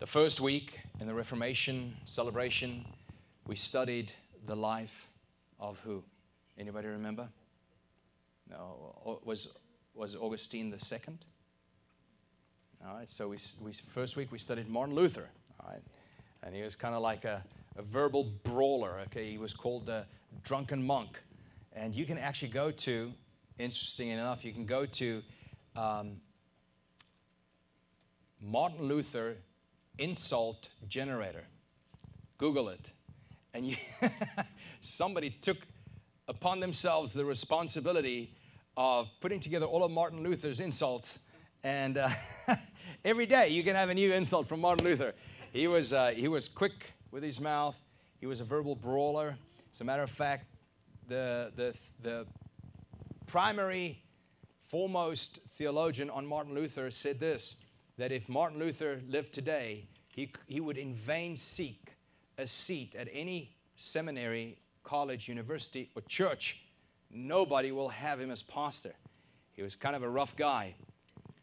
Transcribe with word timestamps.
The 0.00 0.06
first 0.06 0.40
week 0.40 0.80
in 0.98 1.06
the 1.06 1.12
Reformation 1.12 1.94
celebration, 2.06 2.86
we 3.46 3.54
studied 3.54 4.10
the 4.46 4.56
life 4.56 5.10
of 5.58 5.78
who? 5.80 6.02
Anybody 6.58 6.88
remember? 6.88 7.28
No, 8.48 9.20
was 9.26 9.48
was 9.92 10.16
Augustine 10.16 10.70
the 10.70 10.78
second? 10.78 11.26
All 12.82 12.94
right, 12.94 13.10
so 13.10 13.28
we, 13.28 13.36
we 13.60 13.72
first 13.72 14.16
week 14.16 14.32
we 14.32 14.38
studied 14.38 14.70
Martin 14.70 14.94
Luther. 14.94 15.28
All 15.62 15.68
right, 15.70 15.82
and 16.44 16.54
he 16.54 16.62
was 16.62 16.76
kind 16.76 16.94
of 16.94 17.02
like 17.02 17.26
a, 17.26 17.44
a 17.76 17.82
verbal 17.82 18.24
brawler. 18.42 19.00
Okay, 19.08 19.30
he 19.30 19.36
was 19.36 19.52
called 19.52 19.84
the 19.84 20.06
drunken 20.44 20.82
monk, 20.82 21.20
and 21.74 21.94
you 21.94 22.06
can 22.06 22.16
actually 22.16 22.48
go 22.48 22.70
to, 22.70 23.12
interesting 23.58 24.08
enough, 24.08 24.46
you 24.46 24.52
can 24.54 24.64
go 24.64 24.86
to 24.86 25.22
um, 25.76 26.22
Martin 28.40 28.84
Luther 28.84 29.36
insult 29.98 30.70
generator. 30.88 31.44
Google 32.38 32.68
it. 32.68 32.92
And 33.52 33.66
you 33.66 33.76
somebody 34.80 35.30
took 35.30 35.58
upon 36.28 36.60
themselves 36.60 37.12
the 37.12 37.24
responsibility 37.24 38.34
of 38.76 39.08
putting 39.20 39.40
together 39.40 39.66
all 39.66 39.84
of 39.84 39.90
Martin 39.90 40.22
Luther's 40.22 40.60
insults. 40.60 41.18
And 41.62 41.98
uh, 41.98 42.10
every 43.04 43.26
day 43.26 43.48
you 43.48 43.62
can 43.62 43.76
have 43.76 43.88
a 43.88 43.94
new 43.94 44.12
insult 44.12 44.48
from 44.48 44.60
Martin 44.60 44.84
Luther. 44.84 45.14
He 45.52 45.66
was, 45.66 45.92
uh, 45.92 46.12
he 46.14 46.28
was 46.28 46.48
quick 46.48 46.92
with 47.10 47.22
his 47.22 47.40
mouth, 47.40 47.78
he 48.20 48.26
was 48.26 48.40
a 48.40 48.44
verbal 48.44 48.76
brawler. 48.76 49.36
As 49.72 49.80
a 49.80 49.84
matter 49.84 50.02
of 50.02 50.10
fact, 50.10 50.46
the, 51.08 51.50
the, 51.56 51.74
the 52.02 52.26
primary, 53.26 54.02
foremost 54.68 55.40
theologian 55.48 56.08
on 56.10 56.24
Martin 56.24 56.54
Luther 56.54 56.90
said 56.90 57.18
this 57.18 57.56
that 58.00 58.12
if 58.12 58.30
Martin 58.30 58.58
Luther 58.58 59.02
lived 59.10 59.34
today, 59.34 59.84
he, 60.08 60.32
he 60.46 60.58
would 60.58 60.78
in 60.78 60.94
vain 60.94 61.36
seek 61.36 61.92
a 62.38 62.46
seat 62.46 62.94
at 62.94 63.08
any 63.12 63.54
seminary, 63.76 64.56
college, 64.84 65.28
university, 65.28 65.90
or 65.94 66.00
church. 66.08 66.62
Nobody 67.10 67.72
will 67.72 67.90
have 67.90 68.18
him 68.18 68.30
as 68.30 68.42
pastor. 68.42 68.94
He 69.52 69.62
was 69.62 69.76
kind 69.76 69.94
of 69.94 70.02
a 70.02 70.08
rough 70.08 70.34
guy. 70.34 70.76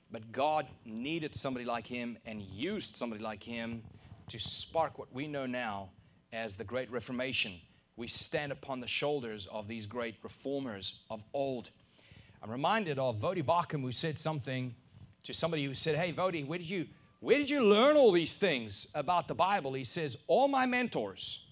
But 0.10 0.32
God 0.32 0.66
needed 0.84 1.36
somebody 1.36 1.64
like 1.64 1.86
him 1.86 2.18
and 2.26 2.42
used 2.42 2.98
somebody 2.98 3.22
like 3.22 3.44
him 3.44 3.84
to 4.30 4.40
spark 4.40 4.98
what 4.98 5.14
we 5.14 5.28
know 5.28 5.46
now 5.46 5.90
as 6.34 6.56
the 6.56 6.64
Great 6.64 6.90
Reformation. 6.90 7.54
We 7.98 8.08
stand 8.08 8.52
upon 8.52 8.80
the 8.80 8.88
shoulders 8.88 9.48
of 9.52 9.68
these 9.68 9.86
great 9.86 10.16
reformers 10.24 11.02
of 11.12 11.22
old. 11.36 11.70
I'm 12.42 12.50
reminded 12.50 12.98
of 12.98 13.20
Voddie 13.20 13.46
Baucham, 13.46 13.84
who 13.84 13.92
said 13.92 14.18
something 14.18 14.74
to 15.24 15.34
somebody 15.34 15.66
who 15.66 15.74
said, 15.74 15.96
Hey, 15.96 16.14
Voddie, 16.14 16.46
where 16.46 16.60
did 16.60 16.70
you 16.70 16.88
where 17.20 17.38
did 17.40 17.50
you 17.50 17.62
learn 17.62 17.98
all 17.98 18.12
these 18.12 18.36
things 18.36 18.86
about 18.94 19.28
the 19.28 19.34
Bible? 19.34 19.74
He 19.74 19.84
says, 19.84 20.18
All 20.28 20.48
my 20.48 20.66
mentors 20.66 21.46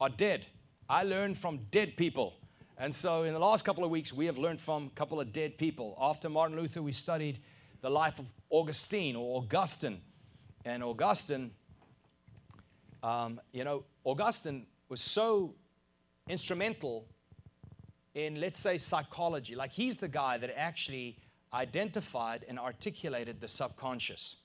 are 0.00 0.10
dead. 0.10 0.46
I 0.88 1.02
learned 1.04 1.38
from 1.38 1.60
dead 1.70 1.96
people. 1.96 2.34
And 2.76 2.94
so 2.94 3.22
in 3.22 3.32
the 3.32 3.38
last 3.38 3.64
couple 3.64 3.84
of 3.84 3.90
weeks, 3.90 4.12
we 4.12 4.26
have 4.26 4.36
learned 4.36 4.60
from 4.60 4.86
a 4.86 4.90
couple 4.90 5.20
of 5.20 5.32
dead 5.32 5.56
people. 5.56 5.96
After 6.00 6.28
Martin 6.28 6.56
Luther, 6.56 6.82
we 6.82 6.92
studied 6.92 7.38
the 7.80 7.90
life 7.90 8.18
of 8.18 8.26
Augustine 8.50 9.16
or 9.16 9.38
Augustine. 9.38 10.00
And 10.64 10.82
Augustine, 10.82 11.52
um, 13.02 13.40
you 13.52 13.64
know, 13.64 13.84
Augustine 14.04 14.66
was 14.88 15.00
so 15.00 15.54
instrumental 16.28 17.06
in, 18.14 18.40
let's 18.40 18.58
say, 18.58 18.76
psychology. 18.76 19.54
Like 19.54 19.72
he's 19.72 19.96
the 19.96 20.08
guy 20.08 20.36
that 20.38 20.50
actually 20.56 21.18
identified 21.54 22.44
and 22.48 22.58
articulated 22.58 23.40
the 23.40 23.48
subconscious. 23.48 24.36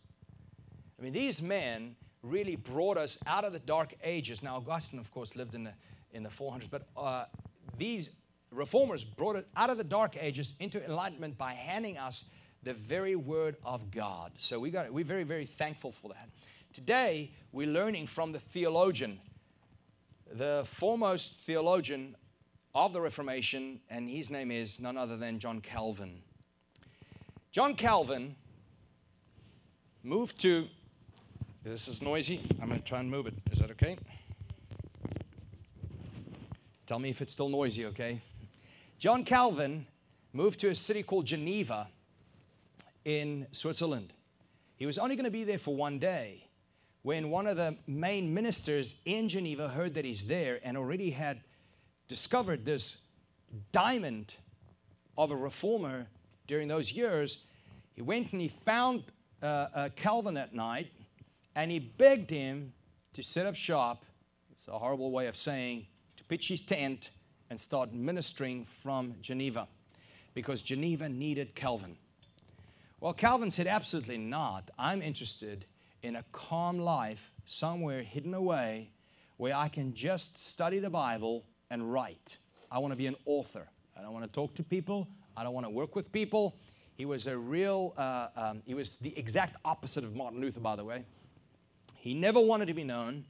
I 0.97 1.01
mean, 1.01 1.13
these 1.13 1.41
men 1.41 1.95
really 2.21 2.55
brought 2.55 2.97
us 2.97 3.17
out 3.25 3.43
of 3.43 3.53
the 3.53 3.59
dark 3.59 3.95
ages. 4.03 4.43
Now, 4.43 4.57
Augustine, 4.57 4.99
of 4.99 5.11
course, 5.11 5.35
lived 5.35 5.55
in 5.55 5.63
the, 5.63 5.73
in 6.11 6.23
the 6.23 6.29
400s, 6.29 6.69
but 6.69 6.87
uh, 6.95 7.25
these 7.77 8.09
reformers 8.51 9.03
brought 9.03 9.35
it 9.35 9.47
out 9.55 9.69
of 9.69 9.77
the 9.77 9.83
dark 9.83 10.17
ages 10.19 10.53
into 10.59 10.83
enlightenment 10.83 11.37
by 11.37 11.53
handing 11.53 11.97
us 11.97 12.25
the 12.63 12.73
very 12.73 13.15
word 13.15 13.55
of 13.63 13.89
God. 13.89 14.33
So 14.37 14.59
we 14.59 14.69
got, 14.69 14.91
we're 14.91 15.05
very, 15.05 15.23
very 15.23 15.45
thankful 15.45 15.91
for 15.91 16.09
that. 16.09 16.29
Today, 16.73 17.31
we're 17.51 17.67
learning 17.67 18.07
from 18.07 18.31
the 18.31 18.39
theologian, 18.39 19.19
the 20.31 20.63
foremost 20.65 21.33
theologian 21.45 22.15
of 22.75 22.93
the 22.93 23.01
Reformation, 23.01 23.79
and 23.89 24.09
his 24.09 24.29
name 24.29 24.51
is 24.51 24.79
none 24.79 24.97
other 24.97 25.17
than 25.17 25.39
John 25.39 25.61
Calvin. 25.61 26.21
John 27.51 27.73
Calvin 27.73 28.35
moved 30.03 30.39
to, 30.41 30.67
this 31.63 31.87
is 31.87 31.99
noisy. 31.99 32.47
I'm 32.61 32.67
going 32.67 32.79
to 32.79 32.85
try 32.85 32.99
and 32.99 33.09
move 33.09 33.25
it. 33.25 33.33
Is 33.51 33.57
that 33.57 33.71
okay? 33.71 33.97
Tell 36.85 36.99
me 36.99 37.09
if 37.09 37.23
it's 37.23 37.33
still 37.33 37.49
noisy, 37.49 37.87
okay? 37.87 38.21
John 38.99 39.23
Calvin 39.23 39.87
moved 40.31 40.59
to 40.59 40.69
a 40.69 40.75
city 40.75 41.01
called 41.01 41.25
Geneva 41.25 41.87
in 43.03 43.47
Switzerland. 43.51 44.13
He 44.75 44.85
was 44.85 44.99
only 44.99 45.15
going 45.15 45.25
to 45.25 45.31
be 45.31 45.43
there 45.43 45.57
for 45.57 45.75
one 45.75 45.97
day 45.97 46.45
when 47.01 47.31
one 47.31 47.47
of 47.47 47.57
the 47.57 47.75
main 47.87 48.31
ministers 48.31 48.93
in 49.05 49.27
Geneva 49.27 49.69
heard 49.69 49.95
that 49.95 50.05
he's 50.05 50.25
there 50.25 50.59
and 50.63 50.77
already 50.77 51.09
had 51.09 51.41
discovered 52.07 52.63
this 52.63 52.97
diamond 53.71 54.35
of 55.17 55.31
a 55.31 55.35
reformer 55.35 56.05
during 56.49 56.67
those 56.67 56.91
years, 56.91 57.37
he 57.93 58.01
went 58.01 58.33
and 58.33 58.41
he 58.41 58.51
found 58.65 59.03
uh, 59.41 59.45
uh, 59.45 59.89
Calvin 59.95 60.35
at 60.35 60.53
night 60.53 60.91
and 61.55 61.69
he 61.69 61.77
begged 61.79 62.31
him 62.31 62.73
to 63.13 63.21
set 63.21 63.45
up 63.45 63.55
shop. 63.55 64.03
It's 64.51 64.67
a 64.67 64.77
horrible 64.77 65.11
way 65.11 65.27
of 65.27 65.37
saying 65.37 65.85
to 66.17 66.23
pitch 66.25 66.47
his 66.47 66.61
tent 66.61 67.11
and 67.51 67.59
start 67.59 67.93
ministering 67.93 68.65
from 68.65 69.13
Geneva 69.21 69.67
because 70.33 70.61
Geneva 70.63 71.07
needed 71.07 71.53
Calvin. 71.53 71.95
Well, 72.99 73.13
Calvin 73.13 73.51
said, 73.51 73.67
Absolutely 73.67 74.17
not. 74.17 74.71
I'm 74.77 75.01
interested 75.01 75.65
in 76.01 76.15
a 76.15 76.23
calm 76.31 76.79
life 76.79 77.31
somewhere 77.45 78.01
hidden 78.01 78.33
away 78.33 78.89
where 79.37 79.55
I 79.55 79.69
can 79.69 79.93
just 79.93 80.37
study 80.39 80.79
the 80.79 80.89
Bible 80.89 81.45
and 81.69 81.93
write. 81.93 82.39
I 82.71 82.79
want 82.79 82.91
to 82.91 82.97
be 82.97 83.07
an 83.07 83.15
author. 83.25 83.67
I 83.95 84.01
don't 84.01 84.13
want 84.13 84.25
to 84.25 84.31
talk 84.31 84.55
to 84.55 84.63
people. 84.63 85.07
I 85.39 85.43
don't 85.43 85.53
want 85.53 85.65
to 85.65 85.69
work 85.69 85.95
with 85.95 86.11
people. 86.11 86.57
He 86.95 87.05
was 87.05 87.25
a 87.25 87.37
real, 87.37 87.93
uh, 87.97 88.27
um, 88.35 88.61
he 88.65 88.73
was 88.73 88.97
the 88.97 89.17
exact 89.17 89.55
opposite 89.63 90.03
of 90.03 90.13
Martin 90.13 90.41
Luther, 90.41 90.59
by 90.59 90.75
the 90.75 90.83
way. 90.83 91.05
He 91.95 92.13
never 92.13 92.41
wanted 92.41 92.65
to 92.65 92.73
be 92.73 92.83
known. 92.83 93.23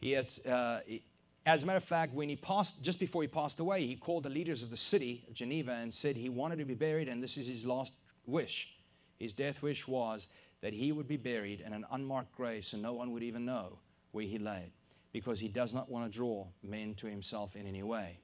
He 0.00 0.12
had, 0.12 0.30
uh, 0.48 0.78
he, 0.86 1.02
as 1.44 1.64
a 1.64 1.66
matter 1.66 1.76
of 1.76 1.84
fact, 1.84 2.14
when 2.14 2.30
he 2.30 2.36
passed, 2.36 2.80
just 2.80 2.98
before 2.98 3.20
he 3.20 3.28
passed 3.28 3.60
away, 3.60 3.86
he 3.86 3.94
called 3.94 4.22
the 4.22 4.30
leaders 4.30 4.62
of 4.62 4.70
the 4.70 4.76
city 4.78 5.26
of 5.28 5.34
Geneva 5.34 5.72
and 5.72 5.92
said 5.92 6.16
he 6.16 6.30
wanted 6.30 6.58
to 6.60 6.64
be 6.64 6.72
buried, 6.72 7.08
and 7.08 7.22
this 7.22 7.36
is 7.36 7.46
his 7.46 7.66
last 7.66 7.92
wish. 8.24 8.70
His 9.18 9.34
death 9.34 9.60
wish 9.60 9.86
was 9.86 10.28
that 10.62 10.72
he 10.72 10.92
would 10.92 11.06
be 11.06 11.18
buried 11.18 11.60
in 11.60 11.74
an 11.74 11.84
unmarked 11.90 12.34
grave 12.34 12.64
so 12.64 12.78
no 12.78 12.94
one 12.94 13.12
would 13.12 13.22
even 13.22 13.44
know 13.44 13.80
where 14.12 14.24
he 14.24 14.38
lay, 14.38 14.72
because 15.12 15.40
he 15.40 15.48
does 15.48 15.74
not 15.74 15.90
want 15.90 16.10
to 16.10 16.18
draw 16.18 16.46
men 16.62 16.94
to 16.94 17.06
himself 17.06 17.54
in 17.54 17.66
any 17.66 17.82
way. 17.82 18.18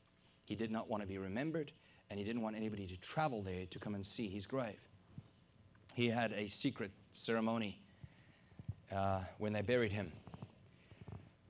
He 0.47 0.55
did 0.55 0.71
not 0.71 0.89
want 0.89 1.03
to 1.03 1.07
be 1.07 1.19
remembered 1.19 1.73
and 2.11 2.19
he 2.19 2.25
didn't 2.25 2.43
want 2.43 2.57
anybody 2.57 2.87
to 2.87 2.97
travel 2.99 3.43
there 3.43 3.67
to 3.67 3.79
come 3.79 3.95
and 3.95 4.05
see 4.05 4.29
his 4.29 4.47
grave. 4.47 4.81
He 5.95 6.09
had 6.09 6.33
a 6.33 6.49
secret 6.49 6.91
ceremony 7.13 7.79
uh, 8.95 9.21
when 9.39 9.53
they 9.53 9.63
buried 9.63 9.93
him. 9.93 10.13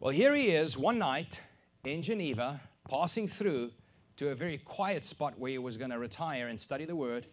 Well, 0.00 0.12
here 0.12 0.34
he 0.34 0.50
is 0.50 0.76
one 0.76 0.98
night 0.98 1.38
in 1.84 2.02
Geneva, 2.02 2.60
passing 2.88 3.28
through 3.28 3.70
to 4.16 4.30
a 4.30 4.34
very 4.34 4.58
quiet 4.58 5.04
spot 5.04 5.38
where 5.38 5.50
he 5.50 5.58
was 5.58 5.76
going 5.76 5.90
to 5.90 5.98
retire 5.98 6.48
and 6.48 6.60
study 6.60 6.84
the 6.84 6.96
word. 6.96 7.26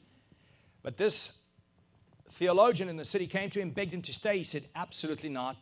But 0.82 0.98
this 0.98 1.32
theologian 2.32 2.90
in 2.90 2.98
the 2.98 3.04
city 3.04 3.28
came 3.28 3.50
to 3.52 3.60
him, 3.60 3.72
begged 3.72 3.94
him 3.94 4.02
to 4.04 4.14
stay. 4.14 4.38
He 4.38 4.44
said, 4.44 4.66
Absolutely 4.76 5.30
not. 5.30 5.58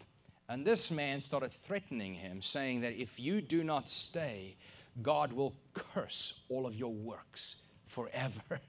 And 0.50 0.66
this 0.66 0.92
man 0.92 1.20
started 1.20 1.52
threatening 1.52 2.14
him, 2.14 2.42
saying 2.42 2.82
that 2.82 2.94
if 2.94 3.20
you 3.20 3.42
do 3.42 3.64
not 3.64 3.90
stay, 3.90 4.56
God 5.02 5.34
will 5.34 5.56
curse 5.74 6.34
all 6.50 6.66
of 6.66 6.76
your 6.76 6.94
works 6.94 7.58
forever. 7.86 8.60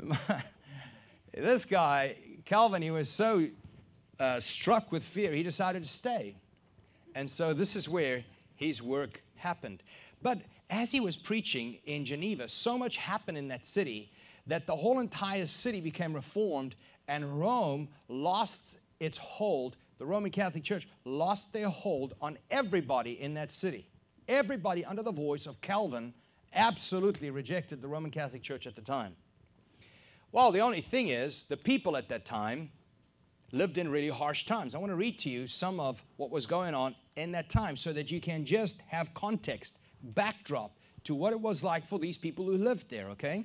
this 1.36 1.64
guy, 1.64 2.16
Calvin, 2.44 2.82
he 2.82 2.90
was 2.90 3.08
so 3.08 3.48
uh, 4.18 4.40
struck 4.40 4.92
with 4.92 5.02
fear, 5.02 5.32
he 5.32 5.42
decided 5.42 5.82
to 5.82 5.88
stay. 5.88 6.36
And 7.14 7.30
so 7.30 7.52
this 7.52 7.76
is 7.76 7.88
where 7.88 8.24
his 8.54 8.82
work 8.82 9.22
happened. 9.36 9.82
But 10.22 10.40
as 10.70 10.90
he 10.90 11.00
was 11.00 11.16
preaching 11.16 11.78
in 11.84 12.04
Geneva, 12.04 12.48
so 12.48 12.78
much 12.78 12.96
happened 12.96 13.38
in 13.38 13.48
that 13.48 13.64
city 13.64 14.10
that 14.46 14.66
the 14.66 14.76
whole 14.76 15.00
entire 15.00 15.46
city 15.46 15.80
became 15.80 16.14
reformed 16.14 16.74
and 17.08 17.38
Rome 17.38 17.88
lost 18.08 18.78
its 19.00 19.18
hold. 19.18 19.76
The 19.98 20.06
Roman 20.06 20.30
Catholic 20.30 20.64
Church 20.64 20.88
lost 21.04 21.52
their 21.52 21.68
hold 21.68 22.14
on 22.20 22.38
everybody 22.50 23.20
in 23.20 23.34
that 23.34 23.50
city. 23.50 23.86
Everybody 24.28 24.84
under 24.84 25.02
the 25.02 25.12
voice 25.12 25.46
of 25.46 25.60
Calvin 25.60 26.14
absolutely 26.54 27.30
rejected 27.30 27.82
the 27.82 27.88
Roman 27.88 28.10
Catholic 28.10 28.42
Church 28.42 28.66
at 28.66 28.74
the 28.74 28.82
time. 28.82 29.16
Well, 30.32 30.50
the 30.50 30.60
only 30.60 30.80
thing 30.80 31.08
is, 31.08 31.44
the 31.44 31.56
people 31.56 31.96
at 31.96 32.08
that 32.08 32.24
time 32.24 32.70
lived 33.52 33.78
in 33.78 33.88
really 33.90 34.08
harsh 34.08 34.46
times. 34.46 34.74
I 34.74 34.78
want 34.78 34.90
to 34.90 34.96
read 34.96 35.18
to 35.20 35.30
you 35.30 35.46
some 35.46 35.78
of 35.78 36.02
what 36.16 36.30
was 36.30 36.46
going 36.46 36.74
on 36.74 36.96
in 37.16 37.32
that 37.32 37.48
time 37.48 37.76
so 37.76 37.92
that 37.92 38.10
you 38.10 38.20
can 38.20 38.44
just 38.44 38.80
have 38.88 39.14
context, 39.14 39.78
backdrop 40.02 40.76
to 41.04 41.14
what 41.14 41.32
it 41.32 41.40
was 41.40 41.62
like 41.62 41.86
for 41.86 41.98
these 41.98 42.18
people 42.18 42.46
who 42.46 42.56
lived 42.56 42.90
there, 42.90 43.08
okay? 43.10 43.44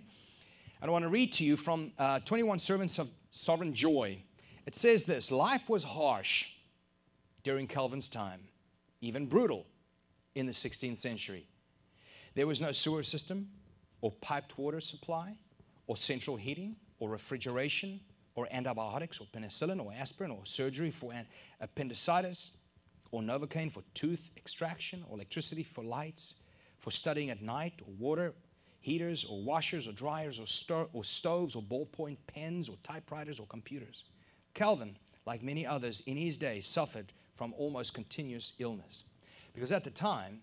And 0.82 0.90
I 0.90 0.92
want 0.92 1.04
to 1.04 1.10
read 1.10 1.34
to 1.34 1.44
you 1.44 1.58
from 1.58 1.92
uh, 2.00 2.20
21 2.20 2.58
Servants 2.58 2.98
of 2.98 3.12
Sovereign 3.32 3.74
Joy. 3.74 4.24
It 4.66 4.76
says 4.76 5.04
this 5.04 5.30
Life 5.30 5.70
was 5.70 5.84
harsh 5.84 6.48
during 7.44 7.68
Calvin's 7.68 8.10
time, 8.10 8.42
even 9.02 9.28
brutal 9.28 9.66
in 10.36 10.46
the 10.46 10.52
16th 10.52 10.98
century. 10.98 11.48
There 12.36 12.48
was 12.48 12.62
no 12.62 12.72
sewer 12.72 13.04
system 13.04 13.50
or 14.02 14.12
piped 14.12 14.58
water 14.58 14.80
supply 14.80 15.38
or 15.88 15.98
central 15.98 16.38
heating 16.38 16.76
or 17.00 17.10
refrigeration 17.10 18.00
or 18.36 18.48
antibiotics 18.52 19.20
or 19.20 19.28
penicillin 19.34 19.84
or 19.84 19.92
aspirin 19.94 20.32
or 20.32 20.46
surgery 20.46 20.92
for 20.92 21.12
appendicitis 21.60 22.52
or 23.12 23.22
Novocaine 23.22 23.72
for 23.72 23.84
tooth 23.94 24.30
extraction 24.38 25.04
or 25.10 25.16
electricity 25.16 25.64
for 25.64 25.84
lights, 25.84 26.36
for 26.78 26.92
studying 26.92 27.30
at 27.30 27.42
night 27.42 27.82
or 27.86 27.94
water 27.98 28.34
heaters 28.82 29.26
or 29.26 29.42
washers 29.44 29.88
or 29.88 29.92
dryers 29.92 30.40
or, 30.40 30.48
sto- 30.48 30.90
or 30.94 31.04
stoves 31.04 31.56
or 31.56 31.62
ballpoint 31.62 32.18
pens 32.28 32.70
or 32.70 32.76
typewriters 32.84 33.40
or 33.40 33.46
computers. 33.48 34.06
Calvin, 34.54 34.96
like 35.26 35.44
many 35.44 35.66
others 35.66 36.02
in 36.06 36.16
his 36.16 36.38
day, 36.38 36.62
suffered 36.62 37.12
from 37.36 37.54
almost 37.54 37.94
continuous 37.94 38.54
illness. 38.60 39.04
Because 39.60 39.74
at 39.74 39.84
the 39.84 39.90
time, 39.90 40.40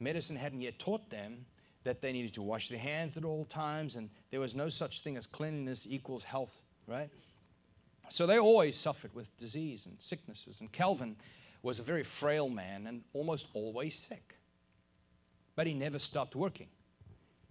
medicine 0.00 0.36
hadn't 0.36 0.60
yet 0.60 0.78
taught 0.78 1.08
them 1.08 1.46
that 1.84 2.02
they 2.02 2.12
needed 2.12 2.34
to 2.34 2.42
wash 2.42 2.68
their 2.68 2.78
hands 2.78 3.16
at 3.16 3.24
all 3.24 3.46
times, 3.46 3.96
and 3.96 4.10
there 4.30 4.38
was 4.38 4.54
no 4.54 4.68
such 4.68 5.00
thing 5.00 5.16
as 5.16 5.26
cleanliness 5.26 5.86
equals 5.88 6.24
health, 6.24 6.60
right? 6.86 7.08
So 8.10 8.26
they 8.26 8.38
always 8.38 8.76
suffered 8.76 9.14
with 9.14 9.34
disease 9.38 9.86
and 9.86 9.96
sicknesses. 9.98 10.60
And 10.60 10.70
Calvin 10.70 11.16
was 11.62 11.80
a 11.80 11.82
very 11.82 12.02
frail 12.02 12.50
man 12.50 12.86
and 12.86 13.00
almost 13.14 13.46
always 13.54 13.98
sick. 13.98 14.36
But 15.56 15.66
he 15.66 15.72
never 15.72 15.98
stopped 15.98 16.36
working. 16.36 16.68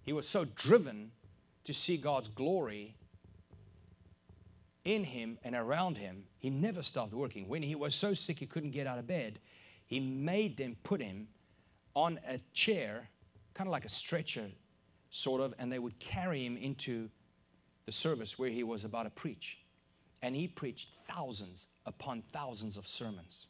He 0.03 0.13
was 0.13 0.29
so 0.29 0.45
driven 0.45 1.09
to 1.63 1.73
see 1.73 1.97
God's 1.97 2.27
glory 2.27 2.93
in 4.85 5.05
him 5.05 5.39
and 5.43 5.55
around 5.55 5.97
him, 5.97 6.25
he 6.37 6.51
never 6.51 6.83
stopped 6.83 7.15
working. 7.15 7.47
When 7.47 7.63
he 7.63 7.73
was 7.73 7.95
so 7.95 8.13
sick 8.13 8.37
he 8.37 8.45
couldn't 8.45 8.71
get 8.71 8.85
out 8.85 8.99
of 8.99 9.07
bed, 9.07 9.39
he 9.89 9.99
made 9.99 10.55
them 10.55 10.77
put 10.83 11.01
him 11.01 11.27
on 11.95 12.19
a 12.27 12.39
chair, 12.53 13.09
kind 13.55 13.67
of 13.67 13.71
like 13.71 13.85
a 13.85 13.89
stretcher, 13.89 14.47
sort 15.09 15.41
of, 15.41 15.53
and 15.57 15.71
they 15.71 15.79
would 15.79 15.99
carry 15.99 16.45
him 16.45 16.55
into 16.55 17.09
the 17.87 17.91
service 17.91 18.37
where 18.37 18.51
he 18.51 18.63
was 18.63 18.83
about 18.83 19.03
to 19.03 19.09
preach. 19.09 19.57
And 20.21 20.35
he 20.35 20.47
preached 20.47 20.89
thousands 21.07 21.65
upon 21.87 22.21
thousands 22.31 22.77
of 22.77 22.85
sermons. 22.85 23.47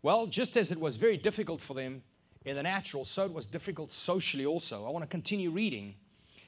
Well, 0.00 0.26
just 0.26 0.56
as 0.56 0.72
it 0.72 0.80
was 0.80 0.96
very 0.96 1.18
difficult 1.18 1.60
for 1.60 1.74
them 1.74 2.02
in 2.46 2.56
the 2.56 2.62
natural, 2.62 3.04
so 3.04 3.26
it 3.26 3.32
was 3.32 3.44
difficult 3.44 3.90
socially 3.90 4.46
also. 4.46 4.86
I 4.86 4.90
want 4.90 5.02
to 5.02 5.08
continue 5.08 5.50
reading 5.50 5.94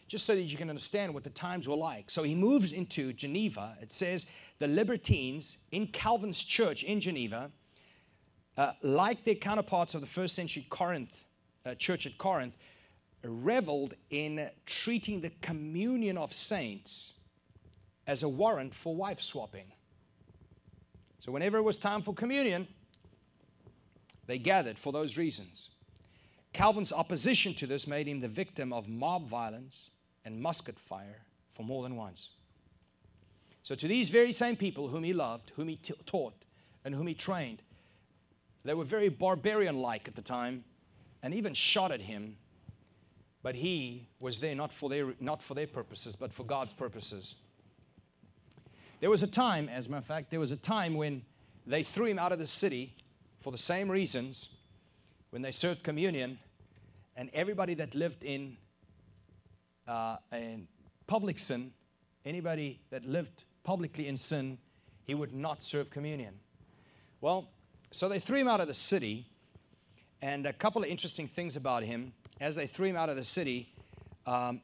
just 0.09 0.25
so 0.25 0.35
that 0.35 0.43
you 0.43 0.57
can 0.57 0.71
understand 0.71 1.13
what 1.13 1.25
the 1.25 1.31
times 1.31 1.69
were 1.69 1.77
like. 1.77 2.11
So 2.11 2.23
he 2.23 2.35
moves 2.35 2.73
into 2.73 3.13
Geneva. 3.13 3.77
It 3.83 3.93
says 3.93 4.25
the 4.59 4.69
libertines 4.69 5.59
in 5.71 5.89
Calvin's 5.89 6.43
church 6.43 6.83
in 6.83 7.01
Geneva, 7.01 7.51
uh, 8.57 8.73
like 8.83 9.25
their 9.25 9.35
counterparts 9.35 9.95
of 9.95 10.01
the 10.01 10.07
first 10.07 10.35
century 10.35 10.67
Corinth, 10.69 11.25
uh, 11.65 11.75
church 11.75 12.07
at 12.07 12.19
Corinth, 12.19 12.57
reveled 13.23 13.95
in 14.11 14.49
treating 14.67 15.21
the 15.21 15.31
communion 15.41 16.17
of 16.17 16.33
saints 16.33 17.15
as 18.07 18.23
a 18.23 18.29
warrant 18.29 18.75
for 18.75 18.95
wife 18.95 19.21
swapping. 19.21 19.73
So, 21.19 21.33
whenever 21.33 21.59
it 21.59 21.63
was 21.63 21.77
time 21.77 22.03
for 22.03 22.15
communion, 22.15 22.69
they 24.27 24.39
gathered 24.39 24.79
for 24.79 24.93
those 24.93 25.17
reasons. 25.17 25.71
Calvin's 26.53 26.93
opposition 26.93 27.53
to 27.55 27.67
this 27.67 27.87
made 27.87 28.07
him 28.07 28.21
the 28.21 28.29
victim 28.29 28.73
of 28.73 28.89
mob 28.89 29.29
violence 29.29 29.91
and 30.25 30.41
musket 30.41 30.79
fire 30.79 31.23
for 31.53 31.65
more 31.65 31.83
than 31.83 31.97
once. 31.97 32.31
So, 33.63 33.75
to 33.75 33.89
these 33.89 34.09
very 34.09 34.33
same 34.33 34.57
people 34.57 34.89
whom 34.89 35.03
he 35.03 35.13
loved, 35.13 35.53
whom 35.57 35.69
he 35.69 35.77
taught, 36.07 36.35
and 36.85 36.95
whom 36.95 37.09
he 37.09 37.15
trained, 37.15 37.63
they 38.69 38.75
were 38.75 38.85
very 38.85 39.09
barbarian 39.09 39.81
like 39.81 40.09
at 40.09 40.15
the 40.15 40.23
time 40.23 40.65
and 41.23 41.35
even 41.35 41.55
shot 41.55 41.93
at 41.93 42.01
him. 42.01 42.37
But 43.43 43.55
he 43.55 44.09
was 44.19 44.41
there 44.41 44.55
not 44.55 44.73
for, 44.73 44.89
their, 44.89 45.15
not 45.21 45.43
for 45.43 45.55
their 45.55 45.67
purposes, 45.67 46.17
but 46.17 46.33
for 46.33 46.45
God's 46.45 46.73
purposes. 46.73 47.37
There 49.01 49.11
was 49.11 49.23
a 49.23 49.27
time, 49.27 49.69
as 49.69 49.87
a 49.87 49.91
matter 49.91 49.99
of 49.99 50.07
fact, 50.07 50.31
there 50.31 50.41
was 50.41 50.51
a 50.51 50.57
time 50.57 50.95
when 50.95 51.23
they 51.67 51.83
threw 51.83 52.07
him 52.07 52.19
out 52.19 52.33
of 52.33 52.39
the 52.39 52.47
city 52.47 52.95
for 53.41 53.53
the 53.53 53.59
same 53.59 53.91
reasons 53.91 54.49
when 55.31 55.43
they 55.43 55.51
served 55.51 55.83
communion, 55.83 56.39
and 57.15 57.31
everybody 57.35 57.75
that 57.75 57.95
lived 57.95 58.25
in, 58.25 58.57
uh, 59.87 60.17
in 60.33 60.67
public 61.07 61.39
sin, 61.39 61.73
anybody 62.25 62.81
that 62.91 63.05
lived 63.05 63.45
publicly 63.65 64.09
in 64.09 64.17
sin, 64.17 64.59
he 65.05 65.15
would 65.15 65.35
not 65.35 65.63
serve 65.63 65.91
communion. 65.91 66.35
Well, 67.21 67.51
so 67.91 68.09
they 68.09 68.19
threw 68.19 68.39
him 68.39 68.49
out 68.49 68.61
of 68.61 68.69
the 68.69 68.75
city, 68.75 69.27
and 70.21 70.47
a 70.47 70.53
couple 70.53 70.83
of 70.83 70.89
interesting 70.89 71.29
things 71.29 71.57
about 71.57 71.83
him. 71.83 72.13
As 72.41 72.55
they 72.55 72.67
threw 72.67 72.89
him 72.89 72.97
out 72.97 73.09
of 73.09 73.17
the 73.17 73.25
city, 73.25 73.73
um, 74.27 74.61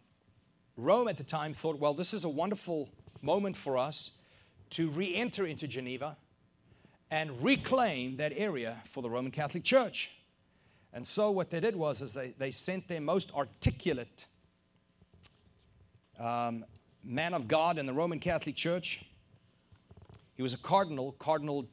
Rome 0.76 1.08
at 1.08 1.16
the 1.16 1.24
time 1.24 1.54
thought, 1.54 1.78
well, 1.78 1.94
this 1.94 2.12
is 2.12 2.24
a 2.24 2.28
wonderful 2.28 2.88
moment 3.22 3.56
for 3.56 3.78
us 3.78 4.10
to 4.70 4.90
re 4.90 5.14
enter 5.14 5.46
into 5.46 5.66
Geneva 5.66 6.16
and 7.10 7.42
reclaim 7.42 8.16
that 8.16 8.32
area 8.34 8.82
for 8.86 9.02
the 9.02 9.10
Roman 9.10 9.30
Catholic 9.30 9.64
Church. 9.64 10.10
And 10.92 11.06
so 11.06 11.30
what 11.30 11.50
they 11.50 11.60
did 11.60 11.76
was 11.76 12.02
is 12.02 12.14
they, 12.14 12.34
they 12.38 12.50
sent 12.50 12.88
their 12.88 13.00
most 13.00 13.32
articulate 13.34 14.26
um, 16.18 16.64
man 17.02 17.34
of 17.34 17.48
God 17.48 17.78
in 17.78 17.86
the 17.86 17.92
Roman 17.92 18.18
Catholic 18.18 18.56
Church. 18.56 19.04
He 20.34 20.42
was 20.42 20.54
a 20.54 20.58
cardinal, 20.58 21.12
Cardinal 21.12 21.66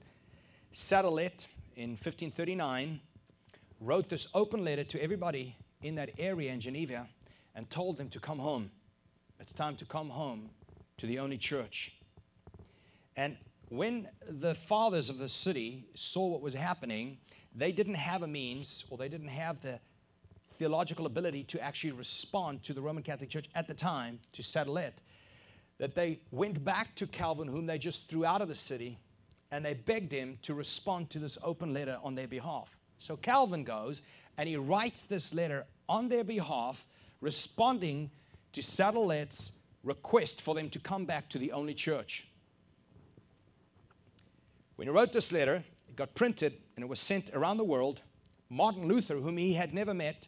Sadolet 0.73 1.47
in 1.75 1.91
1539, 1.91 2.99
wrote 3.81 4.09
this 4.09 4.27
open 4.33 4.63
letter 4.63 4.83
to 4.83 5.01
everybody 5.01 5.55
in 5.81 5.95
that 5.95 6.11
area 6.19 6.51
in 6.51 6.59
Geneva 6.59 7.07
and 7.55 7.69
told 7.69 7.97
them 7.97 8.09
to 8.09 8.19
come 8.19 8.39
home. 8.39 8.69
It's 9.39 9.53
time 9.53 9.75
to 9.77 9.85
come 9.85 10.09
home 10.09 10.49
to 10.97 11.07
the 11.07 11.19
only 11.19 11.37
church. 11.37 11.95
And 13.15 13.37
when 13.69 14.09
the 14.27 14.55
fathers 14.55 15.09
of 15.09 15.17
the 15.17 15.29
city 15.29 15.85
saw 15.93 16.27
what 16.27 16.41
was 16.41 16.53
happening, 16.53 17.17
they 17.55 17.71
didn't 17.71 17.95
have 17.95 18.21
a 18.21 18.27
means 18.27 18.83
or 18.89 18.97
they 18.97 19.09
didn't 19.09 19.29
have 19.29 19.61
the 19.61 19.79
theological 20.57 21.05
ability 21.05 21.43
to 21.45 21.61
actually 21.61 21.93
respond 21.93 22.61
to 22.63 22.73
the 22.73 22.81
Roman 22.81 23.01
Catholic 23.01 23.29
Church 23.29 23.47
at 23.55 23.67
the 23.67 23.73
time, 23.73 24.19
to 24.33 24.43
settle 24.43 24.77
it. 24.77 25.01
that 25.79 25.95
they 25.95 26.19
went 26.31 26.63
back 26.63 26.93
to 26.95 27.07
Calvin, 27.07 27.47
whom 27.47 27.65
they 27.65 27.77
just 27.77 28.07
threw 28.09 28.25
out 28.25 28.41
of 28.41 28.47
the 28.47 28.55
city, 28.55 28.99
and 29.51 29.65
they 29.65 29.73
begged 29.73 30.11
him 30.11 30.37
to 30.43 30.53
respond 30.53 31.09
to 31.09 31.19
this 31.19 31.37
open 31.43 31.73
letter 31.73 31.97
on 32.03 32.15
their 32.15 32.27
behalf. 32.27 32.77
So 32.99 33.17
Calvin 33.17 33.63
goes 33.63 34.01
and 34.37 34.47
he 34.47 34.55
writes 34.55 35.05
this 35.05 35.33
letter 35.33 35.65
on 35.87 36.09
their 36.09 36.23
behalf, 36.23 36.85
responding 37.21 38.11
to 38.53 38.61
Sadolet's 38.61 39.51
request 39.83 40.41
for 40.41 40.53
them 40.53 40.69
to 40.69 40.79
come 40.79 41.05
back 41.05 41.29
to 41.29 41.37
the 41.37 41.51
only 41.51 41.73
church. 41.73 42.27
When 44.75 44.87
he 44.87 44.93
wrote 44.93 45.11
this 45.11 45.31
letter, 45.31 45.63
it 45.87 45.95
got 45.95 46.15
printed 46.15 46.57
and 46.75 46.83
it 46.83 46.87
was 46.87 46.99
sent 46.99 47.31
around 47.33 47.57
the 47.57 47.63
world. 47.63 48.01
Martin 48.49 48.87
Luther, 48.87 49.15
whom 49.17 49.37
he 49.37 49.53
had 49.53 49.73
never 49.73 49.93
met, 49.93 50.27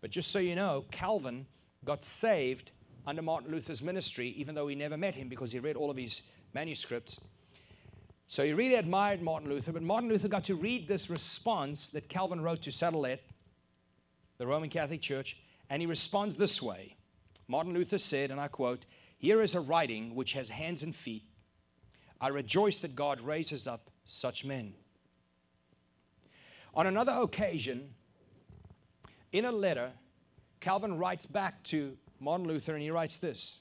but 0.00 0.10
just 0.10 0.30
so 0.30 0.38
you 0.38 0.54
know, 0.54 0.84
Calvin 0.90 1.46
got 1.84 2.04
saved 2.04 2.70
under 3.06 3.22
Martin 3.22 3.50
Luther's 3.50 3.82
ministry, 3.82 4.28
even 4.36 4.54
though 4.54 4.68
he 4.68 4.74
never 4.74 4.96
met 4.96 5.14
him 5.14 5.28
because 5.28 5.52
he 5.52 5.58
read 5.58 5.76
all 5.76 5.90
of 5.90 5.96
his 5.96 6.22
manuscripts. 6.52 7.18
So 8.28 8.44
he 8.44 8.52
really 8.52 8.74
admired 8.74 9.22
Martin 9.22 9.48
Luther, 9.48 9.72
but 9.72 9.82
Martin 9.82 10.10
Luther 10.10 10.28
got 10.28 10.44
to 10.44 10.54
read 10.54 10.86
this 10.86 11.08
response 11.08 11.88
that 11.90 12.10
Calvin 12.10 12.42
wrote 12.42 12.60
to 12.62 12.70
Sadolet, 12.70 13.20
the 14.36 14.46
Roman 14.46 14.68
Catholic 14.68 15.00
Church, 15.00 15.38
and 15.70 15.80
he 15.80 15.86
responds 15.86 16.36
this 16.36 16.60
way. 16.60 16.96
Martin 17.48 17.72
Luther 17.72 17.96
said, 17.96 18.30
and 18.30 18.38
I 18.38 18.48
quote, 18.48 18.84
Here 19.16 19.40
is 19.40 19.54
a 19.54 19.60
writing 19.60 20.14
which 20.14 20.34
has 20.34 20.50
hands 20.50 20.82
and 20.82 20.94
feet. 20.94 21.24
I 22.20 22.28
rejoice 22.28 22.78
that 22.80 22.94
God 22.94 23.22
raises 23.22 23.66
up 23.66 23.90
such 24.04 24.44
men. 24.44 24.74
On 26.74 26.86
another 26.86 27.12
occasion, 27.12 27.94
in 29.32 29.46
a 29.46 29.52
letter, 29.52 29.92
Calvin 30.60 30.98
writes 30.98 31.24
back 31.24 31.62
to 31.64 31.96
Martin 32.20 32.46
Luther 32.46 32.74
and 32.74 32.82
he 32.82 32.90
writes 32.90 33.16
this 33.16 33.60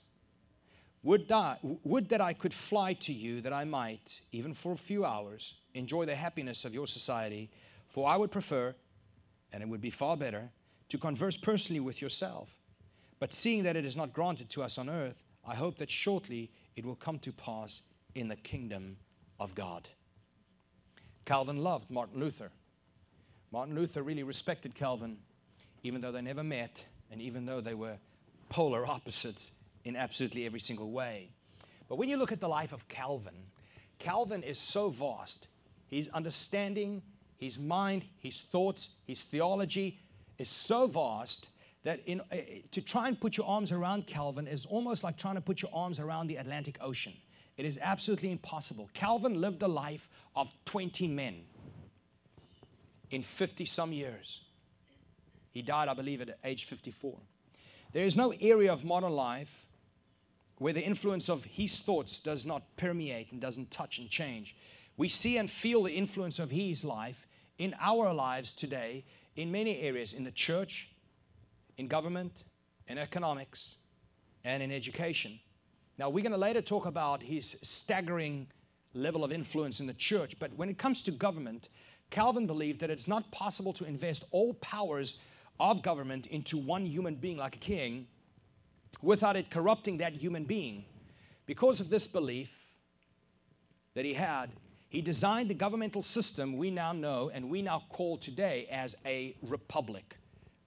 would, 1.08 1.26
die, 1.26 1.58
would 1.86 2.10
that 2.10 2.20
I 2.20 2.34
could 2.34 2.54
fly 2.54 2.92
to 2.94 3.14
you 3.14 3.40
that 3.40 3.54
I 3.54 3.64
might, 3.64 4.20
even 4.34 4.54
for 4.54 4.74
a 4.74 4.78
few 4.78 5.06
hours, 5.06 5.54
enjoy 5.74 6.06
the 6.06 6.18
happiness 6.18 6.66
of 6.66 6.74
your 6.74 6.86
society, 6.86 7.50
for 7.88 8.10
I 8.10 8.18
would 8.18 8.30
prefer, 8.30 8.76
and 9.54 9.64
it 9.64 9.70
would 9.70 9.80
be 9.80 9.90
far 9.90 10.18
better, 10.18 10.50
to 10.90 10.98
converse 10.98 11.38
personally 11.38 11.80
with 11.80 12.02
yourself. 12.02 12.58
But 13.20 13.32
seeing 13.32 13.64
that 13.64 13.78
it 13.78 13.86
is 13.86 13.96
not 13.96 14.12
granted 14.12 14.50
to 14.50 14.64
us 14.64 14.78
on 14.78 14.90
earth, 14.90 15.24
I 15.46 15.56
hope 15.56 15.78
that 15.78 15.90
shortly 15.90 16.52
it 16.76 16.86
will 16.86 16.96
come 16.96 17.20
to 17.20 17.32
pass 17.32 17.84
in 18.14 18.28
the 18.28 18.36
kingdom 18.36 18.98
of 19.40 19.56
God. 19.56 19.88
Calvin 21.24 21.64
loved 21.64 21.90
Martin 21.90 22.20
Luther. 22.20 22.52
Martin 23.54 23.76
Luther 23.76 24.04
really 24.04 24.24
respected 24.24 24.76
Calvin, 24.76 25.20
even 25.84 26.02
though 26.02 26.12
they 26.12 26.22
never 26.22 26.44
met 26.44 26.84
and 27.10 27.22
even 27.22 27.46
though 27.46 27.62
they 27.62 27.76
were 27.76 27.96
polar 28.50 28.86
opposites 28.86 29.52
in 29.88 29.96
absolutely 29.96 30.46
every 30.46 30.60
single 30.60 30.92
way. 30.92 31.30
But 31.88 31.98
when 31.98 32.10
you 32.10 32.18
look 32.18 32.32
at 32.32 32.40
the 32.40 32.50
life 32.50 32.74
of 32.74 32.88
Calvin, 32.88 33.36
Calvin 34.00 34.44
is 34.44 34.60
so 34.60 34.90
vast. 34.90 35.48
His 35.88 36.10
understanding, 36.10 37.02
his 37.38 37.58
mind, 37.58 38.06
his 38.18 38.42
thoughts, 38.42 38.90
his 39.06 39.24
theology 39.24 40.00
is 40.38 40.50
so 40.50 40.88
vast 40.88 41.50
that 41.84 42.02
in, 42.06 42.22
uh, 42.32 42.36
to 42.72 42.82
try 42.82 43.08
and 43.08 43.20
put 43.20 43.38
your 43.38 43.48
arms 43.48 43.72
around 43.72 44.08
Calvin 44.08 44.48
is 44.48 44.66
almost 44.66 45.04
like 45.04 45.18
trying 45.18 45.36
to 45.36 45.42
put 45.42 45.62
your 45.62 45.72
arms 45.74 46.00
around 46.00 46.28
the 46.28 46.36
Atlantic 46.36 46.78
Ocean. 46.82 47.14
It 47.56 47.66
is 47.66 47.80
absolutely 47.82 48.32
impossible. 48.32 48.90
Calvin 48.94 49.40
lived 49.40 49.64
a 49.64 49.68
life 49.68 50.10
of 50.36 50.52
20 50.66 51.08
men 51.08 51.46
in 53.10 53.24
50 53.24 53.66
some 53.66 53.94
years. 53.94 54.42
He 55.52 55.62
died, 55.62 55.88
I 55.88 55.94
believe, 55.94 56.22
at 56.22 56.38
age 56.44 56.66
54. 56.66 57.18
There 57.94 58.04
is 58.04 58.18
no 58.18 58.34
area 58.42 58.72
of 58.72 58.84
modern 58.84 59.14
life 59.14 59.67
where 60.58 60.74
the 60.74 60.82
influence 60.82 61.30
of 61.30 61.46
his 61.46 61.80
thoughts 61.80 62.20
does 62.20 62.46
not 62.46 62.64
permeate 62.78 63.32
and 63.32 63.40
doesn't 63.40 63.72
touch 63.72 64.00
and 64.00 64.10
change. 64.10 64.56
We 64.96 65.10
see 65.10 65.38
and 65.38 65.50
feel 65.50 65.84
the 65.84 65.92
influence 65.92 66.40
of 66.40 66.52
his 66.52 66.84
life 66.84 67.28
in 67.58 67.76
our 67.80 68.14
lives 68.14 68.54
today 68.54 69.06
in 69.36 69.52
many 69.52 69.80
areas 69.80 70.14
in 70.14 70.24
the 70.24 70.32
church, 70.32 70.90
in 71.78 71.88
government, 71.88 72.44
in 72.88 72.98
economics, 72.98 73.76
and 74.44 74.64
in 74.64 74.72
education. 74.72 75.40
Now, 76.00 76.10
we're 76.10 76.24
going 76.24 76.32
to 76.32 76.38
later 76.38 76.62
talk 76.62 76.86
about 76.86 77.24
his 77.24 77.56
staggering 77.62 78.48
level 78.94 79.24
of 79.24 79.32
influence 79.32 79.80
in 79.80 79.88
the 79.88 79.94
church, 79.94 80.40
but 80.40 80.54
when 80.56 80.70
it 80.70 80.78
comes 80.78 81.04
to 81.04 81.12
government, 81.12 81.70
Calvin 82.10 82.48
believed 82.48 82.80
that 82.80 82.90
it's 82.90 83.08
not 83.08 83.32
possible 83.32 83.74
to 83.74 83.86
invest 83.86 84.24
all 84.32 84.54
powers 84.56 85.16
of 85.60 85.82
government 85.82 86.26
into 86.28 86.58
one 86.58 86.86
human 86.86 87.16
being 87.16 87.38
like 87.38 87.56
a 87.56 87.60
king 87.60 88.08
without 89.02 89.36
it 89.36 89.50
corrupting 89.50 89.98
that 89.98 90.14
human 90.14 90.44
being. 90.44 90.86
Because 91.46 91.80
of 91.80 91.90
this 91.90 92.08
belief 92.08 92.52
that 93.94 94.06
he 94.06 94.14
had, 94.14 94.52
he 94.90 95.02
designed 95.02 95.50
the 95.50 95.56
governmental 95.56 96.02
system 96.02 96.58
we 96.58 96.72
now 96.72 96.94
know 96.94 97.30
and 97.34 97.50
we 97.50 97.62
now 97.62 97.84
call 97.90 98.18
today 98.18 98.68
as 98.72 98.96
a 99.06 99.36
republic. 99.42 100.18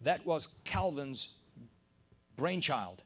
That 0.03 0.25
was 0.27 0.49
Calvin's 0.65 1.29
brainchild. 2.37 3.03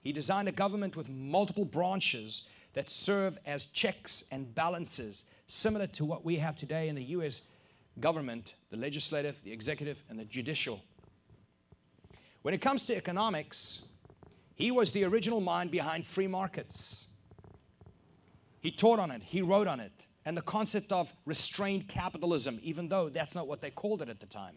He 0.00 0.12
designed 0.12 0.48
a 0.48 0.52
government 0.52 0.96
with 0.96 1.08
multiple 1.08 1.64
branches 1.64 2.42
that 2.72 2.88
serve 2.88 3.38
as 3.44 3.64
checks 3.66 4.24
and 4.30 4.54
balances, 4.54 5.24
similar 5.46 5.86
to 5.88 6.04
what 6.04 6.24
we 6.24 6.36
have 6.36 6.56
today 6.56 6.88
in 6.88 6.94
the 6.94 7.04
US 7.04 7.42
government 7.98 8.54
the 8.70 8.76
legislative, 8.76 9.42
the 9.44 9.52
executive, 9.52 10.02
and 10.08 10.18
the 10.18 10.24
judicial. 10.24 10.80
When 12.42 12.54
it 12.54 12.62
comes 12.62 12.86
to 12.86 12.96
economics, 12.96 13.82
he 14.60 14.70
was 14.70 14.92
the 14.92 15.04
original 15.04 15.40
mind 15.40 15.70
behind 15.70 16.06
free 16.06 16.26
markets. 16.26 17.06
He 18.60 18.70
taught 18.70 18.98
on 18.98 19.10
it, 19.10 19.22
he 19.22 19.40
wrote 19.40 19.66
on 19.66 19.80
it, 19.80 20.06
and 20.24 20.36
the 20.36 20.42
concept 20.42 20.92
of 20.92 21.14
restrained 21.24 21.88
capitalism, 21.88 22.58
even 22.62 22.88
though 22.88 23.08
that's 23.08 23.34
not 23.34 23.48
what 23.48 23.62
they 23.62 23.70
called 23.70 24.02
it 24.02 24.10
at 24.10 24.20
the 24.20 24.26
time. 24.26 24.56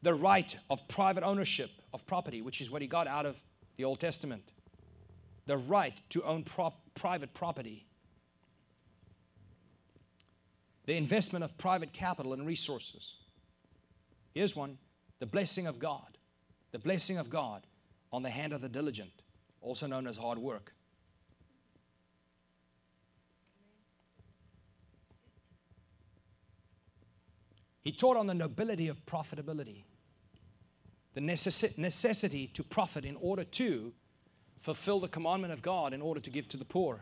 The 0.00 0.14
right 0.14 0.56
of 0.70 0.86
private 0.88 1.24
ownership 1.24 1.70
of 1.92 2.06
property, 2.06 2.40
which 2.40 2.60
is 2.60 2.70
what 2.70 2.80
he 2.80 2.88
got 2.88 3.06
out 3.06 3.26
of 3.26 3.38
the 3.76 3.84
Old 3.84 4.00
Testament. 4.00 4.52
The 5.46 5.58
right 5.58 6.00
to 6.10 6.22
own 6.22 6.44
prop- 6.44 6.94
private 6.94 7.34
property. 7.34 7.86
The 10.86 10.96
investment 10.96 11.44
of 11.44 11.58
private 11.58 11.92
capital 11.92 12.32
and 12.32 12.46
resources. 12.46 13.16
Here's 14.32 14.56
one 14.56 14.78
the 15.18 15.26
blessing 15.26 15.66
of 15.66 15.78
God. 15.78 16.16
The 16.70 16.78
blessing 16.78 17.18
of 17.18 17.28
God 17.28 17.66
on 18.12 18.22
the 18.22 18.30
hand 18.30 18.52
of 18.52 18.60
the 18.60 18.68
diligent, 18.68 19.22
also 19.60 19.86
known 19.86 20.06
as 20.06 20.16
hard 20.16 20.38
work. 20.38 20.72
He 27.82 27.92
taught 27.92 28.16
on 28.16 28.26
the 28.26 28.34
nobility 28.34 28.88
of 28.88 29.04
profitability, 29.06 29.84
the 31.14 31.20
necess- 31.20 31.78
necessity 31.78 32.46
to 32.48 32.62
profit 32.62 33.04
in 33.04 33.16
order 33.16 33.44
to 33.44 33.92
fulfill 34.60 35.00
the 35.00 35.08
commandment 35.08 35.52
of 35.52 35.62
God 35.62 35.94
in 35.94 36.02
order 36.02 36.20
to 36.20 36.30
give 36.30 36.48
to 36.48 36.56
the 36.56 36.64
poor. 36.66 37.00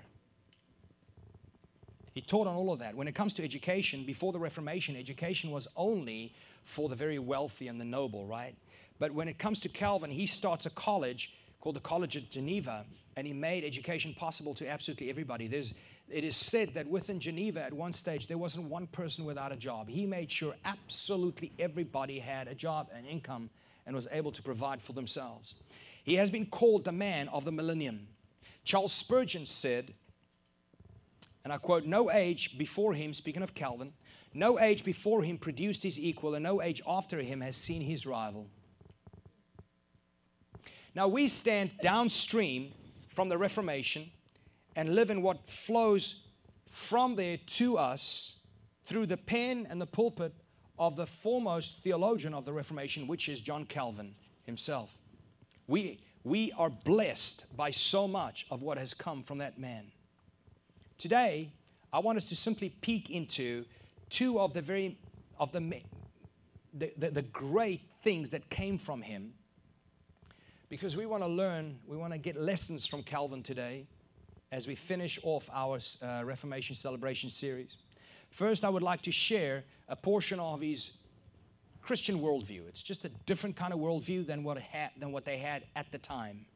He 2.12 2.20
taught 2.20 2.46
on 2.46 2.54
all 2.54 2.72
of 2.72 2.78
that. 2.78 2.94
When 2.94 3.08
it 3.08 3.14
comes 3.14 3.34
to 3.34 3.44
education, 3.44 4.04
before 4.06 4.32
the 4.32 4.38
Reformation, 4.38 4.96
education 4.96 5.50
was 5.50 5.68
only 5.76 6.34
for 6.64 6.88
the 6.88 6.94
very 6.94 7.18
wealthy 7.18 7.68
and 7.68 7.80
the 7.80 7.84
noble, 7.84 8.24
right? 8.24 8.54
But 8.98 9.12
when 9.12 9.28
it 9.28 9.38
comes 9.38 9.60
to 9.60 9.68
Calvin, 9.68 10.10
he 10.10 10.26
starts 10.26 10.66
a 10.66 10.70
college 10.70 11.32
called 11.60 11.76
the 11.76 11.80
College 11.80 12.16
of 12.16 12.30
Geneva, 12.30 12.84
and 13.16 13.26
he 13.26 13.32
made 13.32 13.64
education 13.64 14.14
possible 14.14 14.54
to 14.54 14.68
absolutely 14.68 15.10
everybody. 15.10 15.48
There's, 15.48 15.74
it 16.08 16.22
is 16.22 16.36
said 16.36 16.74
that 16.74 16.86
within 16.86 17.18
Geneva 17.18 17.62
at 17.62 17.72
one 17.72 17.92
stage, 17.92 18.28
there 18.28 18.38
wasn't 18.38 18.68
one 18.68 18.86
person 18.86 19.24
without 19.24 19.52
a 19.52 19.56
job. 19.56 19.88
He 19.88 20.06
made 20.06 20.30
sure 20.30 20.54
absolutely 20.64 21.52
everybody 21.58 22.18
had 22.18 22.46
a 22.48 22.54
job 22.54 22.88
and 22.94 23.06
income 23.06 23.50
and 23.86 23.94
was 23.94 24.06
able 24.12 24.32
to 24.32 24.42
provide 24.42 24.80
for 24.80 24.92
themselves. 24.92 25.54
He 26.04 26.14
has 26.14 26.30
been 26.30 26.46
called 26.46 26.84
the 26.84 26.92
man 26.92 27.28
of 27.28 27.44
the 27.44 27.52
millennium. 27.52 28.08
Charles 28.64 28.92
Spurgeon 28.92 29.46
said, 29.46 29.94
and 31.42 31.52
I 31.52 31.58
quote, 31.58 31.84
No 31.84 32.10
age 32.10 32.58
before 32.58 32.94
him, 32.94 33.12
speaking 33.12 33.42
of 33.42 33.54
Calvin, 33.54 33.92
no 34.34 34.60
age 34.60 34.84
before 34.84 35.22
him 35.22 35.38
produced 35.38 35.82
his 35.82 35.98
equal, 35.98 36.34
and 36.34 36.42
no 36.42 36.60
age 36.60 36.82
after 36.86 37.20
him 37.20 37.40
has 37.40 37.56
seen 37.56 37.80
his 37.80 38.06
rival. 38.06 38.48
Now 40.96 41.08
we 41.08 41.28
stand 41.28 41.72
downstream 41.82 42.72
from 43.10 43.28
the 43.28 43.36
Reformation 43.36 44.10
and 44.74 44.94
live 44.94 45.10
in 45.10 45.20
what 45.20 45.46
flows 45.46 46.22
from 46.70 47.16
there 47.16 47.36
to 47.36 47.76
us 47.76 48.36
through 48.86 49.04
the 49.04 49.18
pen 49.18 49.66
and 49.68 49.78
the 49.78 49.86
pulpit 49.86 50.32
of 50.78 50.96
the 50.96 51.06
foremost 51.06 51.82
theologian 51.82 52.32
of 52.32 52.46
the 52.46 52.52
Reformation, 52.54 53.06
which 53.06 53.28
is 53.28 53.42
John 53.42 53.66
Calvin 53.66 54.14
himself. 54.44 54.96
We, 55.68 56.00
we 56.24 56.50
are 56.52 56.70
blessed 56.70 57.44
by 57.54 57.72
so 57.72 58.08
much 58.08 58.46
of 58.50 58.62
what 58.62 58.78
has 58.78 58.94
come 58.94 59.22
from 59.22 59.36
that 59.38 59.58
man. 59.58 59.92
Today, 60.96 61.52
I 61.92 61.98
want 61.98 62.16
us 62.16 62.30
to 62.30 62.36
simply 62.36 62.70
peek 62.70 63.10
into 63.10 63.66
two 64.08 64.40
of 64.40 64.54
the 64.54 64.62
very 64.62 64.96
of 65.38 65.52
the, 65.52 65.82
the, 66.72 66.90
the, 66.96 67.10
the 67.10 67.22
great 67.22 67.82
things 68.02 68.30
that 68.30 68.48
came 68.48 68.78
from 68.78 69.02
him 69.02 69.34
because 70.68 70.96
we 70.96 71.06
want 71.06 71.22
to 71.22 71.28
learn, 71.28 71.78
we 71.86 71.96
want 71.96 72.12
to 72.12 72.18
get 72.18 72.40
lessons 72.40 72.86
from 72.86 73.02
Calvin 73.02 73.42
today 73.42 73.86
as 74.52 74.66
we 74.66 74.74
finish 74.74 75.18
off 75.22 75.48
our 75.52 75.78
uh, 76.02 76.24
Reformation 76.24 76.74
celebration 76.74 77.30
series. 77.30 77.76
First, 78.30 78.64
I 78.64 78.68
would 78.68 78.82
like 78.82 79.02
to 79.02 79.12
share 79.12 79.64
a 79.88 79.96
portion 79.96 80.40
of 80.40 80.60
his 80.60 80.90
Christian 81.82 82.20
worldview. 82.20 82.66
It's 82.68 82.82
just 82.82 83.04
a 83.04 83.08
different 83.26 83.56
kind 83.56 83.72
of 83.72 83.78
worldview 83.78 84.26
than 84.26 84.42
what, 84.42 84.58
ha- 84.58 84.90
than 84.98 85.12
what 85.12 85.24
they 85.24 85.38
had 85.38 85.64
at 85.76 85.90
the 85.92 85.98
time. 85.98 86.46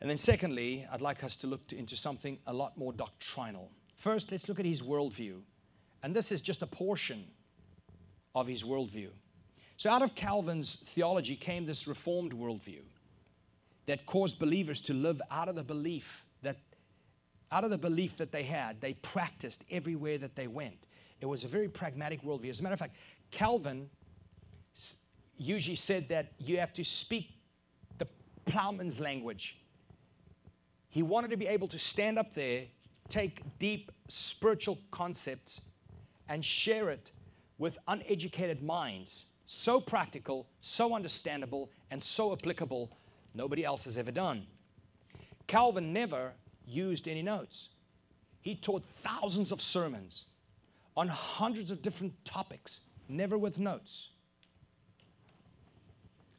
And 0.00 0.10
then, 0.10 0.18
secondly, 0.18 0.86
I'd 0.90 1.00
like 1.00 1.24
us 1.24 1.36
to 1.36 1.46
look 1.46 1.66
to, 1.68 1.78
into 1.78 1.96
something 1.96 2.38
a 2.46 2.52
lot 2.52 2.76
more 2.76 2.92
doctrinal. 2.92 3.70
First, 3.96 4.30
let's 4.30 4.48
look 4.48 4.60
at 4.60 4.66
his 4.66 4.82
worldview. 4.82 5.40
And 6.02 6.14
this 6.14 6.30
is 6.32 6.40
just 6.40 6.62
a 6.62 6.66
portion 6.66 7.24
of 8.34 8.46
his 8.46 8.62
worldview. 8.62 9.08
So, 9.76 9.90
out 9.90 10.02
of 10.02 10.14
Calvin's 10.14 10.76
theology 10.76 11.36
came 11.36 11.66
this 11.66 11.86
reformed 11.86 12.32
worldview 12.32 12.80
that 13.84 14.06
caused 14.06 14.38
believers 14.38 14.80
to 14.82 14.94
live 14.94 15.20
out 15.30 15.48
of 15.48 15.54
the 15.54 15.62
belief 15.62 16.24
that 16.42 16.56
out 17.52 17.62
of 17.62 17.70
the 17.70 17.78
belief 17.78 18.16
that 18.16 18.32
they 18.32 18.42
had, 18.42 18.80
they 18.80 18.94
practiced 18.94 19.64
everywhere 19.70 20.18
that 20.18 20.34
they 20.34 20.46
went. 20.46 20.78
It 21.20 21.26
was 21.26 21.44
a 21.44 21.48
very 21.48 21.68
pragmatic 21.68 22.22
worldview. 22.22 22.50
As 22.50 22.60
a 22.60 22.62
matter 22.62 22.72
of 22.72 22.78
fact, 22.78 22.96
Calvin 23.30 23.88
usually 25.36 25.76
said 25.76 26.08
that 26.08 26.32
you 26.38 26.58
have 26.58 26.72
to 26.72 26.84
speak 26.84 27.34
the 27.98 28.06
plowman's 28.46 28.98
language. 28.98 29.58
He 30.88 31.02
wanted 31.02 31.30
to 31.30 31.36
be 31.36 31.46
able 31.46 31.68
to 31.68 31.78
stand 31.78 32.18
up 32.18 32.34
there, 32.34 32.64
take 33.08 33.42
deep 33.58 33.92
spiritual 34.08 34.78
concepts, 34.90 35.60
and 36.28 36.44
share 36.44 36.90
it 36.90 37.12
with 37.58 37.78
uneducated 37.86 38.62
minds 38.62 39.26
so 39.46 39.80
practical, 39.80 40.46
so 40.60 40.94
understandable, 40.94 41.70
and 41.90 42.02
so 42.02 42.32
applicable, 42.32 42.90
nobody 43.34 43.64
else 43.64 43.84
has 43.84 43.96
ever 43.96 44.10
done. 44.10 44.46
Calvin 45.46 45.92
never 45.92 46.32
used 46.66 47.06
any 47.08 47.22
notes. 47.22 47.68
He 48.40 48.56
taught 48.56 48.84
thousands 48.96 49.52
of 49.52 49.60
sermons 49.60 50.26
on 50.96 51.08
hundreds 51.08 51.70
of 51.70 51.82
different 51.82 52.12
topics, 52.24 52.80
never 53.08 53.38
with 53.38 53.58
notes. 53.58 54.10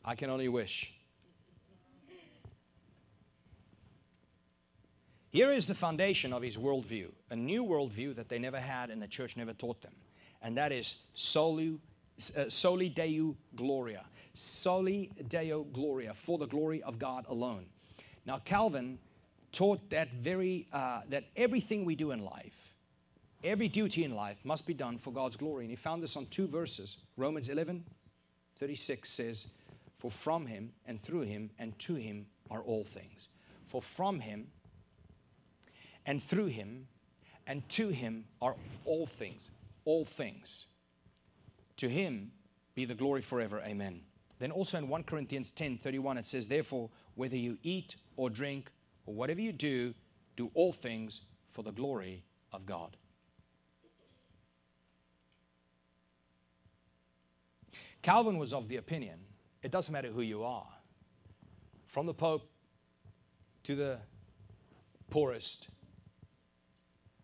I 0.03 0.15
can 0.15 0.29
only 0.29 0.47
wish. 0.47 0.93
Here 5.29 5.51
is 5.51 5.65
the 5.65 5.75
foundation 5.75 6.33
of 6.33 6.41
his 6.41 6.57
worldview, 6.57 7.11
a 7.29 7.35
new 7.35 7.63
worldview 7.63 8.15
that 8.15 8.29
they 8.29 8.39
never 8.39 8.59
had 8.59 8.89
and 8.89 9.01
the 9.01 9.07
church 9.07 9.37
never 9.37 9.53
taught 9.53 9.81
them. 9.81 9.91
And 10.41 10.57
that 10.57 10.71
is 10.71 10.95
soli, 11.13 11.77
uh, 12.35 12.49
soli 12.49 12.89
Deo 12.89 13.35
Gloria. 13.55 14.05
Soli 14.33 15.09
Deo 15.27 15.63
Gloria, 15.63 16.13
for 16.13 16.37
the 16.37 16.45
glory 16.45 16.83
of 16.83 16.99
God 16.99 17.25
alone. 17.27 17.65
Now, 18.25 18.39
Calvin 18.39 18.99
taught 19.51 19.89
that 19.89 20.13
very, 20.13 20.67
uh, 20.71 21.01
that 21.09 21.25
everything 21.35 21.85
we 21.85 21.95
do 21.95 22.11
in 22.11 22.23
life, 22.23 22.73
every 23.43 23.67
duty 23.67 24.03
in 24.03 24.13
life 24.13 24.43
must 24.43 24.67
be 24.67 24.73
done 24.73 24.97
for 24.99 25.11
God's 25.11 25.35
glory. 25.35 25.63
And 25.63 25.71
he 25.71 25.75
found 25.75 26.03
this 26.03 26.15
on 26.15 26.27
two 26.27 26.47
verses. 26.47 26.97
Romans 27.15 27.49
11, 27.49 27.83
36 28.59 29.09
says, 29.09 29.47
For 29.97 30.11
from 30.11 30.45
him 30.45 30.71
and 30.85 31.01
through 31.01 31.21
him 31.21 31.49
and 31.57 31.77
to 31.79 31.95
him 31.95 32.27
are 32.51 32.61
all 32.61 32.83
things. 32.83 33.29
For 33.65 33.81
from 33.81 34.19
him 34.19 34.47
and 36.05 36.21
through 36.21 36.47
him 36.47 36.87
and 37.47 37.67
to 37.69 37.89
him 37.89 38.25
are 38.41 38.55
all 38.85 39.07
things. 39.07 39.49
All 39.85 40.05
things. 40.05 40.67
To 41.77 41.89
him 41.89 42.31
be 42.75 42.85
the 42.85 42.95
glory 42.95 43.21
forever. 43.21 43.61
Amen. 43.65 44.01
Then 44.39 44.51
also 44.51 44.77
in 44.77 44.87
1 44.87 45.03
Corinthians 45.03 45.51
10 45.51 45.77
31, 45.77 46.17
it 46.17 46.27
says, 46.27 46.47
Therefore, 46.47 46.89
whether 47.15 47.37
you 47.37 47.57
eat 47.63 47.95
or 48.15 48.29
drink 48.29 48.71
or 49.05 49.13
whatever 49.13 49.41
you 49.41 49.51
do, 49.51 49.93
do 50.35 50.51
all 50.53 50.71
things 50.71 51.21
for 51.51 51.63
the 51.63 51.71
glory 51.71 52.23
of 52.53 52.65
God. 52.65 52.97
Calvin 58.01 58.37
was 58.37 58.53
of 58.53 58.67
the 58.67 58.77
opinion 58.77 59.19
it 59.63 59.71
doesn't 59.71 59.91
matter 59.91 60.09
who 60.09 60.21
you 60.21 60.43
are, 60.43 60.67
from 61.87 62.05
the 62.05 62.13
Pope 62.13 62.47
to 63.63 63.75
the 63.75 63.97
poorest, 65.09 65.69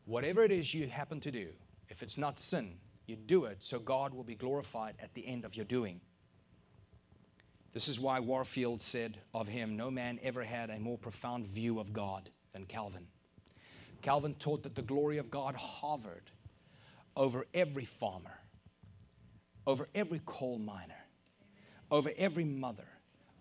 Whatever 0.05 0.43
it 0.43 0.51
is 0.51 0.73
you 0.73 0.87
happen 0.87 1.19
to 1.21 1.31
do, 1.31 1.47
if 1.87 2.03
it's 2.03 2.17
not 2.17 2.39
sin, 2.39 2.75
you 3.05 3.15
do 3.15 3.45
it 3.45 3.61
so 3.61 3.79
God 3.79 4.13
will 4.13 4.23
be 4.23 4.35
glorified 4.35 4.95
at 5.01 5.13
the 5.13 5.27
end 5.27 5.45
of 5.45 5.55
your 5.55 5.65
doing. 5.65 6.01
This 7.73 7.87
is 7.87 7.99
why 7.99 8.19
Warfield 8.19 8.81
said 8.81 9.17
of 9.33 9.47
him, 9.47 9.75
No 9.75 9.89
man 9.89 10.19
ever 10.23 10.43
had 10.43 10.69
a 10.69 10.79
more 10.79 10.97
profound 10.97 11.47
view 11.47 11.79
of 11.79 11.91
God 11.91 12.29
than 12.53 12.65
Calvin. 12.65 13.07
Calvin 14.01 14.35
taught 14.35 14.63
that 14.63 14.75
the 14.75 14.81
glory 14.81 15.17
of 15.17 15.31
God 15.31 15.55
hovered 15.55 16.29
over 17.15 17.45
every 17.53 17.85
farmer, 17.85 18.39
over 19.65 19.87
every 19.95 20.21
coal 20.25 20.59
miner, 20.59 21.05
over 21.89 22.11
every 22.17 22.43
mother, 22.43 22.87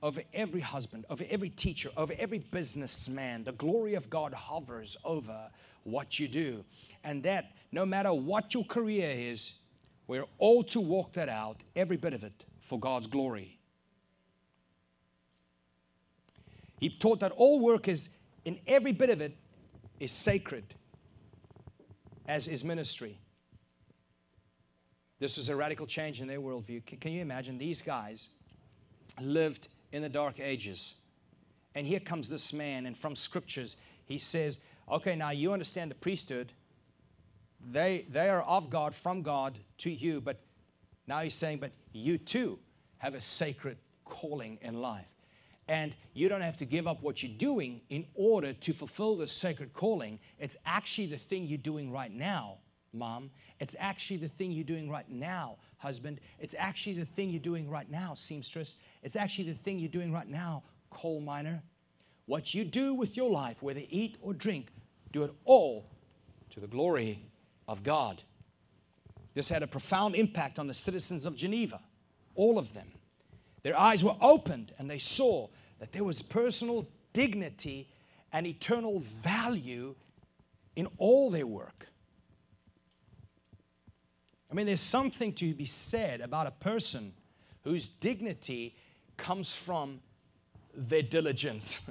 over 0.02 0.22
every 0.34 0.60
husband, 0.60 1.04
over 1.08 1.24
every 1.30 1.50
teacher, 1.50 1.90
over 1.96 2.14
every 2.18 2.38
businessman. 2.38 3.44
The 3.44 3.52
glory 3.52 3.94
of 3.94 4.10
God 4.10 4.34
hovers 4.34 4.96
over 5.04 5.48
what 5.84 6.18
you 6.18 6.28
do. 6.28 6.64
And 7.04 7.22
that 7.22 7.52
no 7.70 7.86
matter 7.86 8.12
what 8.12 8.54
your 8.54 8.64
career 8.64 9.10
is, 9.10 9.52
we're 10.06 10.26
all 10.38 10.64
to 10.64 10.80
walk 10.80 11.12
that 11.12 11.28
out, 11.28 11.58
every 11.76 11.96
bit 11.96 12.12
of 12.12 12.24
it, 12.24 12.44
for 12.60 12.78
God's 12.78 13.06
glory. 13.06 13.58
He 16.80 16.90
taught 16.90 17.20
that 17.20 17.30
all 17.32 17.60
work 17.60 17.86
is, 17.86 18.08
in 18.44 18.58
every 18.66 18.92
bit 18.92 19.08
of 19.08 19.20
it, 19.20 19.36
is 20.00 20.10
sacred, 20.10 20.74
as 22.26 22.48
is 22.48 22.64
ministry. 22.64 23.18
This 25.20 25.36
was 25.36 25.48
a 25.48 25.54
radical 25.54 25.86
change 25.86 26.20
in 26.20 26.26
their 26.26 26.40
worldview. 26.40 26.84
Can 27.00 27.12
you 27.12 27.22
imagine? 27.22 27.56
These 27.56 27.82
guys 27.82 28.28
lived 29.20 29.68
in 29.92 30.02
the 30.02 30.08
dark 30.08 30.40
ages. 30.40 30.96
And 31.74 31.86
here 31.86 32.00
comes 32.00 32.28
this 32.28 32.52
man, 32.52 32.86
and 32.86 32.96
from 32.96 33.16
scriptures, 33.16 33.76
he 34.04 34.18
says, 34.18 34.58
Okay, 34.90 35.14
now 35.14 35.30
you 35.30 35.52
understand 35.52 35.90
the 35.90 35.94
priesthood. 35.94 36.52
They, 37.70 38.06
they 38.10 38.28
are 38.28 38.42
of 38.42 38.68
God, 38.68 38.94
from 38.94 39.22
God 39.22 39.58
to 39.78 39.90
you. 39.90 40.20
But 40.20 40.40
now 41.06 41.20
he's 41.20 41.34
saying, 41.34 41.58
But 41.58 41.72
you 41.92 42.18
too 42.18 42.58
have 42.98 43.14
a 43.14 43.20
sacred 43.20 43.78
calling 44.04 44.58
in 44.62 44.80
life. 44.80 45.08
And 45.68 45.94
you 46.12 46.28
don't 46.28 46.42
have 46.42 46.56
to 46.58 46.64
give 46.64 46.86
up 46.86 47.02
what 47.02 47.22
you're 47.22 47.38
doing 47.38 47.80
in 47.88 48.04
order 48.14 48.52
to 48.52 48.72
fulfill 48.72 49.16
this 49.16 49.32
sacred 49.32 49.72
calling. 49.72 50.18
It's 50.38 50.56
actually 50.66 51.06
the 51.06 51.18
thing 51.18 51.46
you're 51.46 51.58
doing 51.58 51.90
right 51.90 52.12
now, 52.12 52.58
mom. 52.92 53.30
It's 53.60 53.76
actually 53.78 54.18
the 54.18 54.28
thing 54.28 54.52
you're 54.52 54.64
doing 54.64 54.90
right 54.90 55.08
now, 55.08 55.56
husband. 55.78 56.20
It's 56.38 56.54
actually 56.58 56.94
the 56.94 57.04
thing 57.04 57.30
you're 57.30 57.40
doing 57.40 57.68
right 57.68 57.90
now, 57.90 58.14
seamstress. 58.14 58.74
It's 59.02 59.16
actually 59.16 59.50
the 59.50 59.58
thing 59.58 59.78
you're 59.78 59.88
doing 59.88 60.12
right 60.12 60.28
now, 60.28 60.62
coal 60.90 61.20
miner. 61.20 61.62
What 62.26 62.54
you 62.54 62.64
do 62.64 62.94
with 62.94 63.16
your 63.16 63.30
life, 63.30 63.62
whether 63.62 63.82
eat 63.90 64.16
or 64.20 64.32
drink, 64.32 64.68
do 65.12 65.24
it 65.24 65.34
all 65.44 65.86
to 66.50 66.60
the 66.60 66.66
glory 66.66 67.24
of 67.68 67.82
God. 67.82 68.22
This 69.34 69.48
had 69.48 69.62
a 69.62 69.66
profound 69.66 70.14
impact 70.14 70.58
on 70.58 70.66
the 70.66 70.74
citizens 70.74 71.26
of 71.26 71.34
Geneva, 71.34 71.80
all 72.34 72.58
of 72.58 72.74
them. 72.74 72.88
Their 73.62 73.78
eyes 73.78 74.04
were 74.04 74.16
opened 74.20 74.72
and 74.78 74.90
they 74.90 74.98
saw 74.98 75.48
that 75.78 75.92
there 75.92 76.04
was 76.04 76.20
personal 76.20 76.86
dignity 77.12 77.88
and 78.32 78.46
eternal 78.46 79.00
value 79.00 79.94
in 80.76 80.88
all 80.98 81.30
their 81.30 81.46
work. 81.46 81.88
I 84.52 84.54
mean, 84.54 84.66
there's 84.66 84.80
something 84.80 85.32
to 85.34 85.54
be 85.54 85.64
said 85.64 86.20
about 86.20 86.46
a 86.46 86.50
person 86.50 87.14
whose 87.64 87.88
dignity 87.88 88.76
comes 89.16 89.54
from 89.54 90.00
their 90.76 91.02
diligence. 91.02 91.80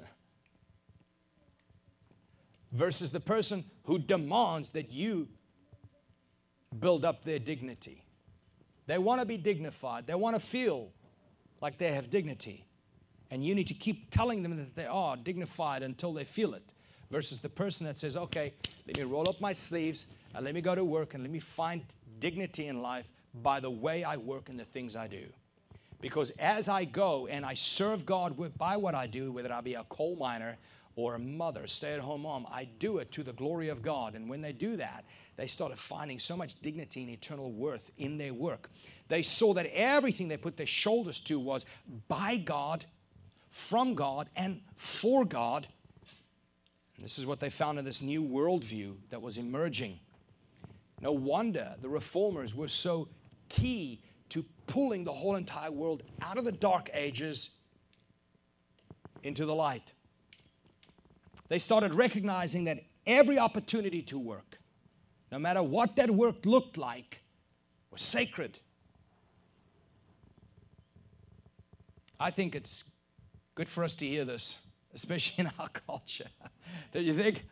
versus 2.71 3.11
the 3.11 3.19
person 3.19 3.65
who 3.83 3.99
demands 3.99 4.71
that 4.71 4.91
you 4.91 5.27
build 6.79 7.03
up 7.03 7.23
their 7.25 7.39
dignity. 7.39 8.03
They 8.87 8.97
want 8.97 9.21
to 9.21 9.25
be 9.25 9.37
dignified, 9.37 10.07
they 10.07 10.15
want 10.15 10.35
to 10.35 10.39
feel 10.39 10.89
like 11.61 11.77
they 11.77 11.91
have 11.93 12.09
dignity. 12.09 12.65
And 13.29 13.45
you 13.45 13.55
need 13.55 13.67
to 13.67 13.73
keep 13.73 14.11
telling 14.11 14.43
them 14.43 14.57
that 14.57 14.75
they 14.75 14.85
are 14.85 15.15
dignified 15.15 15.83
until 15.83 16.13
they 16.13 16.25
feel 16.25 16.53
it, 16.53 16.73
versus 17.09 17.39
the 17.39 17.49
person 17.49 17.85
that 17.85 17.97
says, 17.97 18.17
okay, 18.17 18.53
let 18.87 18.97
me 18.97 19.03
roll 19.03 19.29
up 19.29 19.39
my 19.39 19.53
sleeves 19.53 20.05
and 20.33 20.43
let 20.43 20.53
me 20.53 20.61
go 20.61 20.75
to 20.75 20.83
work 20.83 21.13
and 21.13 21.23
let 21.23 21.31
me 21.31 21.39
find 21.39 21.83
dignity 22.21 22.67
in 22.67 22.81
life 22.81 23.11
by 23.33 23.59
the 23.59 23.69
way 23.69 24.05
I 24.05 24.15
work 24.15 24.47
and 24.47 24.57
the 24.57 24.63
things 24.63 24.95
I 24.95 25.07
do. 25.07 25.25
Because 25.99 26.31
as 26.39 26.69
I 26.69 26.85
go 26.85 27.27
and 27.27 27.45
I 27.45 27.53
serve 27.53 28.05
God 28.05 28.37
with, 28.37 28.57
by 28.57 28.77
what 28.77 28.95
I 28.95 29.07
do, 29.07 29.31
whether 29.31 29.51
I 29.51 29.61
be 29.61 29.73
a 29.73 29.83
coal 29.89 30.15
miner 30.15 30.57
or 30.95 31.15
a 31.15 31.19
mother, 31.19 31.67
stay 31.67 31.93
at 31.93 31.99
home 31.99 32.21
mom, 32.21 32.47
I 32.51 32.67
do 32.79 32.97
it 32.97 33.11
to 33.11 33.23
the 33.23 33.33
glory 33.33 33.69
of 33.69 33.81
God. 33.81 34.15
And 34.15 34.29
when 34.29 34.41
they 34.41 34.51
do 34.51 34.77
that, 34.77 35.05
they 35.37 35.47
started 35.47 35.77
finding 35.77 36.19
so 36.19 36.35
much 36.35 36.59
dignity 36.61 37.01
and 37.01 37.09
eternal 37.09 37.51
worth 37.51 37.91
in 37.97 38.17
their 38.17 38.33
work. 38.33 38.69
They 39.07 39.21
saw 39.21 39.53
that 39.53 39.67
everything 39.67 40.27
they 40.27 40.37
put 40.37 40.57
their 40.57 40.65
shoulders 40.65 41.19
to 41.21 41.39
was 41.39 41.65
by 42.07 42.37
God, 42.37 42.85
from 43.49 43.93
God, 43.93 44.29
and 44.35 44.61
for 44.75 45.23
God. 45.23 45.67
And 46.95 47.05
this 47.05 47.19
is 47.19 47.25
what 47.25 47.39
they 47.39 47.49
found 47.49 47.79
in 47.79 47.85
this 47.85 48.01
new 48.01 48.23
worldview 48.23 48.95
that 49.09 49.21
was 49.21 49.37
emerging. 49.37 49.99
No 51.01 51.11
wonder 51.11 51.75
the 51.81 51.89
reformers 51.89 52.55
were 52.55 52.67
so 52.67 53.07
key 53.49 54.01
to 54.29 54.45
pulling 54.67 55.03
the 55.03 55.11
whole 55.11 55.35
entire 55.35 55.71
world 55.71 56.03
out 56.21 56.37
of 56.37 56.45
the 56.45 56.51
dark 56.51 56.89
ages 56.93 57.49
into 59.23 59.45
the 59.45 59.55
light. 59.55 59.91
They 61.49 61.59
started 61.59 61.93
recognizing 61.93 62.65
that 62.65 62.83
every 63.05 63.37
opportunity 63.37 64.01
to 64.03 64.17
work, 64.17 64.59
no 65.31 65.39
matter 65.39 65.61
what 65.61 65.95
that 65.97 66.11
work 66.11 66.45
looked 66.45 66.77
like, 66.77 67.21
was 67.91 68.01
sacred. 68.01 68.59
I 72.19 72.31
think 72.31 72.55
it's 72.55 72.83
good 73.55 73.67
for 73.67 73.83
us 73.83 73.95
to 73.95 74.07
hear 74.07 74.23
this, 74.23 74.57
especially 74.93 75.35
in 75.39 75.51
our 75.59 75.67
culture. 75.87 76.29
Don't 76.93 77.03
you 77.03 77.17
think? 77.17 77.43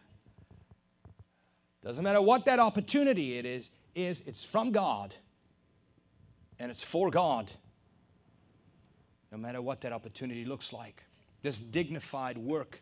Doesn't 1.83 2.03
matter 2.03 2.21
what 2.21 2.45
that 2.45 2.59
opportunity 2.59 3.37
it 3.37 3.45
is, 3.45 3.69
is 3.95 4.21
it's 4.25 4.43
from 4.43 4.71
God 4.71 5.15
and 6.59 6.69
it's 6.69 6.83
for 6.83 7.09
God. 7.09 7.51
No 9.31 9.37
matter 9.37 9.61
what 9.61 9.81
that 9.81 9.93
opportunity 9.93 10.43
looks 10.43 10.73
like. 10.73 11.03
This 11.41 11.61
dignified 11.61 12.37
work 12.37 12.81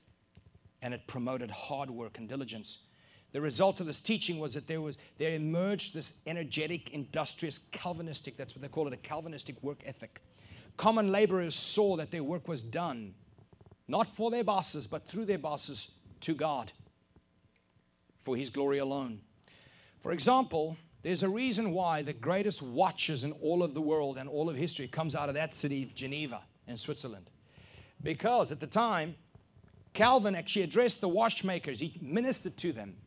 and 0.82 0.94
it 0.94 1.06
promoted 1.08 1.52
hard 1.52 1.90
work 1.90 2.18
and 2.18 2.28
diligence. 2.28 2.80
The 3.34 3.42
result 3.42 3.82
of 3.82 3.88
this 3.88 4.00
teaching 4.02 4.40
was 4.40 4.54
that 4.54 4.68
there 4.68 4.82
was 4.82 4.98
there 5.18 5.34
emerged 5.34 5.94
this 5.94 6.14
energetic, 6.26 6.92
industrious, 6.92 7.60
Calvinistic, 7.72 8.38
that's 8.38 8.56
what 8.56 8.62
they 8.62 8.68
call 8.68 8.88
it, 8.88 8.94
a 8.94 8.98
Calvinistic 8.98 9.62
work 9.62 9.80
ethic. 9.86 10.22
Common 10.78 11.12
laborers 11.12 11.56
saw 11.56 11.98
that 11.98 12.12
their 12.12 12.24
work 12.24 12.48
was 12.48 12.62
done, 12.62 13.14
not 13.88 14.16
for 14.16 14.32
their 14.32 14.44
bosses, 14.44 14.88
but 14.88 15.08
through 15.08 15.26
their 15.26 15.38
bosses 15.38 15.90
to 16.22 16.34
God, 16.34 16.72
for 18.28 18.36
His 18.36 18.50
glory 18.50 18.80
alone. 18.80 19.22
For 20.02 20.12
example, 20.12 20.76
there's 21.02 21.24
a 21.24 21.30
reason 21.30 21.72
why 21.72 22.02
the 22.02 22.12
greatest 22.12 22.62
watches 22.62 23.24
in 23.24 23.32
all 23.32 23.64
of 23.64 23.74
the 23.74 23.80
world 23.80 24.18
and 24.18 24.28
all 24.28 24.50
of 24.50 24.58
history 24.58 24.86
comes 24.86 25.16
out 25.16 25.30
of 25.30 25.36
that 25.36 25.54
city 25.54 25.82
of 25.84 25.96
Geneva 25.96 26.42
in 26.68 26.76
Switzerland. 26.76 27.30
Because 28.04 28.52
at 28.52 28.60
the 28.60 28.68
time, 28.68 29.16
Calvin 29.94 30.36
actually 30.36 30.64
addressed 30.64 31.00
the 31.00 31.08
watchmakers, 31.08 31.80
he 31.80 31.98
ministered 32.02 32.58
to 32.58 32.74
them. 32.74 32.98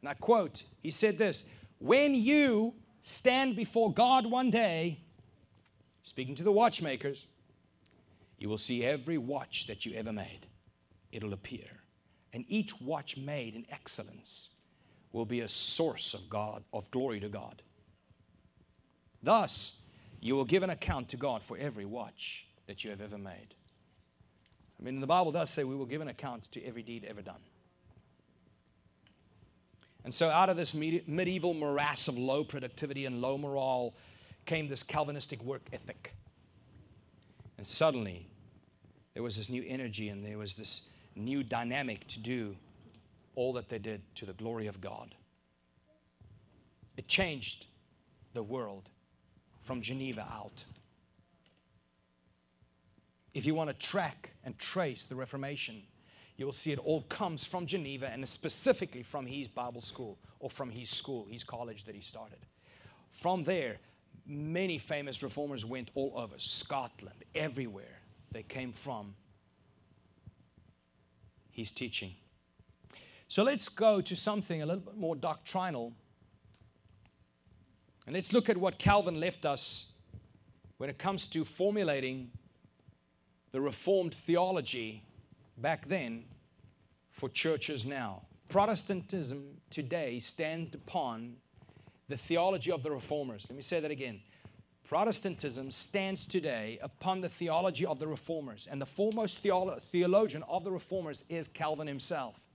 And 0.00 0.08
I 0.08 0.14
quote, 0.14 0.64
he 0.82 0.90
said 0.90 1.16
this 1.16 1.44
When 1.78 2.16
you 2.16 2.74
stand 3.02 3.54
before 3.54 3.92
God 3.92 4.26
one 4.26 4.50
day, 4.50 4.98
speaking 6.02 6.34
to 6.34 6.42
the 6.42 6.50
watchmakers, 6.50 7.28
you 8.36 8.48
will 8.48 8.58
see 8.58 8.82
every 8.82 9.16
watch 9.16 9.68
that 9.68 9.86
you 9.86 9.94
ever 9.94 10.12
made. 10.12 10.48
It'll 11.12 11.34
appear. 11.34 11.68
And 12.32 12.44
each 12.48 12.80
watch 12.80 13.16
made 13.16 13.54
in 13.54 13.64
excellence 13.70 14.50
will 15.16 15.24
be 15.24 15.40
a 15.40 15.48
source 15.48 16.12
of 16.12 16.28
God, 16.28 16.62
of 16.74 16.90
glory 16.90 17.20
to 17.20 17.28
God. 17.30 17.62
Thus, 19.22 19.72
you 20.20 20.36
will 20.36 20.44
give 20.44 20.62
an 20.62 20.68
account 20.68 21.08
to 21.08 21.16
God 21.16 21.42
for 21.42 21.56
every 21.56 21.86
watch 21.86 22.46
that 22.66 22.84
you 22.84 22.90
have 22.90 23.00
ever 23.00 23.16
made. 23.16 23.54
I 24.78 24.82
mean, 24.84 25.00
the 25.00 25.06
Bible 25.06 25.32
does 25.32 25.48
say 25.48 25.64
we 25.64 25.74
will 25.74 25.86
give 25.86 26.02
an 26.02 26.08
account 26.08 26.52
to 26.52 26.62
every 26.62 26.82
deed 26.82 27.06
ever 27.08 27.22
done. 27.22 27.40
And 30.04 30.14
so, 30.14 30.28
out 30.28 30.50
of 30.50 30.58
this 30.58 30.74
medieval 30.74 31.54
morass 31.54 32.08
of 32.08 32.18
low 32.18 32.44
productivity 32.44 33.06
and 33.06 33.22
low 33.22 33.38
morale 33.38 33.94
came 34.44 34.68
this 34.68 34.82
Calvinistic 34.82 35.42
work 35.42 35.62
ethic. 35.72 36.14
And 37.56 37.66
suddenly, 37.66 38.28
there 39.14 39.22
was 39.22 39.38
this 39.38 39.48
new 39.48 39.64
energy 39.66 40.10
and 40.10 40.22
there 40.22 40.36
was 40.36 40.54
this 40.54 40.82
new 41.16 41.42
dynamic 41.42 42.06
to 42.08 42.20
do 42.20 42.54
all 43.36 43.52
that 43.52 43.68
they 43.68 43.78
did 43.78 44.02
to 44.16 44.26
the 44.26 44.32
glory 44.32 44.66
of 44.66 44.80
God. 44.80 45.14
It 46.96 47.06
changed 47.06 47.66
the 48.32 48.42
world 48.42 48.88
from 49.62 49.80
Geneva 49.82 50.22
out. 50.22 50.64
If 53.34 53.46
you 53.46 53.54
want 53.54 53.68
to 53.68 53.74
track 53.74 54.30
and 54.44 54.58
trace 54.58 55.06
the 55.06 55.14
Reformation, 55.14 55.82
you 56.36 56.46
will 56.46 56.52
see 56.52 56.72
it 56.72 56.78
all 56.78 57.02
comes 57.02 57.46
from 57.46 57.66
Geneva 57.66 58.08
and 58.08 58.26
specifically 58.28 59.02
from 59.02 59.26
his 59.26 59.48
Bible 59.48 59.80
school 59.80 60.18
or 60.40 60.50
from 60.50 60.70
his 60.70 60.90
school, 60.90 61.26
his 61.30 61.44
college 61.44 61.84
that 61.84 61.94
he 61.94 62.00
started. 62.00 62.38
From 63.10 63.44
there, 63.44 63.76
many 64.26 64.78
famous 64.78 65.22
reformers 65.22 65.64
went 65.64 65.90
all 65.94 66.12
over 66.16 66.34
Scotland, 66.38 67.24
everywhere 67.34 68.00
they 68.32 68.42
came 68.42 68.72
from 68.72 69.14
his 71.50 71.70
teaching. 71.70 72.14
So 73.28 73.42
let's 73.42 73.68
go 73.68 74.00
to 74.00 74.14
something 74.14 74.62
a 74.62 74.66
little 74.66 74.82
bit 74.82 74.96
more 74.96 75.16
doctrinal. 75.16 75.92
And 78.06 78.14
let's 78.14 78.32
look 78.32 78.48
at 78.48 78.56
what 78.56 78.78
Calvin 78.78 79.18
left 79.18 79.44
us 79.44 79.86
when 80.78 80.88
it 80.88 80.98
comes 80.98 81.26
to 81.28 81.44
formulating 81.44 82.30
the 83.50 83.60
Reformed 83.60 84.14
theology 84.14 85.02
back 85.58 85.86
then 85.88 86.24
for 87.10 87.28
churches 87.28 87.84
now. 87.84 88.22
Protestantism 88.48 89.56
today 89.70 90.20
stands 90.20 90.74
upon 90.74 91.36
the 92.08 92.16
theology 92.16 92.70
of 92.70 92.84
the 92.84 92.90
Reformers. 92.90 93.46
Let 93.48 93.56
me 93.56 93.62
say 93.62 93.80
that 93.80 93.90
again. 93.90 94.20
Protestantism 94.84 95.72
stands 95.72 96.28
today 96.28 96.78
upon 96.80 97.22
the 97.22 97.28
theology 97.28 97.84
of 97.84 97.98
the 97.98 98.06
Reformers, 98.06 98.68
and 98.70 98.80
the 98.80 98.86
foremost 98.86 99.42
theolo- 99.42 99.82
theologian 99.82 100.44
of 100.44 100.62
the 100.62 100.70
Reformers 100.70 101.24
is 101.28 101.48
Calvin 101.48 101.88
himself. 101.88 102.45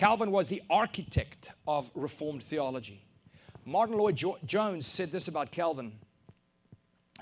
Calvin 0.00 0.30
was 0.30 0.48
the 0.48 0.62
architect 0.70 1.50
of 1.68 1.90
Reformed 1.94 2.42
theology. 2.42 3.04
Martyn 3.66 3.98
Lloyd-Jones 3.98 4.86
said 4.86 5.12
this 5.12 5.28
about 5.28 5.52
Calvin 5.52 5.92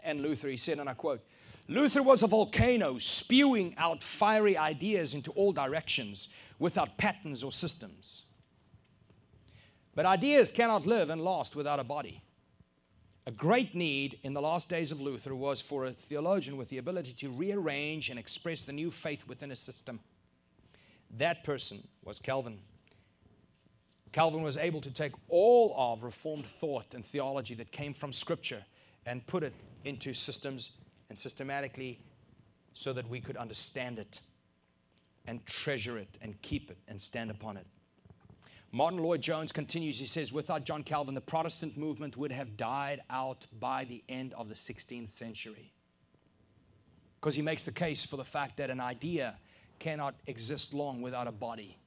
and 0.04 0.22
Luther. 0.22 0.46
He 0.46 0.56
said, 0.56 0.78
and 0.78 0.88
I 0.88 0.94
quote, 0.94 1.20
Luther 1.66 2.04
was 2.04 2.22
a 2.22 2.28
volcano 2.28 2.98
spewing 2.98 3.74
out 3.78 4.04
fiery 4.04 4.56
ideas 4.56 5.12
into 5.12 5.32
all 5.32 5.50
directions 5.50 6.28
without 6.60 6.98
patterns 6.98 7.42
or 7.42 7.50
systems. 7.50 8.22
But 9.96 10.06
ideas 10.06 10.52
cannot 10.52 10.86
live 10.86 11.10
and 11.10 11.20
last 11.20 11.56
without 11.56 11.80
a 11.80 11.84
body. 11.84 12.22
A 13.26 13.32
great 13.32 13.74
need 13.74 14.20
in 14.22 14.34
the 14.34 14.40
last 14.40 14.68
days 14.68 14.92
of 14.92 15.00
Luther 15.00 15.34
was 15.34 15.60
for 15.60 15.84
a 15.84 15.90
theologian 15.90 16.56
with 16.56 16.68
the 16.68 16.78
ability 16.78 17.14
to 17.14 17.30
rearrange 17.32 18.08
and 18.08 18.20
express 18.20 18.62
the 18.62 18.72
new 18.72 18.92
faith 18.92 19.26
within 19.26 19.50
a 19.50 19.56
system. 19.56 19.98
That 21.16 21.44
person 21.44 21.86
was 22.04 22.18
Calvin. 22.18 22.58
Calvin 24.12 24.42
was 24.42 24.56
able 24.56 24.80
to 24.80 24.90
take 24.90 25.12
all 25.28 25.74
of 25.76 26.02
Reformed 26.02 26.46
thought 26.46 26.94
and 26.94 27.04
theology 27.04 27.54
that 27.54 27.72
came 27.72 27.94
from 27.94 28.12
Scripture 28.12 28.64
and 29.06 29.26
put 29.26 29.42
it 29.42 29.54
into 29.84 30.12
systems 30.12 30.70
and 31.08 31.18
systematically 31.18 32.00
so 32.72 32.92
that 32.92 33.08
we 33.08 33.20
could 33.20 33.36
understand 33.36 33.98
it 33.98 34.20
and 35.26 35.44
treasure 35.46 35.98
it 35.98 36.16
and 36.22 36.40
keep 36.42 36.70
it 36.70 36.78
and 36.88 37.00
stand 37.00 37.30
upon 37.30 37.56
it. 37.56 37.66
Martyn 38.70 39.02
Lloyd-Jones 39.02 39.50
continues, 39.50 39.98
he 39.98 40.06
says, 40.06 40.32
without 40.32 40.64
John 40.64 40.82
Calvin, 40.82 41.14
the 41.14 41.20
Protestant 41.22 41.76
movement 41.76 42.16
would 42.16 42.32
have 42.32 42.56
died 42.56 43.00
out 43.08 43.46
by 43.58 43.84
the 43.84 44.04
end 44.08 44.34
of 44.34 44.48
the 44.48 44.54
16th 44.54 45.10
century. 45.10 45.72
Because 47.18 47.34
he 47.34 47.42
makes 47.42 47.64
the 47.64 47.72
case 47.72 48.04
for 48.04 48.16
the 48.16 48.24
fact 48.24 48.58
that 48.58 48.70
an 48.70 48.80
idea 48.80 49.36
cannot 49.78 50.14
exist 50.26 50.74
long 50.74 51.02
without 51.02 51.26
a 51.26 51.32
body. 51.32 51.78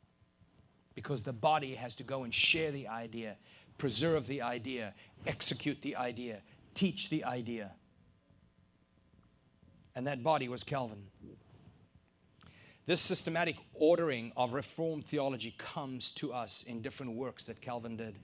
Because 0.95 1.23
the 1.23 1.33
body 1.33 1.75
has 1.75 1.95
to 1.95 2.03
go 2.03 2.23
and 2.23 2.33
share 2.33 2.71
the 2.71 2.87
idea, 2.87 3.37
preserve 3.77 4.27
the 4.27 4.41
idea, 4.41 4.93
execute 5.25 5.81
the 5.81 5.95
idea, 5.95 6.41
teach 6.73 7.09
the 7.09 7.23
idea 7.23 7.71
and 9.95 10.07
that 10.07 10.23
body 10.23 10.47
was 10.47 10.63
Calvin. 10.63 11.03
This 12.85 13.01
systematic 13.01 13.57
ordering 13.73 14.31
of 14.35 14.53
Reformed 14.53 15.05
theology 15.05 15.55
comes 15.57 16.11
to 16.11 16.33
us 16.33 16.63
in 16.63 16.81
different 16.81 17.13
works 17.15 17.45
that 17.45 17.61
Calvin 17.61 17.95
did. 17.95 18.17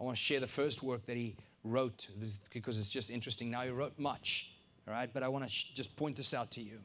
I 0.00 0.04
want 0.04 0.16
to 0.16 0.22
share 0.22 0.40
the 0.40 0.46
first 0.46 0.82
work 0.82 1.06
that 1.06 1.16
he 1.16 1.36
wrote 1.64 2.06
because 2.52 2.78
it's 2.78 2.90
just 2.90 3.10
interesting. 3.10 3.50
Now, 3.50 3.62
he 3.62 3.70
wrote 3.70 3.98
much, 3.98 4.50
all 4.86 4.94
right, 4.94 5.12
but 5.12 5.22
I 5.22 5.28
want 5.28 5.44
to 5.44 5.50
sh- 5.50 5.72
just 5.74 5.96
point 5.96 6.16
this 6.16 6.32
out 6.32 6.50
to 6.52 6.62
you. 6.62 6.78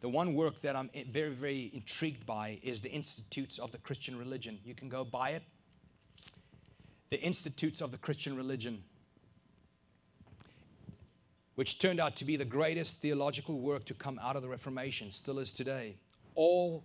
The 0.00 0.08
one 0.08 0.34
work 0.34 0.60
that 0.60 0.76
I'm 0.76 0.90
very, 1.10 1.32
very 1.32 1.70
intrigued 1.72 2.26
by 2.26 2.60
is 2.62 2.82
the 2.82 2.90
Institutes 2.90 3.58
of 3.58 3.72
the 3.72 3.78
Christian 3.78 4.18
Religion. 4.18 4.58
You 4.64 4.74
can 4.74 4.88
go 4.88 5.04
buy 5.04 5.30
it. 5.30 5.42
The 7.10 7.20
Institutes 7.20 7.80
of 7.80 7.92
the 7.92 7.98
Christian 7.98 8.36
Religion 8.36 8.82
which 11.56 11.78
turned 11.78 11.98
out 11.98 12.14
to 12.16 12.24
be 12.24 12.36
the 12.36 12.44
greatest 12.44 13.00
theological 13.00 13.58
work 13.58 13.84
to 13.86 13.94
come 13.94 14.20
out 14.22 14.36
of 14.36 14.42
the 14.42 14.48
Reformation, 14.48 15.10
still 15.10 15.38
is 15.38 15.52
today. 15.52 15.96
All 16.34 16.84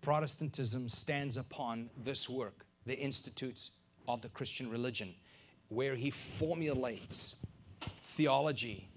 Protestantism 0.00 0.88
stands 0.88 1.36
upon 1.36 1.88
this 2.02 2.28
work, 2.28 2.66
the 2.84 2.98
Institutes 2.98 3.70
of 4.08 4.20
the 4.20 4.28
Christian 4.30 4.70
Religion, 4.70 5.14
where 5.68 5.94
he 5.94 6.10
formulates 6.10 7.36
theology 8.08 8.88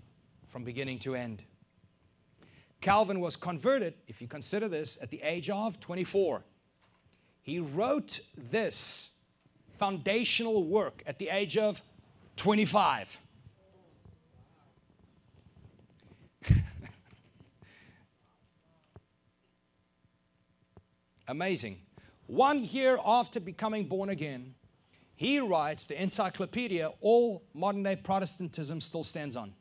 from 0.50 0.64
beginning 0.64 1.00
to 1.00 1.16
end. 1.16 1.44
Calvin 2.88 3.20
was 3.20 3.36
converted, 3.36 3.96
if 4.08 4.22
you 4.22 4.30
consider 4.30 4.70
this, 4.70 4.98
at 5.02 5.10
the 5.10 5.22
age 5.22 5.50
of 5.50 5.78
24. 5.82 6.46
He 7.42 7.60
wrote 7.60 8.22
this 8.50 9.10
foundational 9.78 10.64
work 10.64 11.04
at 11.06 11.20
the 11.20 11.28
age 11.28 11.58
of 11.58 11.82
25. 12.38 13.20
Amazing. 21.28 21.82
One 22.28 22.64
year 22.64 22.98
after 23.06 23.42
becoming 23.42 23.90
born 23.90 24.08
again, 24.08 24.56
he 25.18 25.42
writes 25.42 25.84
the 25.84 26.02
encyclopedia 26.02 26.94
all 27.02 27.44
modern 27.54 27.84
day 27.84 27.98
Protestantism 27.98 28.80
still 28.80 29.04
stands 29.04 29.36
on. 29.36 29.52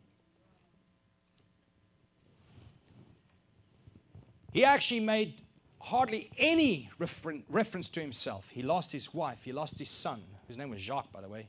He 4.57 4.65
actually 4.65 5.01
made 5.01 5.43
hardly 5.83 6.31
any 6.39 6.89
refer- 6.99 7.43
reference 7.51 7.91
to 7.91 8.01
himself. 8.01 8.49
He 8.49 8.63
lost 8.63 8.91
his 8.91 9.13
wife, 9.13 9.41
he 9.43 9.53
lost 9.53 9.79
his 9.79 9.91
son, 9.91 10.23
whose 10.49 10.57
name 10.57 10.71
was 10.71 10.81
Jacques, 10.81 11.13
by 11.13 11.21
the 11.21 11.29
way. 11.29 11.49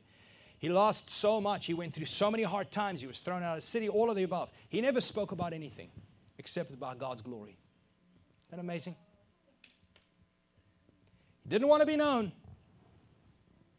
He 0.59 0.67
lost 0.67 1.09
so 1.09 1.39
much. 1.39 1.67
He 1.67 1.73
went 1.73 1.93
through 1.93 2.07
so 2.07 2.29
many 2.29 2.43
hard 2.43 2.69
times. 2.69 2.99
He 2.99 3.07
was 3.07 3.19
thrown 3.19 3.43
out 3.43 3.55
of 3.55 3.63
the 3.63 3.67
city, 3.67 3.87
all 3.87 4.09
of 4.09 4.17
the 4.17 4.23
above. 4.23 4.49
He 4.67 4.81
never 4.81 4.99
spoke 4.99 5.31
about 5.31 5.53
anything 5.53 5.87
except 6.37 6.73
about 6.73 6.99
God's 6.99 7.21
glory. 7.21 7.57
Isn't 8.49 8.57
that 8.57 8.59
amazing? 8.59 8.97
He 11.43 11.49
didn't 11.49 11.69
want 11.69 11.79
to 11.83 11.87
be 11.87 11.95
known. 11.95 12.33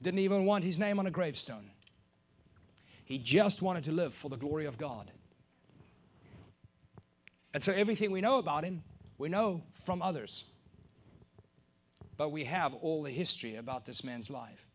Didn't 0.01 0.21
even 0.21 0.47
want 0.47 0.65
his 0.65 0.79
name 0.79 0.99
on 0.99 1.07
a 1.07 1.11
gravestone. 1.11 1.69
He 3.05 3.19
just 3.19 3.61
wanted 3.61 3.85
to 3.85 3.93
live 3.93 4.15
for 4.15 4.31
the 4.31 4.39
glory 4.39 4.65
of 4.65 4.79
God. 4.79 5.11
And 7.53 7.63
so 7.63 7.75
everything 7.75 8.11
we 8.11 8.23
know 8.23 8.39
about 8.39 8.65
him, 8.65 8.85
we 9.19 9.29
know 9.29 9.63
from 9.85 10.01
others. 10.01 10.45
But 12.17 12.33
we 12.33 12.45
have 12.45 12.75
all 12.75 13.03
the 13.03 13.11
history 13.11 13.57
about 13.57 13.85
this 13.85 14.03
man's 14.03 14.31
life. 14.31 14.67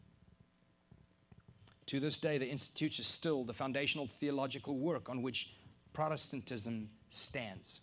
To 1.87 1.99
this 1.99 2.17
day, 2.17 2.37
the 2.37 2.47
Institute 2.47 2.99
is 2.99 3.07
still 3.07 3.43
the 3.43 3.53
foundational 3.53 4.07
theological 4.07 4.77
work 4.77 5.09
on 5.09 5.21
which 5.21 5.53
Protestantism 5.93 6.89
stands. 7.09 7.81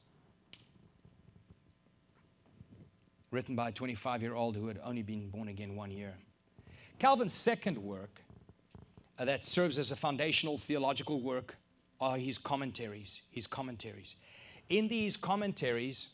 written 3.31 3.55
by 3.55 3.69
a 3.69 3.73
25 3.73 4.23
year 4.23 4.35
old 4.35 4.57
who 4.57 4.69
had 4.69 4.81
only 4.85 5.03
been 5.03 5.29
born 5.29 5.49
again 5.49 5.77
one 5.77 5.91
year. 5.91 6.15
Calvin's 6.99 7.33
second 7.33 7.79
work 7.79 8.21
uh, 9.19 9.25
that 9.25 9.45
serves 9.45 9.79
as 9.79 9.91
a 9.91 9.97
foundational 9.97 10.59
theological 10.59 11.21
work 11.21 11.57
are 12.01 12.17
his 12.17 12.39
commentaries. 12.39 13.23
His 13.31 13.47
commentaries. 13.47 14.17
In 14.69 14.89
these 14.89 15.17
commentaries, 15.17 16.09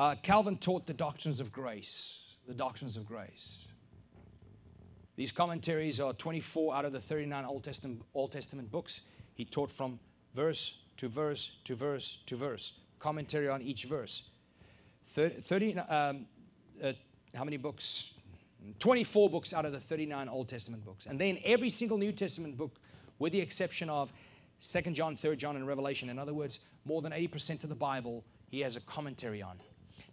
uh, 0.00 0.14
Calvin 0.22 0.56
taught 0.56 0.86
the 0.86 0.94
doctrines 0.94 1.40
of 1.40 1.52
grace. 1.52 2.36
The 2.48 2.54
doctrines 2.54 2.96
of 2.96 3.04
grace. 3.04 3.68
These 5.14 5.30
commentaries 5.30 6.00
are 6.00 6.14
24 6.14 6.74
out 6.74 6.86
of 6.86 6.92
the 6.92 7.00
39 7.00 7.44
Old 7.44 7.62
Testament, 7.62 8.00
Old 8.14 8.32
Testament 8.32 8.70
books. 8.70 9.02
He 9.34 9.44
taught 9.44 9.70
from 9.70 10.00
verse 10.34 10.78
to 10.96 11.08
verse 11.08 11.50
to 11.64 11.76
verse 11.76 12.18
to 12.24 12.36
verse, 12.36 12.72
commentary 12.98 13.46
on 13.50 13.60
each 13.60 13.84
verse. 13.84 14.22
30, 15.06 15.78
um, 15.80 16.24
uh, 16.82 16.92
how 17.34 17.44
many 17.44 17.58
books? 17.58 18.14
24 18.78 19.28
books 19.28 19.52
out 19.52 19.66
of 19.66 19.72
the 19.72 19.80
39 19.80 20.30
Old 20.30 20.48
Testament 20.48 20.82
books. 20.82 21.04
And 21.04 21.20
then 21.20 21.38
every 21.44 21.68
single 21.68 21.98
New 21.98 22.12
Testament 22.12 22.56
book, 22.56 22.80
with 23.18 23.34
the 23.34 23.40
exception 23.40 23.90
of 23.90 24.14
2nd 24.62 24.94
John, 24.94 25.18
3rd 25.18 25.36
John, 25.36 25.56
and 25.56 25.66
Revelation. 25.66 26.08
In 26.08 26.18
other 26.18 26.32
words, 26.32 26.60
more 26.86 27.02
than 27.02 27.12
80% 27.12 27.64
of 27.64 27.68
the 27.68 27.74
Bible 27.74 28.24
he 28.48 28.60
has 28.60 28.76
a 28.76 28.80
commentary 28.80 29.42
on. 29.42 29.60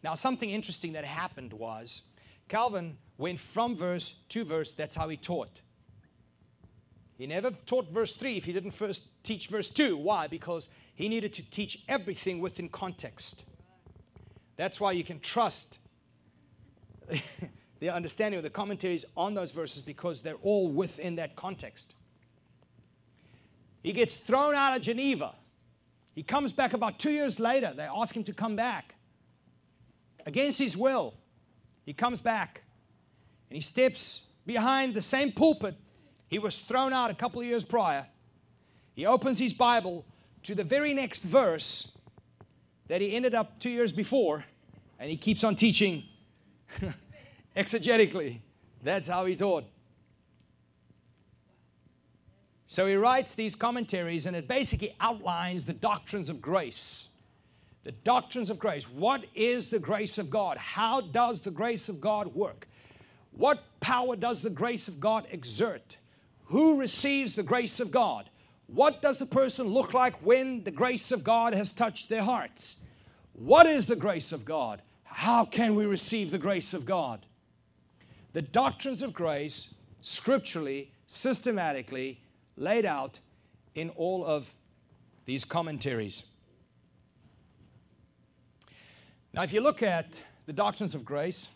Now, 0.03 0.15
something 0.15 0.49
interesting 0.49 0.93
that 0.93 1.05
happened 1.05 1.53
was 1.53 2.03
Calvin 2.47 2.97
went 3.17 3.39
from 3.39 3.75
verse 3.75 4.15
to 4.29 4.45
verse. 4.45 4.73
That's 4.73 4.95
how 4.95 5.09
he 5.09 5.17
taught. 5.17 5.61
He 7.17 7.25
never 7.25 7.51
taught 7.65 7.89
verse 7.89 8.13
3 8.13 8.37
if 8.37 8.45
he 8.45 8.53
didn't 8.53 8.71
first 8.71 9.03
teach 9.23 9.47
verse 9.47 9.69
2. 9.69 9.97
Why? 9.97 10.27
Because 10.27 10.69
he 10.93 11.09
needed 11.09 11.33
to 11.33 11.49
teach 11.49 11.83
everything 11.87 12.39
within 12.39 12.69
context. 12.69 13.43
That's 14.55 14.79
why 14.79 14.91
you 14.91 15.03
can 15.03 15.19
trust 15.19 15.79
the 17.79 17.89
understanding 17.89 18.37
of 18.37 18.43
the 18.43 18.49
commentaries 18.49 19.03
on 19.15 19.33
those 19.33 19.51
verses 19.51 19.81
because 19.81 20.21
they're 20.21 20.35
all 20.43 20.67
within 20.67 21.15
that 21.15 21.35
context. 21.35 21.95
He 23.81 23.93
gets 23.93 24.17
thrown 24.17 24.53
out 24.53 24.75
of 24.75 24.81
Geneva. 24.83 25.33
He 26.13 26.21
comes 26.21 26.51
back 26.51 26.73
about 26.73 26.99
two 26.99 27.11
years 27.11 27.39
later. 27.39 27.73
They 27.75 27.83
ask 27.83 28.15
him 28.15 28.23
to 28.25 28.33
come 28.33 28.55
back. 28.55 28.95
Against 30.27 30.59
his 30.59 30.75
will, 30.75 31.13
he 31.85 31.93
comes 31.93 32.19
back 32.19 32.63
and 33.49 33.55
he 33.55 33.61
steps 33.61 34.23
behind 34.45 34.93
the 34.93 35.01
same 35.01 35.31
pulpit 35.31 35.75
he 36.27 36.37
was 36.37 36.59
thrown 36.59 36.91
out 36.91 37.09
a 37.09 37.13
couple 37.13 37.39
of 37.39 37.47
years 37.47 37.63
prior. 37.63 38.05
He 38.93 39.05
opens 39.05 39.39
his 39.39 39.53
Bible 39.53 40.03
to 40.43 40.53
the 40.53 40.65
very 40.65 40.93
next 40.93 41.23
verse 41.23 41.87
that 42.89 42.99
he 42.99 43.15
ended 43.15 43.33
up 43.33 43.57
two 43.59 43.69
years 43.69 43.93
before, 43.93 44.43
and 44.99 45.09
he 45.09 45.15
keeps 45.15 45.45
on 45.45 45.55
teaching 45.55 46.03
exegetically. 47.55 48.41
That's 48.83 49.07
how 49.07 49.25
he 49.25 49.37
taught. 49.37 49.63
So 52.65 52.85
he 52.85 52.95
writes 52.95 53.33
these 53.33 53.55
commentaries, 53.55 54.25
and 54.25 54.35
it 54.35 54.45
basically 54.45 54.93
outlines 54.99 55.63
the 55.63 55.73
doctrines 55.73 56.29
of 56.29 56.41
grace. 56.41 57.07
The 57.87 57.93
doctrines 57.93 58.49
of 58.49 58.59
grace. 58.59 58.83
What 58.83 59.27
is 59.33 59.69
the 59.69 59.79
grace 59.79 60.17
of 60.17 60.29
God? 60.29 60.57
How 60.57 60.99
does 60.99 61.39
the 61.39 61.51
grace 61.51 61.87
of 61.87 62.01
God 62.01 62.35
work? 62.35 62.67
What 63.31 63.63
power 63.79 64.17
does 64.17 64.41
the 64.41 64.49
grace 64.49 64.89
of 64.89 64.99
God 64.99 65.25
exert? 65.31 65.95
Who 66.47 66.77
receives 66.81 67.35
the 67.35 67.43
grace 67.43 67.79
of 67.79 67.89
God? 67.89 68.29
What 68.65 69.01
does 69.01 69.19
the 69.19 69.25
person 69.25 69.67
look 69.67 69.93
like 69.93 70.17
when 70.17 70.65
the 70.65 70.71
grace 70.71 71.13
of 71.13 71.23
God 71.23 71.53
has 71.53 71.71
touched 71.71 72.09
their 72.09 72.23
hearts? 72.23 72.75
What 73.31 73.65
is 73.65 73.85
the 73.85 73.95
grace 73.95 74.33
of 74.33 74.43
God? 74.43 74.81
How 75.05 75.45
can 75.45 75.73
we 75.73 75.85
receive 75.85 76.29
the 76.29 76.37
grace 76.37 76.73
of 76.73 76.85
God? 76.85 77.25
The 78.33 78.41
doctrines 78.41 79.01
of 79.01 79.13
grace, 79.13 79.73
scripturally, 80.01 80.91
systematically 81.05 82.19
laid 82.57 82.85
out 82.85 83.19
in 83.75 83.91
all 83.91 84.25
of 84.25 84.53
these 85.23 85.45
commentaries. 85.45 86.23
Now, 89.37 89.43
if 89.43 89.53
you 89.53 89.61
look 89.61 89.83
at 89.83 90.19
the 90.47 90.51
doctrines 90.51 90.95
of 90.95 91.05
grace, 91.05 91.49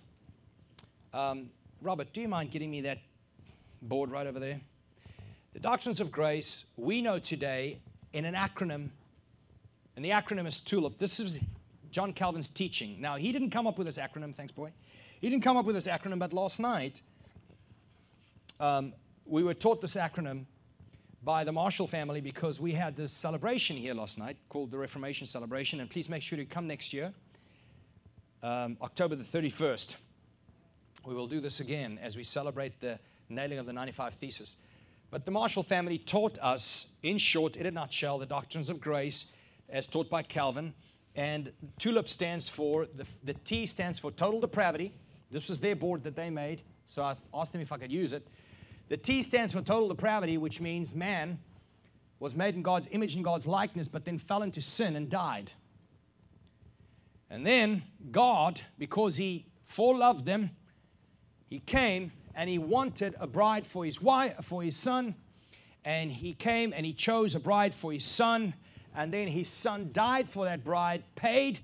um, 1.16 1.50
Robert, 1.82 2.14
do 2.14 2.22
you 2.22 2.28
mind 2.28 2.52
getting 2.52 2.70
me 2.70 2.82
that 2.82 3.00
board 3.82 4.12
right 4.12 4.28
over 4.28 4.40
there? 4.40 4.62
The 5.54 5.60
doctrines 5.62 6.00
of 6.00 6.12
grace 6.12 6.66
we 6.78 7.02
know 7.02 7.18
today 7.18 7.80
in 8.14 8.26
an 8.26 8.36
acronym, 8.36 8.90
and 9.96 10.06
the 10.06 10.12
acronym 10.12 10.46
is 10.46 10.60
TULIP. 10.60 11.00
This 11.00 11.20
is 11.20 11.40
John 11.90 12.14
Calvin's 12.14 12.50
teaching. 12.50 13.02
Now, 13.02 13.16
he 13.16 13.32
didn't 13.32 13.50
come 13.50 13.66
up 13.66 13.80
with 13.80 13.88
this 13.88 13.98
acronym, 13.98 14.36
thanks, 14.36 14.52
boy. 14.52 14.72
He 15.20 15.28
didn't 15.28 15.44
come 15.44 15.58
up 15.58 15.66
with 15.66 15.74
this 15.74 15.88
acronym, 15.88 16.20
but 16.20 16.34
last 16.34 16.60
night 16.60 17.02
um, 18.60 18.94
we 19.26 19.42
were 19.42 19.56
taught 19.56 19.82
this 19.82 19.96
acronym 19.96 20.46
by 21.24 21.44
the 21.44 21.52
Marshall 21.52 21.88
family 21.88 22.22
because 22.22 22.62
we 22.62 22.74
had 22.74 22.96
this 22.96 23.12
celebration 23.12 23.76
here 23.76 23.96
last 23.96 24.20
night 24.20 24.38
called 24.50 24.70
the 24.70 24.78
Reformation 24.78 25.26
Celebration. 25.26 25.80
And 25.80 25.90
please 25.90 26.10
make 26.10 26.22
sure 26.22 26.38
to 26.38 26.46
come 26.46 26.68
next 26.68 26.94
year, 26.94 27.12
um, 28.44 28.78
October 28.82 29.16
the 29.16 29.24
31st. 29.24 29.96
We 31.06 31.14
will 31.14 31.28
do 31.28 31.40
this 31.40 31.60
again 31.60 32.00
as 32.02 32.16
we 32.16 32.24
celebrate 32.24 32.80
the 32.80 33.00
nailing 33.30 33.60
of 33.60 33.66
the 33.66 33.74
95 33.74 34.16
Thesis. 34.16 34.58
But 35.10 35.26
the 35.26 35.32
Marshall 35.32 35.64
family 35.64 35.98
taught 35.98 36.40
us, 36.40 36.88
in 37.04 37.18
short, 37.18 37.56
in 37.56 37.66
a 37.66 37.72
nutshell, 37.72 38.18
the 38.18 38.26
doctrines 38.26 38.70
of 38.70 38.80
grace 38.80 39.26
as 39.70 39.88
taught 39.88 40.10
by 40.10 40.24
Calvin. 40.24 40.74
And 41.16 41.52
TULIP 41.80 42.08
stands 42.08 42.48
for, 42.48 42.88
the, 42.96 43.06
the 43.24 43.34
T 43.34 43.66
stands 43.66 44.00
for 44.00 44.12
total 44.12 44.40
depravity. 44.40 44.94
This 45.30 45.50
was 45.50 45.60
their 45.60 45.76
board 45.76 46.04
that 46.04 46.16
they 46.16 46.30
made, 46.30 46.62
so 46.88 47.04
I 47.04 47.16
asked 47.34 47.52
them 47.52 47.62
if 47.62 47.72
I 47.72 47.78
could 47.78 47.92
use 47.92 48.14
it. 48.14 48.28
The 48.90 48.98
T 48.98 49.24
stands 49.24 49.54
for 49.54 49.62
total 49.62 49.90
depravity, 49.90 50.38
which 50.38 50.62
means 50.62 50.94
man 50.94 51.40
was 52.20 52.36
made 52.36 52.56
in 52.56 52.62
God's 52.62 52.88
image 52.92 53.16
and 53.16 53.24
God's 53.24 53.48
likeness, 53.48 53.88
but 53.88 54.06
then 54.06 54.18
fell 54.18 54.44
into 54.44 54.62
sin 54.62 54.96
and 54.96 55.10
died. 55.10 55.52
And 57.32 57.44
then 57.44 57.82
God, 58.12 58.62
because 58.78 59.18
He 59.18 59.48
foreloved 59.68 60.26
them, 60.26 60.52
He 61.50 61.60
came 61.60 62.12
and 62.36 62.50
he 62.50 62.58
wanted 62.58 63.16
a 63.20 63.28
bride 63.28 63.66
for 63.66 63.86
his 63.86 64.02
wife, 64.02 64.34
for 64.44 64.64
his 64.64 64.76
son. 64.76 65.16
And 65.84 66.12
he 66.12 66.34
came 66.34 66.74
and 66.76 66.86
he 66.86 66.94
chose 66.94 67.36
a 67.36 67.40
bride 67.40 67.74
for 67.74 67.92
his 67.92 68.06
son. 68.06 68.54
And 68.96 69.14
then 69.14 69.28
his 69.28 69.50
son 69.50 69.90
died 69.92 70.30
for 70.30 70.46
that 70.46 70.64
bride, 70.64 71.04
paid 71.16 71.60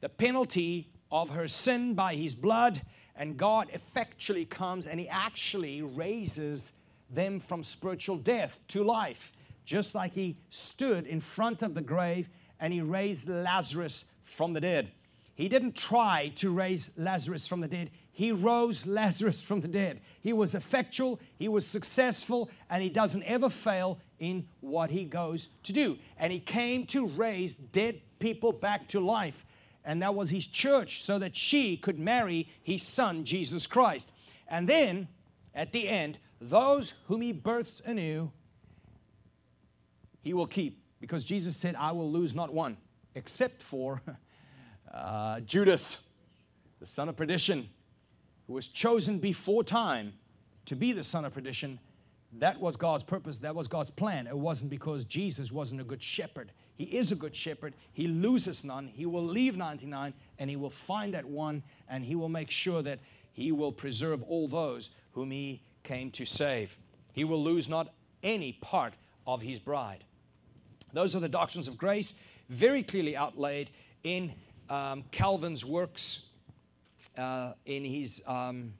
the 0.00 0.08
penalty 0.08 0.88
of 1.10 1.30
her 1.30 1.48
sin 1.48 1.94
by 1.94 2.14
his 2.14 2.34
blood. 2.34 2.82
And 3.16 3.36
God 3.36 3.68
effectually 3.72 4.44
comes 4.44 4.86
and 4.86 4.98
he 4.98 5.08
actually 5.08 5.82
raises 5.82 6.72
them 7.10 7.38
from 7.38 7.62
spiritual 7.62 8.16
death 8.16 8.60
to 8.68 8.82
life, 8.82 9.32
just 9.64 9.94
like 9.94 10.14
he 10.14 10.36
stood 10.50 11.06
in 11.06 11.20
front 11.20 11.62
of 11.62 11.74
the 11.74 11.80
grave 11.80 12.28
and 12.58 12.72
he 12.72 12.80
raised 12.80 13.28
Lazarus 13.28 14.04
from 14.24 14.52
the 14.52 14.60
dead. 14.60 14.90
He 15.34 15.48
didn't 15.48 15.76
try 15.76 16.32
to 16.36 16.50
raise 16.50 16.90
Lazarus 16.96 17.46
from 17.46 17.60
the 17.60 17.68
dead. 17.68 17.90
He 18.12 18.30
rose 18.30 18.86
Lazarus 18.86 19.42
from 19.42 19.60
the 19.60 19.68
dead. 19.68 20.00
He 20.20 20.32
was 20.32 20.54
effectual, 20.54 21.18
he 21.36 21.48
was 21.48 21.66
successful, 21.66 22.48
and 22.70 22.82
he 22.82 22.88
doesn't 22.88 23.24
ever 23.24 23.48
fail 23.50 23.98
in 24.20 24.46
what 24.60 24.90
he 24.90 25.04
goes 25.04 25.48
to 25.64 25.72
do. 25.72 25.98
And 26.16 26.32
he 26.32 26.38
came 26.38 26.86
to 26.86 27.06
raise 27.06 27.54
dead 27.54 28.00
people 28.20 28.52
back 28.52 28.88
to 28.88 29.00
life. 29.00 29.44
And 29.84 30.00
that 30.02 30.14
was 30.14 30.30
his 30.30 30.46
church 30.46 31.02
so 31.02 31.18
that 31.18 31.36
she 31.36 31.76
could 31.76 31.98
marry 31.98 32.48
his 32.62 32.82
son, 32.82 33.24
Jesus 33.24 33.66
Christ. 33.66 34.12
And 34.48 34.68
then, 34.68 35.08
at 35.54 35.72
the 35.72 35.88
end, 35.88 36.18
those 36.40 36.94
whom 37.06 37.20
he 37.20 37.32
births 37.32 37.82
anew, 37.84 38.30
he 40.22 40.32
will 40.32 40.46
keep. 40.46 40.80
Because 41.00 41.24
Jesus 41.24 41.56
said, 41.56 41.74
I 41.74 41.92
will 41.92 42.10
lose 42.10 42.34
not 42.34 42.54
one, 42.54 42.78
except 43.14 43.62
for 43.62 44.02
uh, 44.94 45.40
Judas, 45.40 45.98
the 46.80 46.86
son 46.86 47.08
of 47.08 47.16
perdition 47.16 47.68
who 48.46 48.52
was 48.52 48.68
chosen 48.68 49.18
before 49.18 49.64
time 49.64 50.14
to 50.66 50.76
be 50.76 50.92
the 50.92 51.04
son 51.04 51.24
of 51.24 51.32
perdition, 51.32 51.78
that 52.38 52.60
was 52.60 52.76
God's 52.76 53.04
purpose. 53.04 53.38
That 53.38 53.54
was 53.54 53.68
God's 53.68 53.90
plan. 53.90 54.26
It 54.26 54.36
wasn't 54.36 54.70
because 54.70 55.04
Jesus 55.04 55.52
wasn't 55.52 55.80
a 55.80 55.84
good 55.84 56.02
shepherd. 56.02 56.52
He 56.74 56.84
is 56.84 57.12
a 57.12 57.14
good 57.14 57.34
shepherd. 57.34 57.74
He 57.92 58.08
loses 58.08 58.64
none. 58.64 58.88
He 58.88 59.06
will 59.06 59.24
leave 59.24 59.56
99 59.56 60.12
and 60.38 60.50
he 60.50 60.56
will 60.56 60.70
find 60.70 61.14
that 61.14 61.24
one 61.24 61.62
and 61.88 62.04
he 62.04 62.16
will 62.16 62.28
make 62.28 62.50
sure 62.50 62.82
that 62.82 62.98
he 63.32 63.52
will 63.52 63.72
preserve 63.72 64.22
all 64.24 64.48
those 64.48 64.90
whom 65.12 65.30
he 65.30 65.62
came 65.84 66.10
to 66.12 66.24
save. 66.24 66.76
He 67.12 67.24
will 67.24 67.42
lose 67.42 67.68
not 67.68 67.94
any 68.22 68.52
part 68.52 68.94
of 69.26 69.42
his 69.42 69.58
bride. 69.58 70.04
Those 70.92 71.14
are 71.14 71.20
the 71.20 71.28
doctrines 71.28 71.68
of 71.68 71.76
grace, 71.76 72.14
very 72.48 72.82
clearly 72.82 73.16
outlaid 73.16 73.70
in 74.02 74.32
um, 74.70 75.04
Calvin's 75.10 75.64
works 75.64 76.20
uh, 77.16 77.52
in 77.66 77.84
his 77.84 78.22
um, 78.26 78.74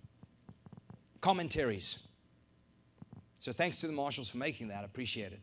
commentaries. 1.21 1.99
So 3.41 3.53
thanks 3.53 3.81
to 3.81 3.87
the 3.87 3.93
Marshalls 3.93 4.29
for 4.29 4.39
making 4.39 4.69
that. 4.69 4.85
Appreciate 4.85 5.33
it. 5.33 5.41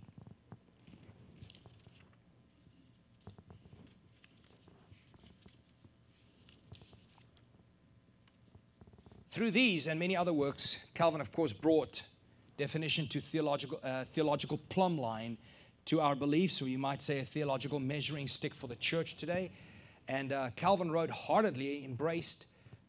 through 9.32 9.50
these 9.50 9.88
and 9.88 10.00
many 10.00 10.16
other 10.16 10.34
works, 10.34 10.78
Calvin, 10.94 11.20
of 11.20 11.32
course, 11.32 11.52
brought 11.52 12.04
definition 12.58 13.08
to 13.08 13.20
theological, 13.20 13.80
uh, 13.84 14.04
theological 14.14 14.60
plumb 14.70 15.00
line 15.00 15.38
to 15.92 16.00
our 16.00 16.16
beliefs, 16.16 16.62
or 16.62 16.70
you 16.70 16.78
might 16.78 17.02
say 17.02 17.20
a 17.20 17.26
theological 17.26 17.78
measuring 17.78 18.26
stick 18.26 18.56
for 18.56 18.68
the 18.68 18.78
church 18.78 19.18
today. 19.18 19.52
And 20.08 20.32
uh, 20.32 20.52
Calvin 20.56 20.90
wrote 20.90 21.10
heartedly, 21.10 21.84
embraced 21.84 22.46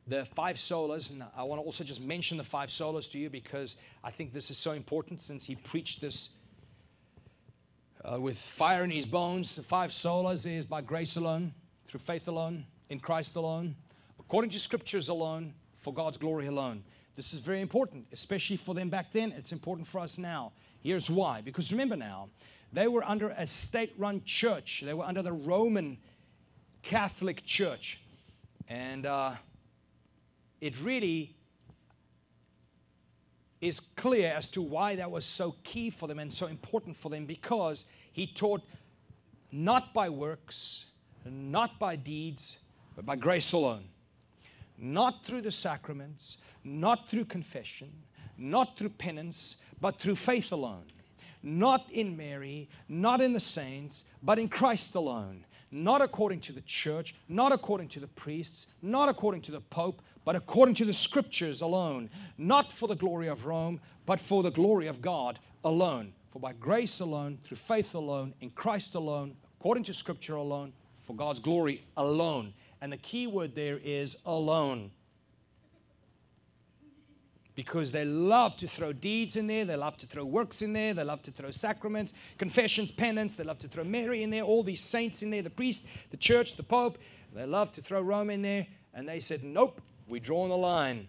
the 0.07 0.25
five 0.37 0.55
solas. 0.55 1.11
And 1.11 1.25
I 1.37 1.43
want 1.43 1.61
to 1.61 1.65
also 1.65 1.83
just 1.83 2.01
mention 2.01 2.37
the 2.37 2.45
five 2.45 2.69
solas 2.69 3.11
to 3.11 3.19
you 3.19 3.29
because 3.29 3.75
I 4.05 4.13
think 4.13 4.33
this 4.33 4.53
is 4.53 4.57
so 4.57 4.71
important 4.71 5.21
since 5.21 5.45
he 5.45 5.57
preached 5.57 6.01
this 6.01 6.29
uh, 8.05 8.21
with 8.21 8.39
fire 8.39 8.85
in 8.85 8.91
his 8.93 9.05
bones. 9.05 9.57
The 9.57 9.65
five 9.65 9.91
solas 9.91 10.47
is 10.47 10.65
by 10.65 10.81
grace 10.81 11.17
alone, 11.17 11.55
through 11.89 11.99
faith 11.99 12.29
alone, 12.29 12.67
in 12.89 13.01
Christ 13.01 13.35
alone, 13.35 13.75
according 14.21 14.51
to 14.51 14.61
scriptures 14.61 15.09
alone, 15.09 15.55
for 15.77 15.93
God's 15.93 16.19
glory 16.19 16.47
alone. 16.47 16.85
This 17.17 17.35
is 17.35 17.41
very 17.41 17.63
important, 17.63 18.07
especially 18.13 18.59
for 18.59 18.77
them 18.77 18.91
back 18.91 19.13
then. 19.13 19.33
It's 19.33 19.51
important 19.51 19.89
for 19.89 19.99
us 19.99 20.19
now. 20.19 20.53
Here's 20.81 21.11
why. 21.11 21.41
Because 21.41 21.71
remember 21.73 21.97
now, 21.97 22.29
they 22.73 22.89
were 22.89 23.05
under 23.05 23.29
a 23.31 23.47
state 23.47 23.93
run 23.99 24.23
church, 24.25 24.83
they 24.85 24.95
were 24.95 25.05
under 25.05 25.23
the 25.23 25.33
Roman 25.33 25.99
Catholic 26.83 27.45
Church. 27.45 28.01
And 28.69 29.05
uh, 29.05 29.35
it 30.61 30.81
really 30.81 31.35
is 33.61 33.81
clear 33.97 34.33
as 34.33 34.49
to 34.49 34.63
why 34.63 34.97
that 34.97 35.11
was 35.11 35.25
so 35.25 35.55
key 35.63 35.91
for 35.91 36.09
them 36.09 36.19
and 36.19 36.33
so 36.33 36.47
important 36.47 36.97
for 36.97 37.11
them 37.11 37.27
because 37.27 37.85
he 38.13 38.27
taught 38.27 38.63
not 39.53 39.93
by 39.93 40.09
works, 40.09 40.87
not 41.25 41.79
by 41.79 41.95
deeds, 41.95 42.57
but 42.97 43.05
by 43.07 43.17
grace 43.17 43.53
alone. 43.53 43.85
Not 44.79 45.25
through 45.25 45.43
the 45.43 45.53
sacraments, 45.53 46.39
not 46.65 47.09
through 47.09 47.27
confession, 47.27 47.93
not 48.37 48.77
through 48.77 48.89
penance, 48.91 49.57
but 49.81 50.01
through 50.01 50.17
faith 50.17 50.51
alone. 50.51 50.85
Not 51.43 51.91
in 51.91 52.17
Mary, 52.17 52.69
not 52.89 53.21
in 53.21 53.33
the 53.33 53.41
saints, 53.41 54.05
but 54.23 54.39
in 54.39 54.49
Christ 54.49 54.95
alone 54.95 55.45
not 55.73 56.03
according 56.03 56.39
to 56.39 56.53
the 56.53 56.61
church, 56.61 57.15
not 57.29 57.51
according 57.51 57.89
to 57.89 57.99
the 57.99 58.07
priests, 58.07 58.67
not 58.83 59.09
according 59.09 59.41
to 59.41 59.51
the 59.51 59.61
pope, 59.61 60.03
but 60.25 60.37
according 60.37 60.75
to 60.75 60.85
the 60.85 60.93
scriptures 60.93 61.63
alone, 61.63 62.11
not 62.37 62.71
for 62.71 62.87
the 62.87 62.95
glory 62.95 63.27
of 63.27 63.47
Rome, 63.47 63.81
but 64.05 64.21
for 64.21 64.43
the 64.43 64.51
glory 64.51 64.87
of 64.87 65.01
God 65.01 65.39
alone. 65.65 66.13
For 66.31 66.39
by 66.39 66.53
grace 66.53 67.01
alone, 67.01 67.39
through 67.43 67.57
faith 67.57 67.95
alone, 67.95 68.35
in 68.41 68.51
Christ 68.51 68.95
alone, 68.95 69.35
according 69.59 69.85
to 69.85 69.95
scripture 69.95 70.35
alone, 70.35 70.75
for 71.03 71.17
God's 71.17 71.41
glory 71.41 71.85
alone. 71.97 72.53
And 72.81 72.93
the 72.93 72.99
key 72.99 73.27
word 73.27 73.55
there 73.55 73.79
is 73.83 74.17
alone 74.27 74.91
because 77.55 77.93
they 77.93 78.05
love 78.05 78.57
to 78.57 78.67
throw 78.67 78.93
deeds 78.93 79.37
in 79.37 79.47
there, 79.47 79.65
they 79.65 79.77
love 79.77 79.97
to 79.99 80.07
throw 80.07 80.25
works 80.25 80.63
in 80.63 80.73
there, 80.73 80.95
they 80.95 81.05
love 81.05 81.23
to 81.23 81.31
throw 81.31 81.51
sacraments, 81.51 82.13
confessions, 82.39 82.91
penance, 82.91 83.37
they 83.37 83.45
love 83.45 83.59
to 83.59 83.69
throw 83.69 83.85
Mary 83.85 84.23
in 84.23 84.31
there, 84.31 84.43
all 84.43 84.63
these 84.63 84.83
saints 84.83 85.23
in 85.23 85.31
there, 85.31 85.43
the 85.43 85.51
priest, 85.51 85.85
the 86.11 86.17
church, 86.17 86.57
the 86.57 86.63
pope. 86.63 86.99
They 87.35 87.47
love 87.47 87.73
to 87.73 87.83
throw 87.83 88.01
Rome 88.01 88.31
in 88.31 88.43
there. 88.43 88.67
And 88.95 89.09
they 89.09 89.21
said, 89.21 89.43
Nope, 89.43 89.81
we 90.07 90.21
draw 90.21 90.49
the 90.49 90.57
line. 90.57 91.09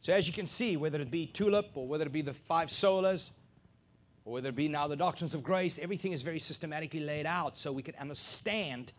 So, 0.00 0.14
as 0.14 0.26
you 0.26 0.32
can 0.32 0.46
see, 0.46 0.78
whether 0.78 0.98
it 1.00 1.10
be 1.10 1.26
tulip 1.26 1.70
or 1.74 1.86
whether 1.86 2.06
it 2.06 2.12
be 2.12 2.22
the 2.22 2.32
five 2.32 2.68
solas, 2.68 3.30
or 4.24 4.34
whether 4.34 4.48
it 4.48 4.56
be 4.56 4.68
now 4.68 4.88
the 4.88 4.96
doctrines 4.96 5.34
of 5.34 5.42
grace, 5.42 5.78
everything 5.78 6.12
is 6.12 6.22
very 6.22 6.38
systematically 6.38 7.00
laid 7.00 7.26
out 7.26 7.58
so 7.58 7.70
we 7.70 7.82
can 7.82 7.94
understand 7.96 8.92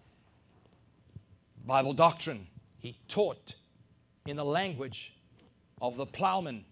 Bible 1.66 1.94
doctrine. 1.94 2.48
He 2.82 2.98
taught 3.08 3.54
in 4.26 4.38
the 4.38 4.44
language 4.44 5.14
of 5.82 5.98
the 5.98 6.06
plowman. 6.06 6.66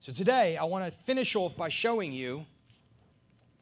So 0.00 0.12
today, 0.12 0.56
I 0.56 0.64
want 0.64 0.84
to 0.84 1.04
finish 1.04 1.36
off 1.36 1.56
by 1.56 1.68
showing 1.68 2.12
you 2.12 2.44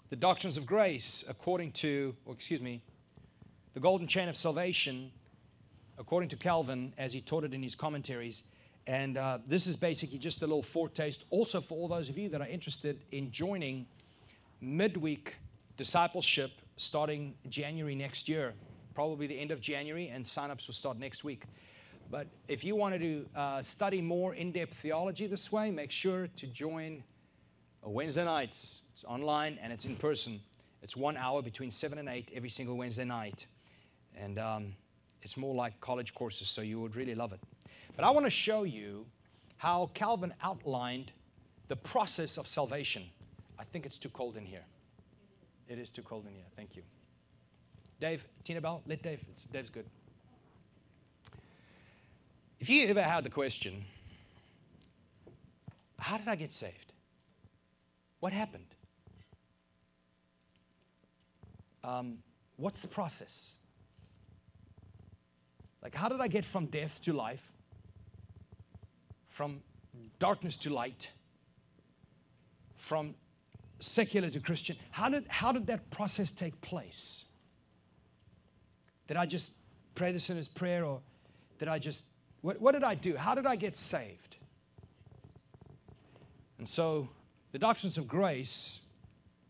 the 0.08 0.16
doctrines 0.16 0.56
of 0.56 0.64
grace 0.64 1.22
according 1.28 1.72
to, 1.72 2.16
or 2.24 2.32
excuse 2.32 2.62
me, 2.62 2.82
the 3.74 3.80
golden 3.80 4.08
chain 4.08 4.30
of 4.30 4.36
salvation 4.36 5.12
according 5.98 6.30
to 6.30 6.36
Calvin 6.36 6.94
as 6.96 7.12
he 7.12 7.20
taught 7.20 7.44
it 7.44 7.52
in 7.52 7.62
his 7.62 7.74
commentaries. 7.74 8.42
And 8.86 9.18
uh, 9.18 9.38
this 9.46 9.66
is 9.66 9.76
basically 9.76 10.18
just 10.18 10.38
a 10.40 10.46
little 10.46 10.62
foretaste 10.62 11.24
also 11.28 11.60
for 11.60 11.74
all 11.74 11.88
those 11.88 12.08
of 12.08 12.16
you 12.16 12.30
that 12.30 12.40
are 12.40 12.48
interested 12.48 13.04
in 13.12 13.30
joining 13.30 13.86
midweek 14.62 15.34
discipleship 15.76 16.52
starting 16.78 17.34
January 17.50 17.94
next 17.94 18.30
year 18.30 18.54
probably 19.00 19.26
the 19.26 19.40
end 19.40 19.50
of 19.50 19.62
January, 19.62 20.08
and 20.08 20.26
signups 20.26 20.66
will 20.66 20.74
start 20.74 20.98
next 20.98 21.24
week. 21.24 21.44
But 22.10 22.26
if 22.48 22.62
you 22.64 22.76
wanted 22.76 23.00
to 23.00 23.26
uh, 23.34 23.62
study 23.62 24.02
more 24.02 24.34
in 24.34 24.52
depth 24.52 24.76
theology 24.76 25.26
this 25.26 25.50
way, 25.50 25.70
make 25.70 25.90
sure 25.90 26.28
to 26.36 26.46
join 26.46 27.02
Wednesday 27.82 28.26
nights. 28.26 28.82
It's 28.92 29.02
online 29.04 29.58
and 29.62 29.72
it's 29.72 29.86
in 29.86 29.96
person. 29.96 30.38
It's 30.82 30.98
one 30.98 31.16
hour 31.16 31.40
between 31.40 31.70
7 31.70 31.96
and 31.96 32.10
8 32.10 32.32
every 32.34 32.50
single 32.50 32.76
Wednesday 32.76 33.06
night. 33.06 33.46
And 34.14 34.38
um, 34.38 34.74
it's 35.22 35.38
more 35.38 35.54
like 35.54 35.80
college 35.80 36.12
courses, 36.12 36.46
so 36.46 36.60
you 36.60 36.78
would 36.78 36.94
really 36.94 37.14
love 37.14 37.32
it. 37.32 37.40
But 37.96 38.04
I 38.04 38.10
want 38.10 38.26
to 38.26 38.30
show 38.30 38.64
you 38.64 39.06
how 39.56 39.90
Calvin 39.94 40.34
outlined 40.42 41.12
the 41.68 41.76
process 41.76 42.36
of 42.36 42.46
salvation. 42.46 43.04
I 43.58 43.64
think 43.64 43.86
it's 43.86 43.96
too 43.96 44.10
cold 44.10 44.36
in 44.36 44.44
here. 44.44 44.66
It 45.68 45.78
is 45.78 45.88
too 45.88 46.02
cold 46.02 46.26
in 46.26 46.34
here. 46.34 46.48
Thank 46.54 46.76
you. 46.76 46.82
Dave, 48.00 48.24
Tina 48.44 48.60
Bell, 48.60 48.82
let 48.86 49.02
Dave. 49.02 49.20
It's, 49.30 49.44
Dave's 49.44 49.70
good. 49.70 49.84
If 52.58 52.70
you 52.70 52.88
ever 52.88 53.02
had 53.02 53.24
the 53.24 53.30
question, 53.30 53.84
how 55.98 56.16
did 56.16 56.26
I 56.26 56.34
get 56.34 56.52
saved? 56.52 56.92
What 58.20 58.32
happened? 58.32 58.66
Um, 61.84 62.18
what's 62.56 62.80
the 62.80 62.88
process? 62.88 63.52
Like, 65.82 65.94
how 65.94 66.08
did 66.08 66.20
I 66.20 66.28
get 66.28 66.44
from 66.44 66.66
death 66.66 67.00
to 67.02 67.12
life? 67.12 67.52
From 69.28 69.60
darkness 70.18 70.56
to 70.58 70.70
light? 70.70 71.10
From 72.76 73.14
secular 73.78 74.28
to 74.30 74.40
Christian? 74.40 74.76
How 74.90 75.08
did, 75.08 75.24
how 75.28 75.52
did 75.52 75.66
that 75.68 75.90
process 75.90 76.30
take 76.30 76.60
place? 76.60 77.24
Did 79.11 79.16
I 79.16 79.27
just 79.27 79.55
pray 79.96 80.12
the 80.12 80.20
sinner's 80.20 80.46
prayer 80.46 80.85
or 80.85 81.01
did 81.59 81.66
I 81.66 81.81
just, 81.81 82.05
what, 82.42 82.61
what 82.61 82.75
did 82.75 82.85
I 82.85 82.94
do? 82.94 83.16
How 83.16 83.35
did 83.35 83.44
I 83.44 83.57
get 83.57 83.77
saved? 83.77 84.37
And 86.59 86.68
so 86.68 87.09
the 87.51 87.59
doctrines 87.59 87.99
of 87.99 88.07
grace 88.07 88.79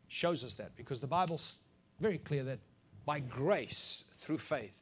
shows 0.08 0.44
us 0.44 0.54
that 0.54 0.76
because 0.76 1.02
the 1.02 1.06
Bible's 1.06 1.56
very 2.00 2.16
clear 2.16 2.42
that 2.44 2.60
by 3.04 3.20
grace 3.20 4.02
through 4.20 4.38
faith 4.38 4.78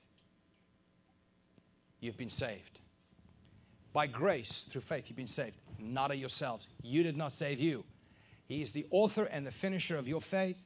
you've 1.98 2.16
been 2.16 2.30
saved. 2.30 2.78
By 3.92 4.06
grace 4.06 4.62
through 4.70 4.82
faith 4.82 5.06
you've 5.08 5.16
been 5.16 5.26
saved, 5.26 5.56
not 5.80 6.12
of 6.12 6.18
yourselves. 6.18 6.68
You 6.84 7.02
did 7.02 7.16
not 7.16 7.32
save 7.32 7.58
you. 7.58 7.84
He 8.46 8.62
is 8.62 8.70
the 8.70 8.86
author 8.92 9.24
and 9.24 9.44
the 9.44 9.50
finisher 9.50 9.98
of 9.98 10.06
your 10.06 10.20
faith. 10.20 10.62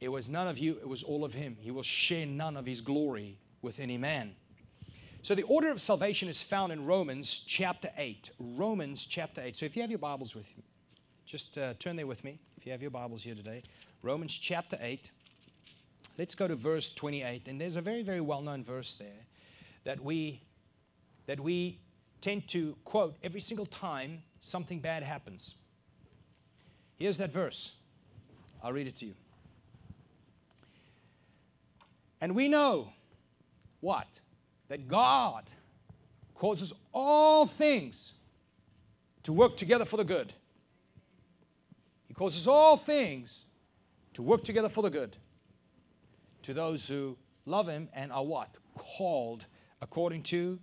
It 0.00 0.08
was 0.08 0.28
none 0.28 0.48
of 0.48 0.58
you, 0.58 0.72
it 0.74 0.88
was 0.88 1.02
all 1.02 1.24
of 1.24 1.34
Him. 1.34 1.56
He 1.60 1.70
will 1.70 1.82
share 1.82 2.26
none 2.26 2.56
of 2.56 2.66
His 2.66 2.80
glory 2.80 3.38
with 3.62 3.80
any 3.80 3.96
man. 3.96 4.34
So 5.22 5.34
the 5.34 5.44
order 5.44 5.70
of 5.70 5.80
salvation 5.80 6.28
is 6.28 6.42
found 6.42 6.70
in 6.70 6.84
Romans 6.84 7.40
chapter 7.46 7.88
8. 7.96 8.30
Romans 8.38 9.06
chapter 9.06 9.40
8. 9.40 9.56
So 9.56 9.64
if 9.64 9.74
you 9.74 9.80
have 9.80 9.90
your 9.90 9.98
Bibles 9.98 10.34
with 10.34 10.44
you, 10.54 10.62
just 11.24 11.56
uh, 11.56 11.72
turn 11.78 11.96
there 11.96 12.06
with 12.06 12.22
me 12.24 12.38
if 12.58 12.66
you 12.66 12.72
have 12.72 12.82
your 12.82 12.90
Bibles 12.90 13.22
here 13.22 13.34
today. 13.34 13.62
Romans 14.02 14.36
chapter 14.36 14.76
8. 14.80 15.10
Let's 16.18 16.34
go 16.34 16.46
to 16.46 16.54
verse 16.54 16.90
28. 16.90 17.48
And 17.48 17.58
there's 17.58 17.76
a 17.76 17.80
very, 17.80 18.02
very 18.02 18.20
well 18.20 18.42
known 18.42 18.62
verse 18.62 18.94
there 18.96 19.24
that 19.84 19.98
we, 20.02 20.42
that 21.26 21.40
we 21.40 21.78
tend 22.20 22.46
to 22.48 22.76
quote 22.84 23.16
every 23.22 23.40
single 23.40 23.66
time 23.66 24.22
something 24.40 24.80
bad 24.80 25.02
happens. 25.02 25.54
Here's 26.96 27.16
that 27.18 27.32
verse. 27.32 27.72
I'll 28.62 28.72
read 28.72 28.86
it 28.86 28.96
to 28.96 29.06
you. 29.06 29.14
And 32.24 32.34
we 32.34 32.48
know 32.48 32.88
what? 33.80 34.08
That 34.68 34.88
God 34.88 35.50
causes 36.34 36.72
all 36.90 37.44
things 37.44 38.14
to 39.24 39.32
work 39.34 39.58
together 39.58 39.84
for 39.84 39.98
the 39.98 40.04
good. 40.04 40.32
He 42.08 42.14
causes 42.14 42.48
all 42.48 42.78
things 42.78 43.44
to 44.14 44.22
work 44.22 44.42
together 44.42 44.70
for 44.70 44.80
the 44.80 44.88
good 44.88 45.18
to 46.44 46.54
those 46.54 46.88
who 46.88 47.18
love 47.44 47.68
Him 47.68 47.90
and 47.92 48.10
are 48.10 48.24
what? 48.24 48.56
Called 48.74 49.44
according 49.82 50.22
to 50.22 50.58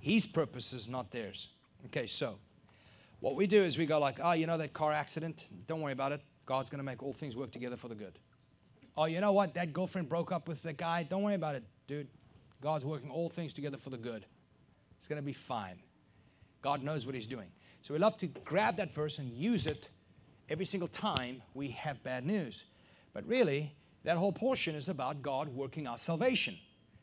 His 0.00 0.26
purposes, 0.26 0.88
not 0.88 1.10
theirs. 1.10 1.48
Okay, 1.84 2.06
so 2.06 2.38
what 3.20 3.36
we 3.36 3.46
do 3.46 3.62
is 3.62 3.76
we 3.76 3.84
go 3.84 3.98
like, 3.98 4.20
oh, 4.22 4.32
you 4.32 4.46
know 4.46 4.56
that 4.56 4.72
car 4.72 4.94
accident? 4.94 5.44
Don't 5.66 5.82
worry 5.82 5.92
about 5.92 6.12
it. 6.12 6.22
God's 6.46 6.70
going 6.70 6.78
to 6.78 6.82
make 6.82 7.02
all 7.02 7.12
things 7.12 7.36
work 7.36 7.50
together 7.50 7.76
for 7.76 7.88
the 7.88 7.94
good. 7.94 8.18
Oh, 8.96 9.06
you 9.06 9.20
know 9.20 9.32
what? 9.32 9.54
That 9.54 9.72
girlfriend 9.72 10.08
broke 10.08 10.30
up 10.30 10.48
with 10.48 10.62
that 10.62 10.76
guy. 10.76 11.02
Don't 11.02 11.22
worry 11.22 11.34
about 11.34 11.56
it, 11.56 11.64
dude. 11.86 12.08
God's 12.60 12.84
working 12.84 13.10
all 13.10 13.28
things 13.28 13.52
together 13.52 13.76
for 13.76 13.90
the 13.90 13.96
good. 13.96 14.24
It's 14.98 15.08
going 15.08 15.20
to 15.20 15.26
be 15.26 15.32
fine. 15.32 15.76
God 16.62 16.82
knows 16.82 17.04
what 17.04 17.14
He's 17.14 17.26
doing. 17.26 17.48
So 17.82 17.92
we 17.92 18.00
love 18.00 18.16
to 18.18 18.26
grab 18.26 18.76
that 18.76 18.94
verse 18.94 19.18
and 19.18 19.30
use 19.32 19.66
it 19.66 19.88
every 20.48 20.64
single 20.64 20.88
time 20.88 21.42
we 21.52 21.68
have 21.70 22.02
bad 22.02 22.24
news. 22.24 22.64
But 23.12 23.26
really, 23.26 23.74
that 24.04 24.16
whole 24.16 24.32
portion 24.32 24.74
is 24.74 24.88
about 24.88 25.22
God 25.22 25.48
working 25.48 25.86
our 25.86 25.98
salvation. 25.98 26.56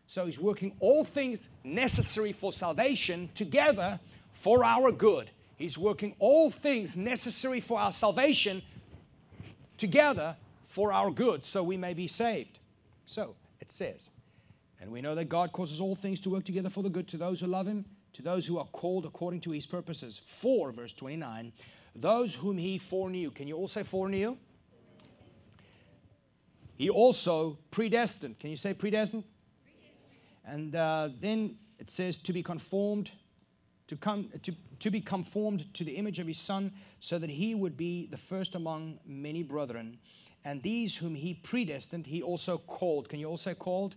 So 0.07 0.25
He's 0.25 0.39
working 0.39 0.73
all 0.79 1.03
things 1.03 1.49
necessary 1.63 2.31
for 2.31 2.51
salvation 2.51 3.29
together 3.35 3.99
for 4.33 4.63
our 4.63 4.91
good. 4.91 5.29
He's 5.57 5.77
working 5.77 6.15
all 6.17 6.49
things 6.49 6.95
necessary 6.95 7.59
for 7.59 7.79
our 7.79 7.91
salvation 7.91 8.63
together 9.77 10.35
for 10.71 10.93
our 10.93 11.11
good, 11.11 11.43
so 11.43 11.61
we 11.61 11.75
may 11.75 11.93
be 11.93 12.07
saved. 12.07 12.59
So 13.05 13.35
it 13.59 13.69
says, 13.69 14.09
and 14.79 14.89
we 14.89 15.01
know 15.01 15.15
that 15.15 15.25
God 15.25 15.51
causes 15.51 15.81
all 15.81 15.95
things 15.95 16.21
to 16.21 16.29
work 16.29 16.45
together 16.45 16.69
for 16.69 16.81
the 16.81 16.89
good 16.89 17.09
to 17.09 17.17
those 17.17 17.41
who 17.41 17.47
love 17.47 17.67
Him, 17.67 17.85
to 18.13 18.21
those 18.21 18.47
who 18.47 18.57
are 18.57 18.65
called 18.65 19.05
according 19.05 19.41
to 19.41 19.51
His 19.51 19.67
purposes. 19.67 20.21
For, 20.23 20.71
verse 20.71 20.93
29, 20.93 21.51
those 21.93 22.35
whom 22.35 22.57
He 22.57 22.77
foreknew. 22.77 23.31
Can 23.31 23.49
you 23.49 23.57
all 23.57 23.67
say 23.67 23.83
foreknew? 23.83 24.37
He 26.77 26.89
also 26.89 27.57
predestined. 27.69 28.39
Can 28.39 28.49
you 28.49 28.55
say 28.55 28.73
predestined? 28.73 29.25
And 30.45 30.73
uh, 30.73 31.09
then 31.19 31.57
it 31.79 31.89
says 31.89 32.17
to 32.19 32.31
be 32.31 32.41
conformed 32.41 33.11
to, 33.87 33.97
come, 33.97 34.29
to, 34.43 34.55
to 34.79 34.89
be 34.89 35.01
conformed 35.01 35.73
to 35.73 35.83
the 35.83 35.97
image 35.97 36.17
of 36.19 36.25
his 36.25 36.39
son, 36.39 36.71
so 37.01 37.19
that 37.19 37.29
he 37.29 37.53
would 37.53 37.75
be 37.75 38.07
the 38.09 38.15
first 38.15 38.55
among 38.55 38.99
many 39.05 39.43
brethren. 39.43 39.97
And 40.43 40.61
these 40.63 40.97
whom 40.97 41.15
he 41.15 41.33
predestined, 41.35 42.07
he 42.07 42.21
also 42.21 42.57
called. 42.57 43.09
Can 43.09 43.19
you 43.19 43.27
also 43.27 43.53
called? 43.53 43.95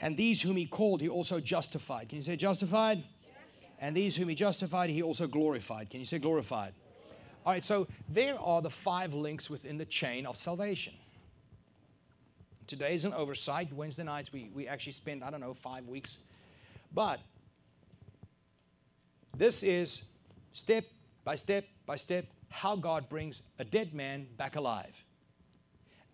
And 0.00 0.16
these 0.16 0.40
whom 0.40 0.56
he 0.56 0.66
called, 0.66 1.02
he 1.02 1.08
also 1.08 1.40
justified. 1.40 2.08
Can 2.08 2.16
you 2.16 2.22
say 2.22 2.36
justified? 2.36 3.04
And 3.78 3.96
these 3.96 4.16
whom 4.16 4.28
he 4.28 4.34
justified, 4.34 4.90
he 4.90 5.02
also 5.02 5.26
glorified. 5.26 5.90
Can 5.90 6.00
you 6.00 6.06
say 6.06 6.18
glorified? 6.18 6.72
All 7.44 7.52
right, 7.52 7.64
so 7.64 7.86
there 8.08 8.38
are 8.38 8.60
the 8.60 8.70
five 8.70 9.14
links 9.14 9.48
within 9.48 9.78
the 9.78 9.86
chain 9.86 10.26
of 10.26 10.36
salvation. 10.36 10.94
Today 12.66 12.94
is 12.94 13.04
an 13.04 13.12
oversight. 13.12 13.72
Wednesday 13.72 14.04
nights, 14.04 14.32
we, 14.32 14.50
we 14.54 14.68
actually 14.68 14.92
spend, 14.92 15.24
I 15.24 15.30
don't 15.30 15.40
know, 15.40 15.54
five 15.54 15.86
weeks. 15.86 16.18
But 16.92 17.20
this 19.36 19.62
is 19.62 20.02
step 20.52 20.84
by 21.24 21.36
step 21.36 21.64
by 21.86 21.96
step 21.96 22.26
how 22.50 22.76
God 22.76 23.08
brings 23.08 23.42
a 23.58 23.64
dead 23.64 23.94
man 23.94 24.26
back 24.36 24.56
alive. 24.56 25.04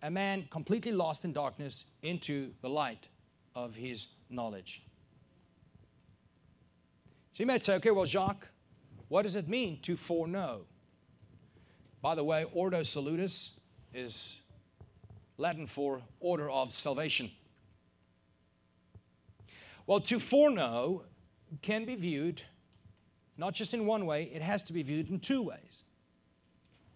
A 0.03 0.11
man 0.11 0.47
completely 0.49 0.91
lost 0.91 1.25
in 1.25 1.33
darkness 1.33 1.85
into 2.01 2.51
the 2.61 2.69
light 2.69 3.09
of 3.55 3.75
his 3.75 4.07
knowledge. 4.29 4.83
So 7.33 7.43
you 7.43 7.47
might 7.47 7.63
say, 7.63 7.73
okay, 7.75 7.91
well, 7.91 8.05
Jacques, 8.05 8.47
what 9.07 9.23
does 9.23 9.35
it 9.35 9.47
mean 9.47 9.79
to 9.81 9.95
foreknow? 9.95 10.65
By 12.01 12.15
the 12.15 12.23
way, 12.23 12.45
Ordo 12.53 12.83
Salutis 12.83 13.51
is 13.93 14.41
Latin 15.37 15.67
for 15.67 16.01
order 16.19 16.49
of 16.49 16.73
salvation. 16.73 17.31
Well, 19.85 19.99
to 20.01 20.19
foreknow 20.19 21.03
can 21.61 21.85
be 21.85 21.95
viewed 21.95 22.43
not 23.37 23.53
just 23.53 23.73
in 23.73 23.85
one 23.85 24.05
way, 24.05 24.23
it 24.33 24.41
has 24.41 24.63
to 24.63 24.73
be 24.73 24.81
viewed 24.81 25.09
in 25.09 25.19
two 25.19 25.41
ways. 25.41 25.83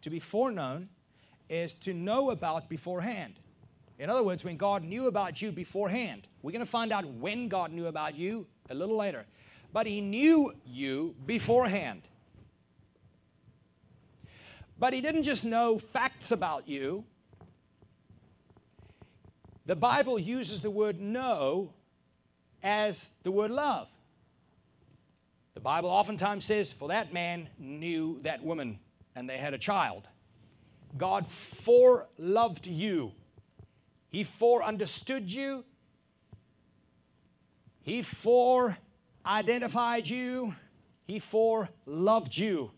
To 0.02 0.10
be 0.10 0.20
foreknown 0.20 0.90
is 1.52 1.74
to 1.74 1.94
know 1.94 2.32
about 2.32 2.70
beforehand. 2.70 3.34
In 4.00 4.10
other 4.10 4.24
words, 4.24 4.44
when 4.44 4.58
God 4.58 4.84
knew 4.84 5.06
about 5.08 5.42
you 5.42 5.52
beforehand, 5.52 6.28
we're 6.42 6.52
going 6.52 6.66
to 6.66 6.66
find 6.66 6.92
out 6.92 7.06
when 7.06 7.50
God 7.50 7.72
knew 7.72 7.88
about 7.88 8.16
you 8.16 8.48
a 8.70 8.74
little 8.74 8.98
later. 8.98 9.26
But 9.74 9.86
He 9.86 10.02
knew 10.02 10.54
you 10.66 11.14
beforehand. 11.26 12.02
But 14.80 14.94
He 14.94 15.02
didn't 15.02 15.24
just 15.24 15.46
know 15.46 15.78
facts 15.78 16.32
about 16.32 16.68
you. 16.68 17.04
The 19.66 19.76
Bible 19.76 20.18
uses 20.18 20.62
the 20.62 20.72
word 20.72 21.00
know 21.00 21.74
as 22.64 23.10
the 23.24 23.32
word 23.32 23.52
love. 23.52 23.88
The 25.54 25.60
Bible 25.60 25.90
oftentimes 25.90 26.46
says, 26.46 26.72
For 26.72 26.88
that 26.88 27.14
man 27.14 27.50
knew 27.60 28.20
that 28.24 28.44
woman, 28.44 28.80
and 29.16 29.30
they 29.30 29.38
had 29.38 29.54
a 29.54 29.58
child. 29.58 30.08
God 30.98 31.26
foreloved 31.28 32.66
you. 32.66 33.14
He 34.10 34.24
fore 34.24 34.64
understood 34.64 35.32
you. 35.32 35.64
He 37.82 38.02
fore 38.02 38.78
identified 39.26 40.08
you. 40.08 40.56
He 41.06 41.20
fore 41.20 41.70
loved 41.86 42.38
you. 42.38 42.72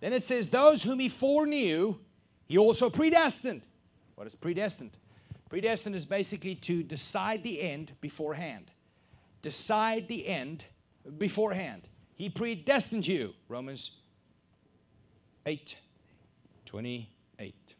Then 0.00 0.12
it 0.12 0.22
says, 0.22 0.48
Those 0.48 0.82
whom 0.82 0.98
he 0.98 1.08
foreknew, 1.08 1.96
he 2.46 2.56
also 2.56 2.90
predestined. 2.90 3.62
What 4.14 4.26
is 4.26 4.34
predestined? 4.34 4.96
Predestined 5.48 5.94
is 5.94 6.06
basically 6.06 6.54
to 6.56 6.82
decide 6.82 7.42
the 7.42 7.60
end 7.60 7.92
beforehand 8.00 8.70
decide 9.42 10.08
the 10.08 10.26
end 10.26 10.64
beforehand. 11.18 11.88
He 12.14 12.28
predestined 12.28 13.06
you. 13.06 13.34
Romans 13.48 13.92
8 15.46 15.76
28. 16.66 17.74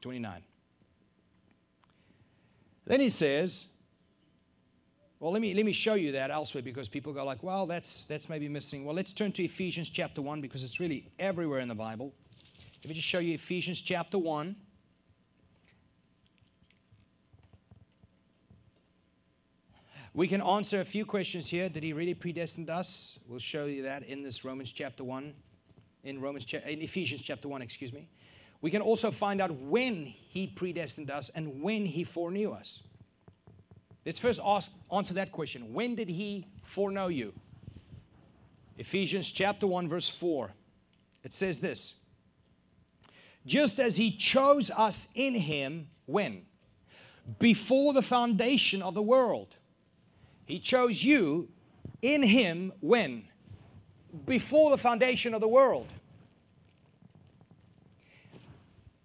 29. 0.00 0.42
Then 2.86 3.00
he 3.00 3.10
says, 3.10 3.66
well, 5.20 5.32
let 5.32 5.42
me, 5.42 5.52
let 5.52 5.64
me 5.66 5.72
show 5.72 5.94
you 5.94 6.12
that 6.12 6.30
elsewhere 6.30 6.62
because 6.62 6.88
people 6.88 7.12
go 7.12 7.24
like, 7.24 7.42
well, 7.42 7.66
that's, 7.66 8.04
that's 8.06 8.28
maybe 8.28 8.48
missing. 8.48 8.84
Well, 8.84 8.94
let's 8.94 9.12
turn 9.12 9.32
to 9.32 9.44
Ephesians 9.44 9.90
chapter 9.90 10.22
1 10.22 10.40
because 10.40 10.62
it's 10.62 10.78
really 10.78 11.10
everywhere 11.18 11.58
in 11.58 11.68
the 11.68 11.74
Bible. 11.74 12.14
Let 12.82 12.88
me 12.88 12.94
just 12.94 13.08
show 13.08 13.18
you 13.18 13.34
Ephesians 13.34 13.80
chapter 13.80 14.18
1. 14.18 14.54
We 20.14 20.28
can 20.28 20.40
answer 20.40 20.80
a 20.80 20.84
few 20.84 21.04
questions 21.04 21.48
here. 21.48 21.68
Did 21.68 21.82
he 21.82 21.92
really 21.92 22.14
predestine 22.14 22.68
us? 22.70 23.18
We'll 23.26 23.38
show 23.38 23.66
you 23.66 23.82
that 23.82 24.04
in 24.04 24.22
this 24.22 24.44
Romans 24.44 24.72
chapter 24.72 25.04
1, 25.04 25.34
in 26.04 26.20
Romans 26.20 26.46
in 26.52 26.82
Ephesians 26.82 27.20
chapter 27.20 27.48
1, 27.48 27.62
excuse 27.62 27.92
me. 27.92 28.08
We 28.60 28.70
can 28.70 28.82
also 28.82 29.10
find 29.10 29.40
out 29.40 29.52
when 29.52 30.06
he 30.06 30.46
predestined 30.46 31.10
us 31.10 31.30
and 31.34 31.62
when 31.62 31.86
he 31.86 32.04
foreknew 32.04 32.52
us. 32.52 32.82
Let's 34.04 34.18
first 34.18 34.40
ask, 34.42 34.72
answer 34.92 35.14
that 35.14 35.32
question. 35.32 35.72
When 35.72 35.94
did 35.94 36.08
he 36.08 36.46
foreknow 36.64 37.08
you? 37.08 37.32
Ephesians 38.78 39.30
chapter 39.30 39.66
1, 39.66 39.88
verse 39.88 40.08
4. 40.08 40.52
It 41.24 41.32
says 41.32 41.60
this 41.60 41.94
Just 43.46 43.78
as 43.78 43.96
he 43.96 44.16
chose 44.16 44.70
us 44.70 45.08
in 45.14 45.34
him, 45.34 45.88
when? 46.06 46.42
Before 47.38 47.92
the 47.92 48.02
foundation 48.02 48.82
of 48.82 48.94
the 48.94 49.02
world 49.02 49.56
he 50.48 50.58
chose 50.58 51.04
you 51.04 51.50
in 52.00 52.22
Him 52.22 52.72
when? 52.80 53.24
Before 54.26 54.70
the 54.70 54.78
foundation 54.78 55.34
of 55.34 55.40
the 55.40 55.48
world. 55.48 55.92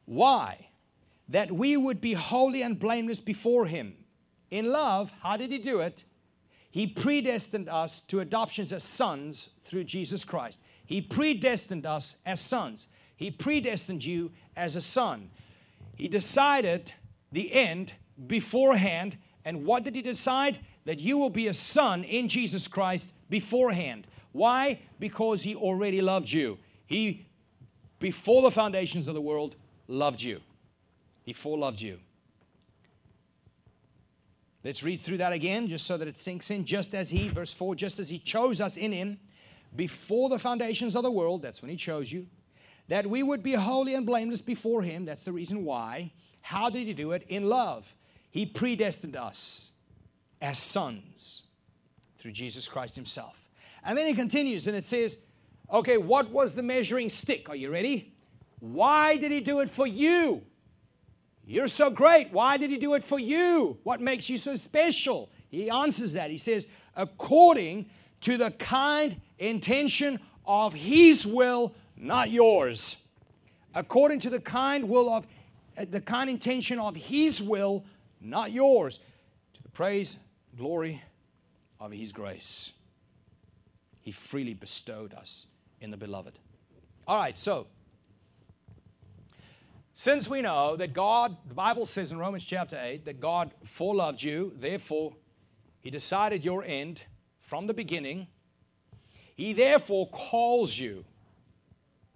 Why? 0.06 0.68
That 1.30 1.52
we 1.52 1.78
would 1.78 2.02
be 2.02 2.14
holy 2.14 2.62
and 2.62 2.80
blameless 2.80 3.20
before 3.20 3.66
Him. 3.66 3.96
In 4.52 4.72
love, 4.72 5.12
how 5.22 5.38
did 5.38 5.52
He 5.52 5.58
do 5.58 5.80
it? 5.80 6.04
He 6.70 6.88
predestined 6.88 7.70
us 7.70 8.02
to 8.02 8.20
adoptions 8.20 8.74
as 8.74 8.84
sons 8.84 9.50
through 9.64 9.84
Jesus 9.84 10.24
Christ. 10.24 10.60
He 10.86 11.02
predestined 11.02 11.86
us 11.86 12.16
as 12.26 12.42
sons. 12.42 12.88
He 13.16 13.30
predestined 13.32 14.04
you 14.04 14.32
as 14.56 14.76
a 14.76 14.82
son. 14.82 15.30
He 15.96 16.08
decided 16.08 16.94
the 17.32 17.54
end 17.54 17.94
beforehand. 18.28 19.18
And 19.46 19.66
what 19.66 19.84
did 19.84 19.96
He 19.96 20.02
decide? 20.02 20.60
that 20.86 21.00
you 21.00 21.18
will 21.18 21.30
be 21.30 21.48
a 21.48 21.54
son 21.54 22.04
in 22.04 22.28
Jesus 22.28 22.68
Christ 22.68 23.12
beforehand. 23.34 24.06
Why? 24.32 24.80
Because 25.00 25.42
He 25.42 25.56
already 25.56 26.02
loved 26.02 26.30
you. 26.30 26.60
He, 26.86 27.26
before 27.98 28.44
the 28.44 28.52
foundations 28.52 29.08
of 29.08 29.16
the 29.16 29.22
world, 29.22 29.56
loved 29.88 30.22
you. 30.22 30.40
He 31.24 31.34
foreloved 31.34 31.82
you. 31.82 31.98
Let's 34.64 34.84
read 34.84 35.00
through 35.00 35.18
that 35.18 35.34
again 35.34 35.66
just 35.66 35.88
so 35.88 35.98
that 35.98 36.08
it 36.08 36.20
sinks 36.20 36.52
in. 36.52 36.64
Just 36.64 36.94
as 36.94 37.10
He, 37.10 37.28
verse 37.30 37.52
4, 37.52 37.74
just 37.74 37.98
as 37.98 38.08
He 38.08 38.20
chose 38.20 38.62
us 38.62 38.78
in 38.78 38.92
Him 38.92 39.18
before 39.76 40.30
the 40.30 40.38
foundations 40.38 40.96
of 40.96 41.02
the 41.02 41.10
world, 41.10 41.42
that's 41.42 41.64
when 41.64 41.72
He 41.72 41.76
chose 41.76 42.12
you, 42.12 42.28
that 42.88 43.08
we 43.08 43.24
would 43.24 43.42
be 43.42 43.54
holy 43.54 43.96
and 43.96 44.06
blameless 44.06 44.42
before 44.42 44.84
Him. 44.84 45.06
That's 45.06 45.24
the 45.24 45.34
reason 45.34 45.66
why. 45.66 46.12
How 46.42 46.70
did 46.70 46.86
He 46.86 46.94
do 46.94 47.14
it? 47.14 47.26
In 47.30 47.50
love. 47.50 47.96
He 48.30 48.46
predestined 48.46 49.16
us 49.16 49.72
as 50.40 50.60
sons 50.60 51.44
through 52.24 52.32
Jesus 52.32 52.70
Christ 52.70 52.96
Himself. 52.96 53.50
And 53.84 53.98
then 53.98 54.06
He 54.06 54.14
continues 54.14 54.66
and 54.66 54.78
it 54.78 54.86
says, 54.86 55.18
okay, 55.70 55.98
what 55.98 56.32
was 56.32 56.56
the 56.56 56.64
measuring 56.64 57.10
stick? 57.10 57.50
Are 57.50 57.56
you 57.56 57.70
ready? 57.70 58.14
Why 58.62 59.18
did 59.18 59.34
He 59.34 59.42
do 59.42 59.60
it 59.60 59.70
for 59.70 59.86
you? 59.86 60.42
You're 61.46 61.68
so 61.68 61.90
great. 61.90 62.32
Why 62.32 62.56
did 62.56 62.70
He 62.70 62.78
do 62.78 62.94
it 62.94 63.04
for 63.04 63.20
you? 63.20 63.78
What 63.84 64.00
makes 64.00 64.30
you 64.30 64.38
so 64.38 64.56
special? 64.56 65.30
He 65.52 65.70
answers 65.70 66.14
that. 66.14 66.32
He 66.32 66.38
says, 66.38 66.66
according 66.96 67.88
to 68.22 68.38
the 68.38 68.52
kind 68.52 69.20
intention 69.38 70.18
of 70.46 70.74
His 70.74 71.28
will, 71.28 71.76
not 71.98 72.32
yours. 72.32 72.96
According 73.76 74.22
to 74.22 74.30
the 74.30 74.40
kind 74.40 74.88
will 74.88 75.14
of 75.14 75.28
uh, 75.78 75.84
the 75.90 76.00
kind 76.00 76.30
intention 76.30 76.80
of 76.80 76.96
His 76.96 77.44
will, 77.44 77.84
not 78.22 78.54
yours. 78.54 79.02
To 79.56 79.64
the 79.64 79.70
praise, 79.70 80.16
glory 80.56 81.02
of 81.92 81.98
His 81.98 82.12
grace. 82.12 82.74
He 84.02 84.12
freely 84.12 84.54
bestowed 84.54 85.14
us 85.14 85.48
in 85.82 85.92
the 85.92 85.98
beloved. 85.98 86.40
All 87.08 87.18
right, 87.18 87.38
so 87.38 87.68
since 89.94 90.30
we 90.30 90.42
know 90.42 90.76
that 90.76 90.94
God, 90.94 91.38
the 91.48 91.54
Bible 91.54 91.86
says 91.86 92.12
in 92.12 92.18
Romans 92.18 92.44
chapter 92.44 92.80
8, 92.82 93.06
that 93.06 93.20
God 93.20 93.54
foreloved 93.66 94.24
you, 94.24 94.54
therefore 94.60 95.14
He 95.82 95.90
decided 95.90 96.44
your 96.44 96.64
end 96.64 97.02
from 97.40 97.68
the 97.68 97.74
beginning. 97.74 98.28
He 99.36 99.54
therefore 99.54 100.08
calls 100.10 100.78
you. 100.78 101.06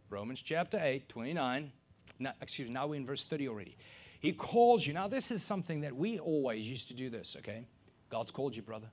Romans 0.10 0.42
chapter 0.42 0.80
8, 0.82 1.10
29. 1.10 1.72
Now, 2.20 2.34
excuse 2.42 2.68
me, 2.68 2.74
now 2.74 2.88
we're 2.88 2.96
in 2.96 3.06
verse 3.06 3.26
30 3.26 3.48
already. 3.50 3.78
He 4.20 4.32
calls 4.32 4.88
you. 4.88 4.94
Now, 4.94 5.08
this 5.08 5.30
is 5.30 5.44
something 5.44 5.82
that 5.82 5.96
we 5.96 6.18
always 6.20 6.68
used 6.68 6.88
to 6.88 6.94
do 6.94 7.10
this, 7.10 7.36
okay? 7.40 7.66
God's 8.10 8.32
called 8.32 8.56
you, 8.56 8.62
brother. 8.62 8.88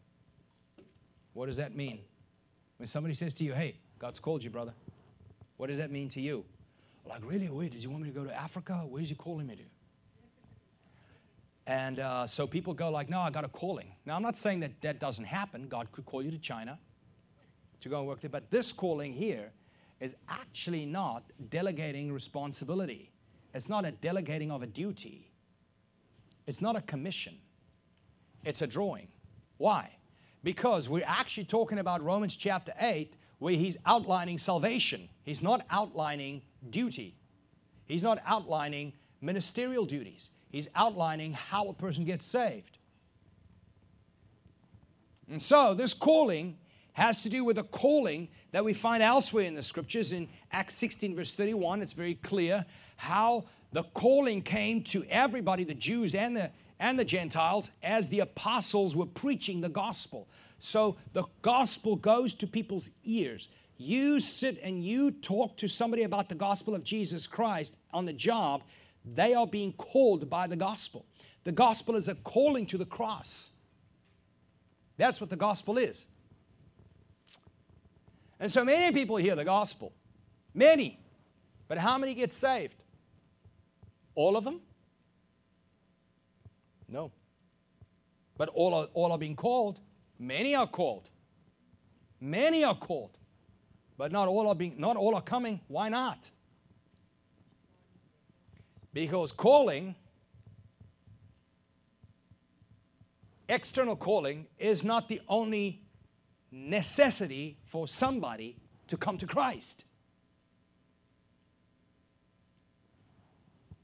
What 1.34 1.46
does 1.46 1.56
that 1.56 1.76
mean? 1.76 2.00
When 2.78 2.88
somebody 2.88 3.14
says 3.14 3.34
to 3.34 3.44
you, 3.44 3.52
hey, 3.52 3.76
God's 3.98 4.18
called 4.18 4.42
you, 4.42 4.50
brother, 4.50 4.72
what 5.56 5.68
does 5.68 5.78
that 5.78 5.90
mean 5.90 6.08
to 6.10 6.20
you? 6.20 6.44
Like, 7.06 7.20
really? 7.24 7.48
Wait, 7.48 7.72
does 7.72 7.82
he 7.82 7.88
want 7.88 8.02
me 8.02 8.08
to 8.08 8.14
go 8.14 8.24
to 8.24 8.34
Africa? 8.34 8.84
Where 8.88 9.02
is 9.02 9.10
he 9.10 9.14
calling 9.14 9.46
me 9.46 9.56
to? 9.56 9.62
And 11.66 11.98
uh, 11.98 12.26
so 12.26 12.46
people 12.46 12.74
go 12.74 12.90
like, 12.90 13.08
no, 13.08 13.20
I 13.20 13.30
got 13.30 13.44
a 13.44 13.48
calling. 13.48 13.88
Now, 14.04 14.16
I'm 14.16 14.22
not 14.22 14.36
saying 14.36 14.60
that 14.60 14.80
that 14.82 15.00
doesn't 15.00 15.24
happen. 15.24 15.68
God 15.68 15.90
could 15.92 16.04
call 16.04 16.22
you 16.22 16.30
to 16.30 16.38
China 16.38 16.78
to 17.80 17.88
go 17.88 17.98
and 17.98 18.08
work 18.08 18.20
there. 18.20 18.30
But 18.30 18.50
this 18.50 18.72
calling 18.72 19.12
here 19.12 19.50
is 20.00 20.14
actually 20.28 20.84
not 20.84 21.24
delegating 21.50 22.12
responsibility. 22.12 23.10
It's 23.54 23.68
not 23.68 23.84
a 23.84 23.92
delegating 23.92 24.50
of 24.50 24.62
a 24.62 24.66
duty. 24.66 25.30
It's 26.46 26.60
not 26.60 26.76
a 26.76 26.82
commission. 26.82 27.38
It's 28.44 28.60
a 28.60 28.66
drawing. 28.66 29.08
Why? 29.56 29.90
Because 30.44 30.88
we're 30.88 31.04
actually 31.06 31.46
talking 31.46 31.78
about 31.78 32.04
Romans 32.04 32.36
chapter 32.36 32.74
8, 32.78 33.14
where 33.38 33.54
he's 33.54 33.76
outlining 33.86 34.38
salvation. 34.38 35.08
He's 35.24 35.42
not 35.42 35.66
outlining 35.70 36.42
duty. 36.68 37.16
He's 37.86 38.02
not 38.02 38.22
outlining 38.26 38.92
ministerial 39.22 39.86
duties. 39.86 40.30
He's 40.50 40.68
outlining 40.76 41.32
how 41.32 41.68
a 41.68 41.72
person 41.72 42.04
gets 42.04 42.26
saved. 42.26 42.78
And 45.30 45.40
so, 45.40 45.72
this 45.72 45.94
calling 45.94 46.58
has 46.92 47.22
to 47.22 47.28
do 47.28 47.42
with 47.42 47.58
a 47.58 47.64
calling 47.64 48.28
that 48.52 48.64
we 48.64 48.72
find 48.72 49.02
elsewhere 49.02 49.44
in 49.44 49.54
the 49.54 49.62
scriptures. 49.62 50.12
In 50.12 50.28
Acts 50.52 50.74
16, 50.74 51.16
verse 51.16 51.32
31, 51.32 51.82
it's 51.82 51.94
very 51.94 52.14
clear 52.16 52.66
how 52.96 53.46
the 53.72 53.82
calling 53.82 54.42
came 54.42 54.82
to 54.84 55.04
everybody, 55.08 55.64
the 55.64 55.74
Jews 55.74 56.14
and 56.14 56.36
the 56.36 56.50
and 56.78 56.98
the 56.98 57.04
Gentiles 57.04 57.70
as 57.82 58.08
the 58.08 58.20
apostles 58.20 58.96
were 58.96 59.06
preaching 59.06 59.60
the 59.60 59.68
gospel. 59.68 60.28
So 60.58 60.96
the 61.12 61.24
gospel 61.42 61.96
goes 61.96 62.34
to 62.34 62.46
people's 62.46 62.90
ears. 63.04 63.48
You 63.76 64.20
sit 64.20 64.60
and 64.62 64.84
you 64.84 65.10
talk 65.10 65.56
to 65.58 65.68
somebody 65.68 66.04
about 66.04 66.28
the 66.28 66.34
gospel 66.34 66.74
of 66.74 66.84
Jesus 66.84 67.26
Christ 67.26 67.74
on 67.92 68.04
the 68.04 68.12
job, 68.12 68.62
they 69.04 69.34
are 69.34 69.46
being 69.46 69.72
called 69.72 70.30
by 70.30 70.46
the 70.46 70.56
gospel. 70.56 71.04
The 71.44 71.52
gospel 71.52 71.96
is 71.96 72.08
a 72.08 72.14
calling 72.14 72.66
to 72.66 72.78
the 72.78 72.86
cross. 72.86 73.50
That's 74.96 75.20
what 75.20 75.30
the 75.30 75.36
gospel 75.36 75.76
is. 75.76 76.06
And 78.40 78.50
so 78.50 78.64
many 78.64 78.94
people 78.94 79.16
hear 79.16 79.34
the 79.34 79.44
gospel. 79.44 79.92
Many. 80.54 80.98
But 81.68 81.78
how 81.78 81.98
many 81.98 82.14
get 82.14 82.32
saved? 82.32 82.76
All 84.14 84.36
of 84.36 84.44
them? 84.44 84.60
No. 86.88 87.12
But 88.36 88.48
all 88.50 88.74
are, 88.74 88.88
all 88.94 89.12
are 89.12 89.18
being 89.18 89.36
called. 89.36 89.80
Many 90.18 90.54
are 90.54 90.66
called. 90.66 91.08
Many 92.20 92.64
are 92.64 92.74
called. 92.74 93.16
But 93.96 94.12
not 94.12 94.28
all 94.28 94.48
are 94.48 94.54
being 94.54 94.74
not 94.78 94.96
all 94.96 95.14
are 95.14 95.22
coming. 95.22 95.60
Why 95.68 95.88
not? 95.88 96.30
Because 98.92 99.32
calling 99.32 99.94
external 103.48 103.96
calling 103.96 104.46
is 104.58 104.84
not 104.84 105.08
the 105.08 105.20
only 105.28 105.80
necessity 106.50 107.58
for 107.66 107.86
somebody 107.86 108.56
to 108.88 108.96
come 108.96 109.18
to 109.18 109.26
Christ. 109.26 109.84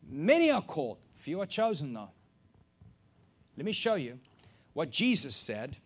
Many 0.09 0.51
are 0.51 0.62
called, 0.62 0.98
few 1.16 1.40
are 1.40 1.46
chosen 1.46 1.92
though. 1.92 2.11
Let 3.61 3.66
me 3.66 3.72
show 3.72 3.96
you 3.96 4.18
what 4.72 4.88
Jesus 4.88 5.36
said 5.36 5.76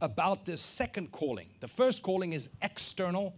about 0.00 0.44
this 0.44 0.62
second 0.62 1.10
calling. 1.10 1.48
The 1.58 1.66
first 1.66 2.04
calling 2.04 2.34
is 2.34 2.50
external, 2.62 3.34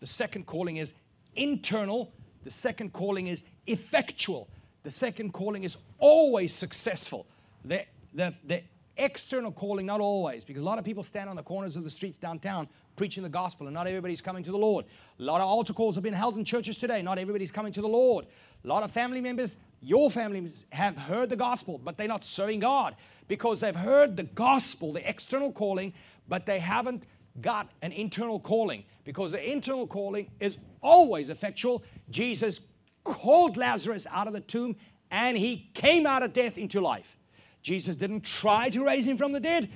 the 0.00 0.06
second 0.06 0.46
calling 0.46 0.78
is 0.78 0.94
internal, 1.36 2.10
the 2.44 2.50
second 2.50 2.94
calling 2.94 3.26
is 3.26 3.44
effectual, 3.66 4.48
the 4.84 4.90
second 4.90 5.34
calling 5.34 5.64
is 5.64 5.76
always 5.98 6.54
successful. 6.54 7.26
The, 7.62 7.84
the, 8.14 8.32
the 8.42 8.62
external 8.98 9.52
calling, 9.52 9.86
not 9.86 10.00
always, 10.00 10.44
because 10.44 10.62
a 10.62 10.64
lot 10.64 10.78
of 10.78 10.84
people 10.84 11.02
stand 11.02 11.30
on 11.30 11.36
the 11.36 11.42
corners 11.42 11.76
of 11.76 11.84
the 11.84 11.90
streets 11.90 12.18
downtown 12.18 12.68
preaching 12.96 13.22
the 13.22 13.28
gospel, 13.28 13.66
and 13.66 13.74
not 13.74 13.86
everybody's 13.86 14.20
coming 14.20 14.42
to 14.42 14.50
the 14.50 14.58
Lord. 14.58 14.84
A 15.18 15.22
lot 15.22 15.40
of 15.40 15.46
altar 15.46 15.72
calls 15.72 15.94
have 15.94 16.02
been 16.02 16.12
held 16.12 16.36
in 16.36 16.44
churches 16.44 16.78
today, 16.78 17.00
not 17.00 17.18
everybody's 17.18 17.52
coming 17.52 17.72
to 17.72 17.80
the 17.80 17.88
Lord. 17.88 18.26
A 18.64 18.66
lot 18.66 18.82
of 18.82 18.90
family 18.90 19.20
members 19.20 19.56
your 19.80 20.10
family 20.10 20.38
members, 20.38 20.64
have 20.70 20.96
heard 20.96 21.30
the 21.30 21.36
gospel, 21.36 21.78
but 21.78 21.96
they're 21.96 22.08
not 22.08 22.24
serving 22.24 22.60
God 22.60 22.96
because 23.28 23.60
they've 23.60 23.74
heard 23.74 24.16
the 24.16 24.24
gospel, 24.24 24.92
the 24.92 25.08
external 25.08 25.52
calling, 25.52 25.92
but 26.26 26.46
they 26.46 26.58
haven't 26.58 27.04
got 27.40 27.70
an 27.82 27.92
internal 27.92 28.40
calling 28.40 28.84
because 29.04 29.32
the 29.32 29.52
internal 29.52 29.86
calling 29.86 30.28
is 30.40 30.58
always 30.82 31.30
effectual. 31.30 31.82
Jesus 32.10 32.60
called 33.04 33.56
Lazarus 33.56 34.06
out 34.10 34.26
of 34.26 34.32
the 34.32 34.40
tomb 34.40 34.76
and 35.10 35.36
he 35.36 35.70
came 35.74 36.06
out 36.06 36.22
of 36.22 36.32
death 36.32 36.58
into 36.58 36.80
life. 36.80 37.16
Jesus 37.62 37.96
didn't 37.96 38.22
try 38.22 38.70
to 38.70 38.84
raise 38.84 39.06
him 39.06 39.16
from 39.16 39.32
the 39.32 39.40
dead. 39.40 39.70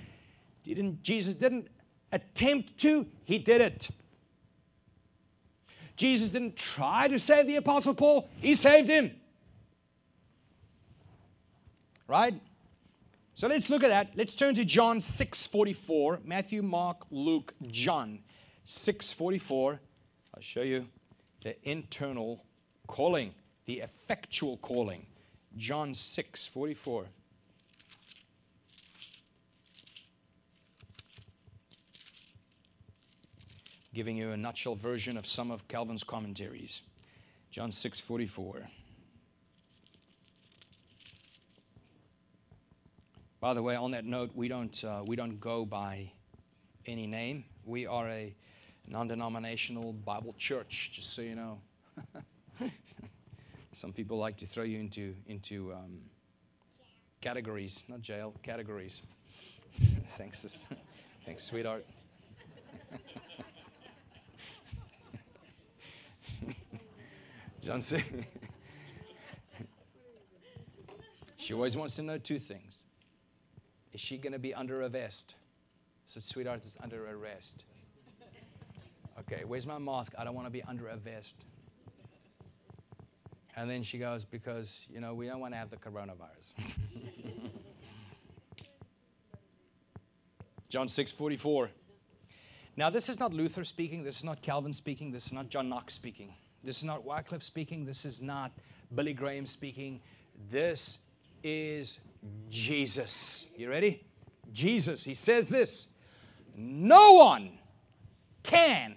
Didn't, 0.65 1.03
Jesus 1.03 1.35
didn't 1.35 1.69
attempt 2.11 2.79
to, 2.79 3.07
he 3.25 3.39
did 3.39 3.61
it. 3.61 3.89
Jesus 5.97 6.29
didn't 6.29 6.57
try 6.57 7.09
to 7.09 7.19
save 7.19 7.47
the 7.47 7.57
Apostle 7.57 7.95
Paul, 7.95 8.29
he 8.39 8.55
saved 8.55 8.89
him. 8.89 9.13
Right? 12.07 12.41
So 13.35 13.49
let's 13.49 13.71
look 13.71 13.83
at 13.83 13.89
that. 13.89 14.11
Let's 14.15 14.35
turn 14.35 14.55
to 14.57 14.65
John 14.65 14.99
6:44. 14.99 16.21
Matthew, 16.25 16.63
Mark, 16.63 17.07
Luke, 17.11 17.55
John 17.63 18.23
6:44. 18.67 19.81
I'll 20.35 20.43
show 20.43 20.63
you 20.63 20.89
the 21.43 21.57
internal 21.69 22.45
calling, 22.87 23.35
the 23.65 23.81
effectual 23.81 24.59
calling. 24.59 25.07
John 25.57 25.95
6:44. 25.95 27.07
Giving 33.95 34.17
you 34.17 34.31
a 34.31 34.37
nutshell 34.37 34.75
version 34.75 35.17
of 35.17 35.27
some 35.27 35.51
of 35.51 35.69
Calvin's 35.69 36.03
commentaries. 36.03 36.83
John 37.51 37.71
6:44. 37.71 38.69
By 43.41 43.55
the 43.55 43.63
way, 43.63 43.75
on 43.75 43.91
that 43.91 44.05
note, 44.05 44.31
we 44.35 44.49
don't, 44.49 44.85
uh, 44.85 45.03
we 45.05 45.17
don't 45.17 45.41
go 45.41 45.67
by 45.67 46.13
any 46.87 47.07
name. 47.07 47.45
We 47.65 47.87
are 47.87 48.09
a 48.09 48.35
non 48.87 49.09
denominational 49.09 49.93
Bible 49.93 50.35
church, 50.39 50.91
just 50.93 51.13
so 51.13 51.23
you 51.23 51.35
know. 51.35 51.61
Some 53.73 53.93
people 53.93 54.17
like 54.17 54.37
to 54.39 54.47
throw 54.47 54.65
you 54.65 54.79
into, 54.79 55.15
into 55.27 55.73
um, 55.73 55.99
categories, 57.21 57.85
not 57.89 58.01
jail, 58.01 58.33
categories. 58.43 59.03
Thanks, 60.19 60.59
thanks, 61.27 61.45
sweetheart. 61.45 61.85
John 67.63 67.81
said, 67.81 68.27
she 71.37 71.55
always 71.55 71.77
wants 71.77 71.97
to 71.97 72.03
know 72.03 72.19
two 72.19 72.39
things 72.39 72.79
is 73.93 74.01
she 74.01 74.17
going 74.17 74.33
to 74.33 74.39
be 74.39 74.55
under 74.55 74.83
arrest? 74.83 75.35
I 75.37 76.07
said, 76.07 76.25
Sweetheart, 76.25 76.61
it's 76.65 76.77
under 76.83 77.07
arrest. 77.11 77.65
Okay, 79.21 79.43
where's 79.47 79.67
my 79.67 79.79
mask? 79.79 80.15
I 80.19 80.25
don't 80.25 80.35
want 80.35 80.47
to 80.47 80.51
be 80.51 80.63
under 80.63 80.89
arrest. 80.89 81.37
And 83.55 83.69
then 83.69 83.83
she 83.83 83.99
goes, 83.99 84.25
Because, 84.25 84.87
you 84.91 85.01
know, 85.01 85.13
we 85.15 85.27
don't 85.27 85.41
want 85.41 85.53
to 85.53 85.59
have 85.59 85.69
the 85.71 85.77
coronavirus. 85.77 86.55
John 90.71 90.89
6 90.89 91.13
44. 91.13 91.71
Now, 92.75 92.89
this 92.89 93.11
is 93.11 93.21
not 93.21 93.35
Luther 93.35 93.65
speaking. 93.65 94.05
This 94.05 94.17
is 94.17 94.25
not 94.25 94.41
Calvin 94.41 94.73
speaking. 94.73 95.13
This 95.13 95.27
is 95.27 95.35
not 95.35 95.51
John 95.51 95.69
Knox 95.69 95.93
speaking. 95.93 96.33
This 96.65 96.79
is 96.79 96.85
not 96.85 97.05
Wycliffe 97.05 97.43
speaking. 97.43 97.85
This 97.85 98.05
is 98.05 98.23
not 98.23 98.53
Billy 98.95 99.13
Graham 99.13 99.47
speaking. 99.47 100.01
This 100.51 100.99
is 101.43 101.99
Jesus. 102.49 103.47
You 103.57 103.69
ready? 103.69 104.05
Jesus. 104.53 105.03
He 105.05 105.15
says 105.15 105.49
this 105.49 105.89
No 106.57 107.13
one 107.13 107.59
can. 108.43 108.95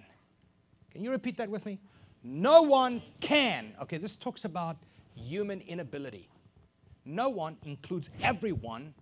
Can 0.92 1.02
you 1.02 1.10
repeat 1.10 1.36
that 1.38 1.50
with 1.50 1.66
me? 1.66 1.80
No 2.22 2.62
one 2.62 3.02
can. 3.20 3.72
Okay, 3.82 3.98
this 3.98 4.16
talks 4.16 4.44
about 4.44 4.76
human 5.14 5.60
inability. 5.60 6.28
No 7.04 7.28
one 7.28 7.56
includes 7.64 8.10
everyone. 8.22 8.94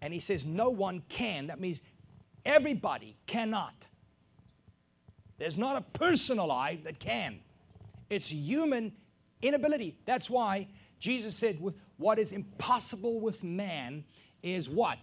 And 0.00 0.12
he 0.12 0.20
says, 0.20 0.44
No 0.44 0.68
one 0.68 1.02
can. 1.08 1.48
That 1.48 1.60
means 1.60 1.82
everybody 2.44 3.16
cannot. 3.26 3.74
There's 5.38 5.56
not 5.56 5.76
a 5.76 5.98
person 5.98 6.38
alive 6.38 6.84
that 6.84 6.98
can. 6.98 7.40
It's 8.10 8.30
human 8.30 8.92
inability. 9.42 9.98
That's 10.04 10.28
why 10.28 10.68
Jesus 10.98 11.36
said, 11.36 11.60
what 11.96 12.18
is 12.18 12.32
impossible 12.32 13.20
with 13.20 13.42
man 13.42 14.04
is 14.42 14.68
what? 14.68 14.98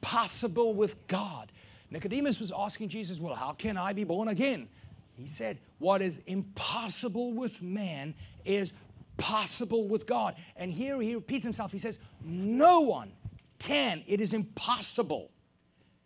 Possible 0.00 0.74
with 0.74 1.06
God. 1.06 1.52
Nicodemus 1.90 2.40
was 2.40 2.52
asking 2.56 2.88
Jesus, 2.88 3.20
Well, 3.20 3.34
how 3.34 3.52
can 3.52 3.76
I 3.76 3.92
be 3.92 4.04
born 4.04 4.28
again? 4.28 4.68
He 5.16 5.26
said, 5.26 5.58
What 5.78 6.02
is 6.02 6.20
impossible 6.26 7.32
with 7.32 7.60
man 7.62 8.14
is 8.44 8.72
possible 9.16 9.86
with 9.86 10.06
God. 10.06 10.34
And 10.56 10.72
here 10.72 11.00
he 11.00 11.14
repeats 11.14 11.44
himself. 11.44 11.72
He 11.72 11.78
says, 11.78 11.98
No 12.24 12.80
one 12.80 13.12
can. 13.58 14.02
It 14.06 14.20
is 14.20 14.32
impossible. 14.32 15.30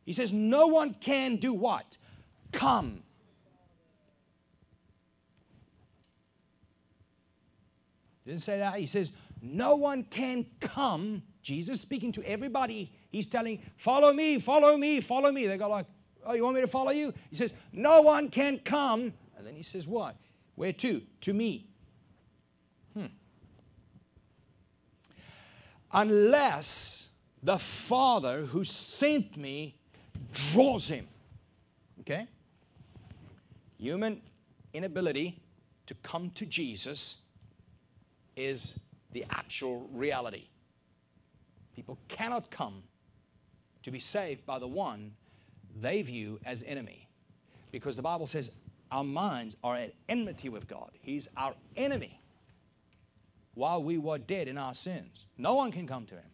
He 0.04 0.12
says, 0.12 0.32
No 0.32 0.66
one 0.66 0.94
can 0.94 1.36
do 1.36 1.52
what? 1.52 1.96
Come 2.50 3.03
Didn't 8.26 8.42
say 8.42 8.58
that. 8.58 8.78
He 8.78 8.86
says, 8.86 9.12
No 9.42 9.76
one 9.76 10.04
can 10.04 10.46
come. 10.60 11.22
Jesus 11.42 11.80
speaking 11.80 12.10
to 12.12 12.22
everybody. 12.26 12.90
He's 13.10 13.26
telling, 13.26 13.60
Follow 13.76 14.12
me, 14.12 14.38
follow 14.38 14.76
me, 14.76 15.00
follow 15.00 15.30
me. 15.30 15.46
They 15.46 15.56
go 15.56 15.68
like, 15.68 15.86
Oh, 16.26 16.32
you 16.32 16.42
want 16.42 16.56
me 16.56 16.62
to 16.62 16.68
follow 16.68 16.90
you? 16.90 17.12
He 17.30 17.36
says, 17.36 17.52
No 17.72 18.00
one 18.00 18.28
can 18.28 18.58
come. 18.58 19.12
And 19.36 19.46
then 19.46 19.54
he 19.54 19.62
says, 19.62 19.86
What? 19.86 20.16
Where 20.54 20.72
to? 20.72 21.02
To 21.22 21.32
me. 21.34 21.66
Hmm. 22.94 23.06
Unless 25.92 27.08
the 27.42 27.58
Father 27.58 28.46
who 28.46 28.64
sent 28.64 29.36
me 29.36 29.76
draws 30.32 30.88
him. 30.88 31.06
Okay? 32.00 32.26
Human 33.78 34.22
inability 34.72 35.40
to 35.86 35.94
come 35.96 36.30
to 36.30 36.46
Jesus 36.46 37.18
is 38.36 38.74
the 39.12 39.24
actual 39.30 39.88
reality. 39.92 40.48
People 41.74 41.98
cannot 42.08 42.50
come 42.50 42.82
to 43.82 43.90
be 43.90 44.00
saved 44.00 44.44
by 44.46 44.58
the 44.58 44.66
one 44.66 45.12
they 45.80 46.02
view 46.02 46.40
as 46.44 46.62
enemy. 46.66 47.08
Because 47.70 47.96
the 47.96 48.02
Bible 48.02 48.26
says 48.26 48.50
our 48.90 49.04
minds 49.04 49.56
are 49.64 49.76
at 49.76 49.94
enmity 50.08 50.48
with 50.48 50.68
God. 50.68 50.90
He's 51.00 51.28
our 51.36 51.54
enemy 51.76 52.20
while 53.54 53.82
we 53.82 53.98
were 53.98 54.18
dead 54.18 54.48
in 54.48 54.58
our 54.58 54.74
sins. 54.74 55.26
No 55.36 55.54
one 55.54 55.72
can 55.72 55.86
come 55.86 56.06
to 56.06 56.14
him 56.14 56.30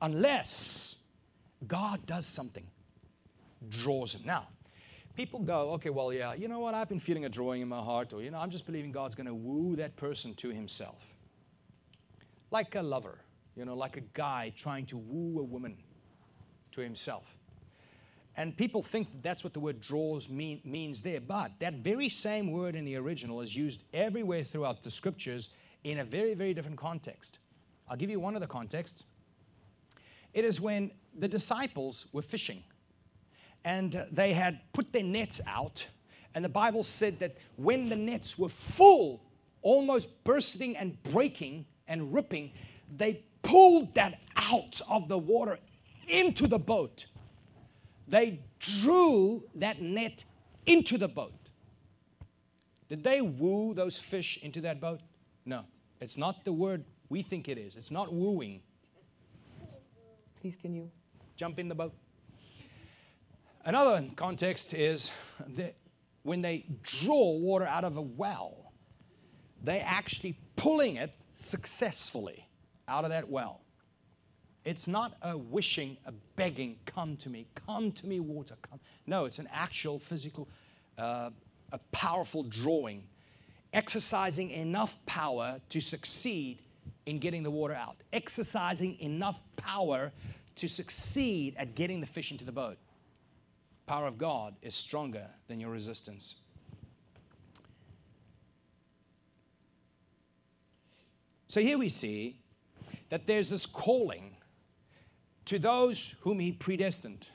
unless 0.00 0.96
God 1.66 2.06
does 2.06 2.26
something, 2.26 2.66
draws 3.68 4.14
him. 4.14 4.22
Now, 4.24 4.48
people 5.16 5.40
go, 5.40 5.72
okay, 5.72 5.90
well, 5.90 6.12
yeah, 6.12 6.34
you 6.34 6.46
know 6.46 6.60
what? 6.60 6.74
I've 6.74 6.88
been 6.88 7.00
feeling 7.00 7.24
a 7.24 7.28
drawing 7.28 7.62
in 7.62 7.68
my 7.68 7.80
heart, 7.80 8.12
or, 8.12 8.22
you 8.22 8.30
know, 8.30 8.38
I'm 8.38 8.50
just 8.50 8.66
believing 8.66 8.92
God's 8.92 9.14
going 9.14 9.26
to 9.26 9.34
woo 9.34 9.74
that 9.76 9.96
person 9.96 10.34
to 10.34 10.50
himself. 10.50 11.14
Like 12.50 12.74
a 12.74 12.82
lover, 12.82 13.18
you 13.56 13.64
know, 13.64 13.74
like 13.74 13.96
a 13.96 14.02
guy 14.02 14.52
trying 14.54 14.86
to 14.86 14.98
woo 14.98 15.40
a 15.40 15.42
woman 15.42 15.76
to 16.72 16.82
himself. 16.82 17.24
And 18.36 18.54
people 18.54 18.82
think 18.82 19.10
that 19.10 19.22
that's 19.22 19.42
what 19.42 19.54
the 19.54 19.60
word 19.60 19.80
draws 19.80 20.28
mean, 20.28 20.60
means 20.62 21.00
there, 21.00 21.20
but 21.20 21.52
that 21.60 21.74
very 21.74 22.10
same 22.10 22.52
word 22.52 22.76
in 22.76 22.84
the 22.84 22.96
original 22.96 23.40
is 23.40 23.56
used 23.56 23.82
everywhere 23.94 24.44
throughout 24.44 24.82
the 24.82 24.90
scriptures 24.90 25.48
in 25.84 26.00
a 26.00 26.04
very, 26.04 26.34
very 26.34 26.52
different 26.52 26.76
context. 26.76 27.38
I'll 27.88 27.96
give 27.96 28.10
you 28.10 28.20
one 28.20 28.34
of 28.34 28.42
the 28.42 28.46
contexts. 28.46 29.04
It 30.34 30.44
is 30.44 30.60
when 30.60 30.90
the 31.18 31.28
disciples 31.28 32.06
were 32.12 32.20
fishing 32.20 32.62
and 33.66 34.06
they 34.12 34.32
had 34.32 34.60
put 34.72 34.92
their 34.92 35.02
nets 35.02 35.40
out. 35.44 35.88
And 36.34 36.44
the 36.44 36.48
Bible 36.48 36.84
said 36.84 37.18
that 37.18 37.36
when 37.56 37.88
the 37.88 37.96
nets 37.96 38.38
were 38.38 38.48
full, 38.48 39.20
almost 39.60 40.08
bursting 40.22 40.76
and 40.76 41.02
breaking 41.02 41.66
and 41.88 42.14
ripping, 42.14 42.52
they 42.96 43.24
pulled 43.42 43.92
that 43.96 44.20
out 44.36 44.80
of 44.88 45.08
the 45.08 45.18
water 45.18 45.58
into 46.06 46.46
the 46.46 46.60
boat. 46.60 47.06
They 48.06 48.38
drew 48.60 49.42
that 49.56 49.82
net 49.82 50.24
into 50.64 50.96
the 50.96 51.08
boat. 51.08 51.34
Did 52.88 53.02
they 53.02 53.20
woo 53.20 53.74
those 53.74 53.98
fish 53.98 54.38
into 54.42 54.60
that 54.60 54.80
boat? 54.80 55.00
No. 55.44 55.64
It's 56.00 56.16
not 56.16 56.44
the 56.44 56.52
word 56.52 56.84
we 57.08 57.22
think 57.22 57.48
it 57.48 57.58
is. 57.58 57.74
It's 57.74 57.90
not 57.90 58.12
wooing. 58.12 58.60
Please, 60.40 60.54
can 60.54 60.72
you 60.72 60.88
jump 61.34 61.58
in 61.58 61.68
the 61.68 61.74
boat? 61.74 61.92
Another 63.66 64.04
context 64.14 64.74
is 64.74 65.10
that 65.56 65.74
when 66.22 66.40
they 66.40 66.66
draw 66.84 67.32
water 67.32 67.66
out 67.66 67.82
of 67.82 67.96
a 67.96 68.00
well, 68.00 68.72
they 69.64 69.80
are 69.80 69.86
actually 69.88 70.38
pulling 70.54 70.94
it 70.94 71.12
successfully 71.32 72.46
out 72.86 73.02
of 73.02 73.10
that 73.10 73.28
well. 73.28 73.62
It's 74.64 74.86
not 74.86 75.14
a 75.20 75.36
wishing, 75.36 75.96
a 76.06 76.12
begging, 76.36 76.76
come 76.86 77.16
to 77.16 77.28
me, 77.28 77.48
come 77.66 77.90
to 77.90 78.06
me, 78.06 78.20
water, 78.20 78.54
come. 78.70 78.78
No, 79.04 79.24
it's 79.24 79.40
an 79.40 79.48
actual 79.52 79.98
physical, 79.98 80.48
uh, 80.96 81.30
a 81.72 81.78
powerful 81.90 82.44
drawing, 82.44 83.02
exercising 83.72 84.50
enough 84.50 84.96
power 85.06 85.60
to 85.70 85.80
succeed 85.80 86.62
in 87.06 87.18
getting 87.18 87.42
the 87.42 87.50
water 87.50 87.74
out, 87.74 87.96
exercising 88.12 88.96
enough 89.00 89.42
power 89.56 90.12
to 90.54 90.68
succeed 90.68 91.56
at 91.58 91.74
getting 91.74 92.00
the 92.00 92.06
fish 92.06 92.30
into 92.30 92.44
the 92.44 92.52
boat 92.52 92.78
power 93.86 94.06
of 94.06 94.18
God 94.18 94.54
is 94.62 94.74
stronger 94.74 95.28
than 95.48 95.60
your 95.60 95.70
resistance. 95.70 96.34
So 101.48 101.60
here 101.60 101.78
we 101.78 101.88
see 101.88 102.40
that 103.08 103.26
there's 103.26 103.50
this 103.50 103.64
calling 103.64 104.36
to 105.46 105.58
those 105.58 106.14
whom 106.20 106.40
He 106.40 106.52
predestined. 106.52 107.28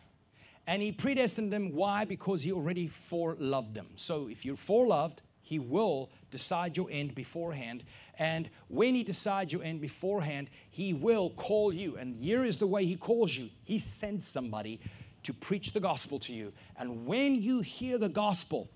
And 0.68 0.82
He 0.82 0.92
predestined 0.92 1.52
them. 1.52 1.74
Why? 1.74 2.06
Because 2.06 2.44
He 2.44 2.52
already 2.52 2.90
foreloved 2.90 3.74
them. 3.74 3.88
So 3.96 4.28
if 4.30 4.46
you're 4.46 4.58
foreloved, 4.58 5.20
He 5.42 5.58
will 5.58 6.12
decide 6.30 6.78
your 6.78 6.90
end 6.92 7.16
beforehand. 7.16 7.84
And 8.20 8.50
when 8.68 8.94
He 8.94 9.04
decides 9.04 9.54
your 9.54 9.64
end 9.64 9.82
beforehand, 9.82 10.50
He 10.70 10.94
will 10.94 11.32
call 11.32 11.74
you. 11.74 11.98
And 11.98 12.22
here 12.24 12.44
is 12.44 12.58
the 12.58 12.68
way 12.68 12.86
He 12.86 12.98
calls 12.98 13.36
you 13.36 13.50
He 13.64 13.80
sends 13.80 14.28
somebody 14.28 14.82
to 15.24 15.34
preach 15.34 15.74
the 15.74 15.80
gospel 15.80 16.20
to 16.20 16.34
you. 16.34 16.52
And 16.78 17.06
when 17.06 17.36
you 17.36 17.62
hear 17.62 17.98
the 17.98 18.10
gospel, 18.10 18.70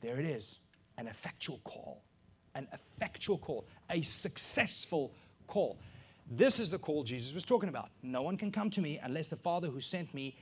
there 0.00 0.18
it 0.18 0.26
is 0.26 0.58
an 0.98 1.06
effectual 1.06 1.60
call, 1.64 2.02
an 2.54 2.66
effectual 2.72 3.38
call, 3.38 3.66
a 3.90 4.02
successful 4.02 5.12
call. 5.46 5.78
This 6.30 6.60
is 6.60 6.70
the 6.70 6.78
call 6.78 7.02
Jesus 7.02 7.34
was 7.34 7.44
talking 7.44 7.68
about. 7.68 7.90
No 8.02 8.22
one 8.22 8.36
can 8.36 8.50
come 8.50 8.70
to 8.70 8.80
me 8.80 8.98
unless 9.02 9.28
the 9.28 9.36
Father 9.36 9.68
who 9.68 9.80
sent 9.80 10.12
me 10.14 10.36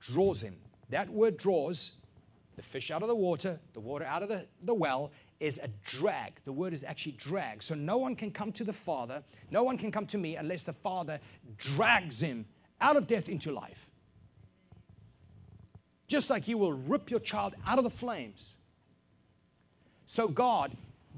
draws 0.00 0.40
him. 0.40 0.56
That 0.90 1.08
word 1.08 1.36
draws 1.36 1.92
the 2.56 2.62
fish 2.62 2.90
out 2.90 3.02
of 3.02 3.08
the 3.08 3.14
water, 3.14 3.60
the 3.74 3.80
water 3.80 4.04
out 4.04 4.22
of 4.22 4.28
the, 4.28 4.46
the 4.62 4.74
well, 4.74 5.12
is 5.40 5.60
a 5.62 5.68
drag. 5.84 6.32
The 6.44 6.52
word 6.52 6.72
is 6.72 6.84
actually 6.84 7.12
drag. 7.12 7.62
So 7.62 7.74
no 7.74 7.98
one 7.98 8.16
can 8.16 8.30
come 8.30 8.52
to 8.52 8.64
the 8.64 8.72
Father, 8.72 9.22
no 9.50 9.62
one 9.62 9.78
can 9.78 9.90
come 9.90 10.06
to 10.06 10.18
me 10.18 10.36
unless 10.36 10.64
the 10.64 10.72
Father 10.72 11.20
drags 11.58 12.22
him 12.22 12.46
out 12.80 12.96
of 12.96 13.06
death 13.06 13.28
into 13.28 13.52
life. 13.52 13.86
Just 16.08 16.30
like 16.30 16.46
you 16.46 16.56
will 16.56 16.72
rip 16.72 17.10
your 17.10 17.20
child 17.20 17.54
out 17.66 17.78
of 17.78 17.84
the 17.84 17.90
flames. 17.90 18.54
So 20.06 20.28
God 20.28 20.72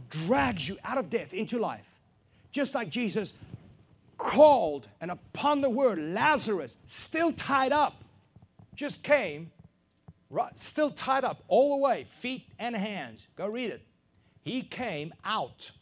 drags 0.08 0.68
you 0.68 0.78
out 0.84 0.98
of 0.98 1.10
death 1.10 1.34
into 1.34 1.58
life. 1.58 1.84
Just 2.50 2.74
like 2.74 2.88
Jesus 2.88 3.32
called 4.16 4.88
and 5.00 5.10
upon 5.10 5.60
the 5.60 5.70
word 5.70 5.98
Lazarus, 5.98 6.76
still 6.86 7.32
tied 7.32 7.72
up, 7.72 8.02
just 8.74 9.02
came 9.02 9.50
right, 10.30 10.58
still 10.58 10.90
tied 10.90 11.24
up 11.24 11.42
all 11.48 11.76
the 11.76 11.82
way, 11.82 12.04
feet 12.04 12.44
and 12.58 12.76
hands. 12.76 13.26
Go 13.36 13.46
read 13.46 13.70
it. 13.70 13.82
He 14.48 14.62
came 14.62 15.12
out. 15.26 15.72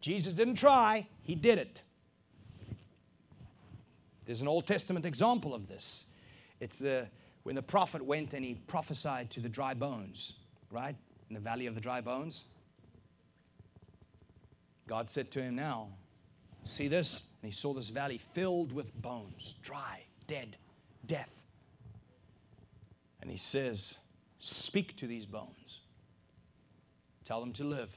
Jesus 0.00 0.32
didn't 0.32 0.54
try, 0.54 1.08
he 1.22 1.34
did 1.34 1.58
it. 1.58 1.82
There's 4.26 4.42
an 4.42 4.46
Old 4.46 4.68
Testament 4.68 5.04
example 5.04 5.52
of 5.52 5.66
this. 5.66 6.04
It's 6.60 6.78
the, 6.78 7.08
when 7.42 7.56
the 7.56 7.62
prophet 7.62 8.00
went 8.00 8.32
and 8.32 8.44
he 8.44 8.54
prophesied 8.68 9.28
to 9.30 9.40
the 9.40 9.48
dry 9.48 9.74
bones, 9.74 10.34
right? 10.70 10.94
In 11.28 11.34
the 11.34 11.40
valley 11.40 11.66
of 11.66 11.74
the 11.74 11.80
dry 11.80 12.00
bones. 12.00 12.44
God 14.86 15.10
said 15.10 15.32
to 15.32 15.42
him, 15.42 15.56
Now, 15.56 15.88
see 16.62 16.86
this? 16.86 17.22
And 17.42 17.50
he 17.50 17.56
saw 17.56 17.74
this 17.74 17.88
valley 17.88 18.18
filled 18.18 18.70
with 18.70 18.94
bones, 19.02 19.56
dry, 19.62 20.04
dead, 20.28 20.58
death. 21.04 21.42
And 23.20 23.28
he 23.28 23.36
says, 23.36 23.96
Speak 24.42 24.96
to 24.96 25.06
these 25.06 25.26
bones, 25.26 25.80
tell 27.26 27.40
them 27.40 27.52
to 27.52 27.64
live. 27.64 27.94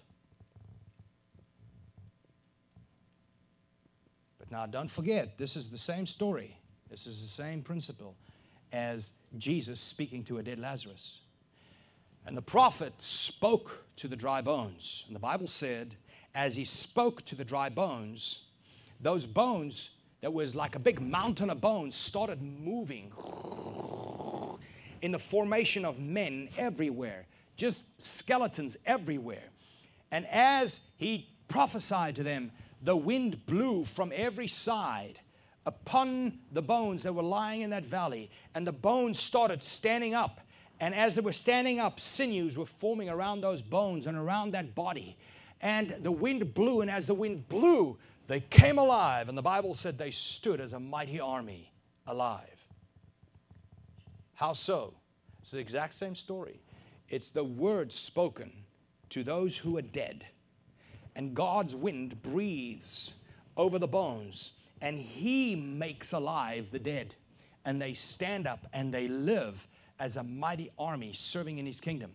But 4.37 4.51
now, 4.51 4.65
don't 4.65 4.91
forget, 4.91 5.37
this 5.37 5.55
is 5.55 5.69
the 5.69 5.77
same 5.77 6.05
story, 6.05 6.57
this 6.91 7.07
is 7.07 7.21
the 7.21 7.29
same 7.29 7.61
principle 7.61 8.15
as 8.73 9.11
Jesus 9.37 9.79
speaking 9.79 10.25
to 10.25 10.39
a 10.39 10.43
dead 10.43 10.59
Lazarus. 10.59 11.21
And 12.25 12.35
the 12.35 12.41
prophet 12.41 12.93
spoke 12.97 13.85
to 13.97 14.09
the 14.09 14.15
dry 14.17 14.41
bones. 14.41 15.05
And 15.07 15.15
the 15.15 15.21
Bible 15.21 15.47
said, 15.47 15.95
as 16.35 16.57
he 16.57 16.65
spoke 16.65 17.23
to 17.25 17.35
the 17.35 17.45
dry 17.45 17.69
bones, 17.69 18.39
those 18.99 19.25
bones 19.25 19.91
that 20.19 20.33
was 20.33 20.55
like 20.55 20.75
a 20.75 20.79
big 20.79 20.99
mountain 20.99 21.49
of 21.49 21.61
bones 21.61 21.95
started 21.95 22.41
moving 22.41 23.11
in 25.03 25.11
the 25.11 25.19
formation 25.19 25.83
of 25.83 25.99
men 25.99 26.47
everywhere, 26.57 27.27
just 27.57 27.83
skeletons 28.01 28.77
everywhere. 28.85 29.43
And 30.11 30.25
as 30.27 30.79
he 30.95 31.27
prophesied 31.49 32.15
to 32.15 32.23
them, 32.23 32.51
the 32.81 32.95
wind 32.95 33.45
blew 33.45 33.83
from 33.83 34.13
every 34.15 34.47
side 34.47 35.19
upon 35.65 36.39
the 36.53 36.61
bones 36.61 37.03
that 37.03 37.13
were 37.13 37.21
lying 37.21 37.61
in 37.61 37.69
that 37.71 37.85
valley, 37.85 38.31
and 38.55 38.65
the 38.65 38.71
bones 38.71 39.19
started 39.19 39.61
standing 39.61 40.13
up. 40.13 40.39
And 40.79 40.95
as 40.95 41.15
they 41.15 41.21
were 41.21 41.33
standing 41.33 41.81
up, 41.81 41.99
sinews 41.99 42.57
were 42.57 42.65
forming 42.65 43.09
around 43.09 43.41
those 43.41 43.61
bones 43.61 44.07
and 44.07 44.17
around 44.17 44.51
that 44.51 44.73
body. 44.73 45.17
And 45.59 45.95
the 46.01 46.11
wind 46.11 46.53
blew, 46.53 46.79
and 46.79 46.89
as 46.89 47.07
the 47.07 47.13
wind 47.13 47.49
blew, 47.49 47.97
they 48.27 48.39
came 48.39 48.77
alive, 48.77 49.27
and 49.27 49.37
the 49.37 49.41
Bible 49.41 49.73
said 49.73 49.97
they 49.97 50.11
stood 50.11 50.61
as 50.61 50.71
a 50.71 50.79
mighty 50.79 51.19
army 51.19 51.73
alive. 52.07 52.62
How 54.43 54.51
so? 54.51 54.95
It's 55.41 55.51
the 55.51 55.59
exact 55.59 55.93
same 55.93 56.15
story. 56.15 56.59
It's 57.07 57.29
the 57.29 57.45
word 57.45 57.93
spoken 57.93 58.51
to 59.07 59.23
those 59.23 59.55
who 59.55 59.77
are 59.77 59.81
dead. 59.81 60.25
And 61.15 61.33
God's 61.33 61.73
wind 61.77 62.21
breathes 62.21 63.13
over 63.55 63.79
the 63.79 63.87
bones, 63.87 64.51
and 64.81 64.97
He 64.97 65.55
makes 65.55 66.11
alive 66.11 66.71
the 66.73 66.79
dead. 66.79 67.15
And 67.63 67.81
they 67.81 67.93
stand 67.93 68.45
up 68.45 68.67
and 68.73 68.93
they 68.93 69.07
live 69.07 69.65
as 69.97 70.17
a 70.17 70.23
mighty 70.23 70.71
army 70.77 71.13
serving 71.13 71.57
in 71.57 71.65
His 71.65 71.79
kingdom. 71.79 72.11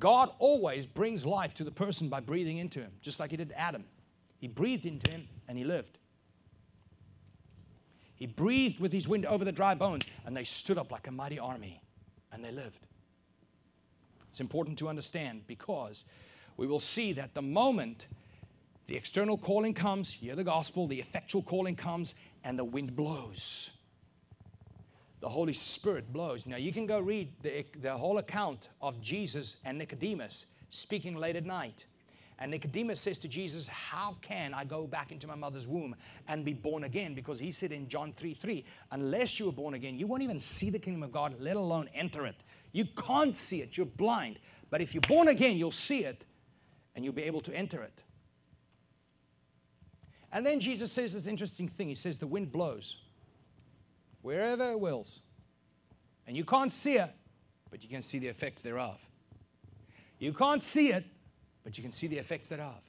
God 0.00 0.30
always 0.40 0.84
brings 0.84 1.24
life 1.24 1.54
to 1.54 1.62
the 1.62 1.70
person 1.70 2.08
by 2.08 2.18
breathing 2.18 2.58
into 2.58 2.80
him, 2.80 2.90
just 3.02 3.20
like 3.20 3.30
He 3.30 3.36
did 3.36 3.54
Adam. 3.54 3.84
He 4.40 4.48
breathed 4.48 4.84
into 4.84 5.12
him 5.12 5.28
and 5.46 5.56
he 5.56 5.62
lived. 5.62 5.99
He 8.20 8.26
breathed 8.26 8.78
with 8.80 8.92
his 8.92 9.08
wind 9.08 9.24
over 9.24 9.46
the 9.46 9.50
dry 9.50 9.74
bones 9.74 10.04
and 10.26 10.36
they 10.36 10.44
stood 10.44 10.76
up 10.76 10.92
like 10.92 11.08
a 11.08 11.10
mighty 11.10 11.38
army 11.38 11.80
and 12.30 12.44
they 12.44 12.52
lived. 12.52 12.86
It's 14.30 14.40
important 14.40 14.78
to 14.78 14.90
understand 14.90 15.46
because 15.46 16.04
we 16.58 16.66
will 16.66 16.80
see 16.80 17.14
that 17.14 17.32
the 17.32 17.40
moment 17.40 18.06
the 18.88 18.96
external 18.96 19.38
calling 19.38 19.72
comes, 19.72 20.12
hear 20.12 20.36
the 20.36 20.44
gospel, 20.44 20.86
the 20.86 21.00
effectual 21.00 21.42
calling 21.42 21.76
comes, 21.76 22.14
and 22.44 22.58
the 22.58 22.64
wind 22.64 22.94
blows. 22.94 23.70
The 25.20 25.28
Holy 25.28 25.54
Spirit 25.54 26.12
blows. 26.12 26.44
Now, 26.44 26.56
you 26.56 26.72
can 26.72 26.86
go 26.86 26.98
read 26.98 27.32
the, 27.40 27.64
the 27.80 27.96
whole 27.96 28.18
account 28.18 28.68
of 28.82 29.00
Jesus 29.00 29.56
and 29.64 29.78
Nicodemus 29.78 30.44
speaking 30.68 31.16
late 31.16 31.36
at 31.36 31.46
night. 31.46 31.86
And 32.40 32.50
Nicodemus 32.50 32.98
says 32.98 33.18
to 33.20 33.28
Jesus, 33.28 33.66
How 33.66 34.16
can 34.22 34.54
I 34.54 34.64
go 34.64 34.86
back 34.86 35.12
into 35.12 35.26
my 35.26 35.34
mother's 35.34 35.68
womb 35.68 35.94
and 36.26 36.44
be 36.44 36.54
born 36.54 36.84
again? 36.84 37.14
Because 37.14 37.38
he 37.38 37.52
said 37.52 37.70
in 37.70 37.86
John 37.86 38.14
3 38.16 38.32
3, 38.32 38.64
unless 38.92 39.38
you 39.38 39.48
are 39.48 39.52
born 39.52 39.74
again, 39.74 39.98
you 39.98 40.06
won't 40.06 40.22
even 40.22 40.40
see 40.40 40.70
the 40.70 40.78
kingdom 40.78 41.02
of 41.02 41.12
God, 41.12 41.34
let 41.38 41.56
alone 41.56 41.88
enter 41.94 42.26
it. 42.26 42.36
You 42.72 42.86
can't 42.86 43.36
see 43.36 43.60
it, 43.60 43.76
you're 43.76 43.84
blind. 43.84 44.38
But 44.70 44.80
if 44.80 44.94
you're 44.94 45.02
born 45.02 45.28
again, 45.28 45.58
you'll 45.58 45.70
see 45.70 46.04
it 46.04 46.24
and 46.94 47.04
you'll 47.04 47.14
be 47.14 47.24
able 47.24 47.42
to 47.42 47.54
enter 47.54 47.82
it. 47.82 48.02
And 50.32 50.46
then 50.46 50.60
Jesus 50.60 50.92
says 50.92 51.12
this 51.12 51.26
interesting 51.26 51.68
thing. 51.68 51.88
He 51.88 51.94
says, 51.94 52.18
The 52.18 52.26
wind 52.26 52.52
blows 52.52 52.96
wherever 54.22 54.70
it 54.70 54.80
wills. 54.80 55.20
And 56.26 56.36
you 56.36 56.44
can't 56.44 56.72
see 56.72 56.96
it, 56.96 57.10
but 57.70 57.82
you 57.82 57.88
can 57.88 58.02
see 58.02 58.18
the 58.18 58.28
effects 58.28 58.62
thereof. 58.62 59.04
You 60.18 60.32
can't 60.32 60.62
see 60.62 60.92
it, 60.92 61.04
but 61.64 61.76
you 61.76 61.82
can 61.82 61.92
see 61.92 62.06
the 62.06 62.18
effects 62.18 62.48
thereof. 62.48 62.80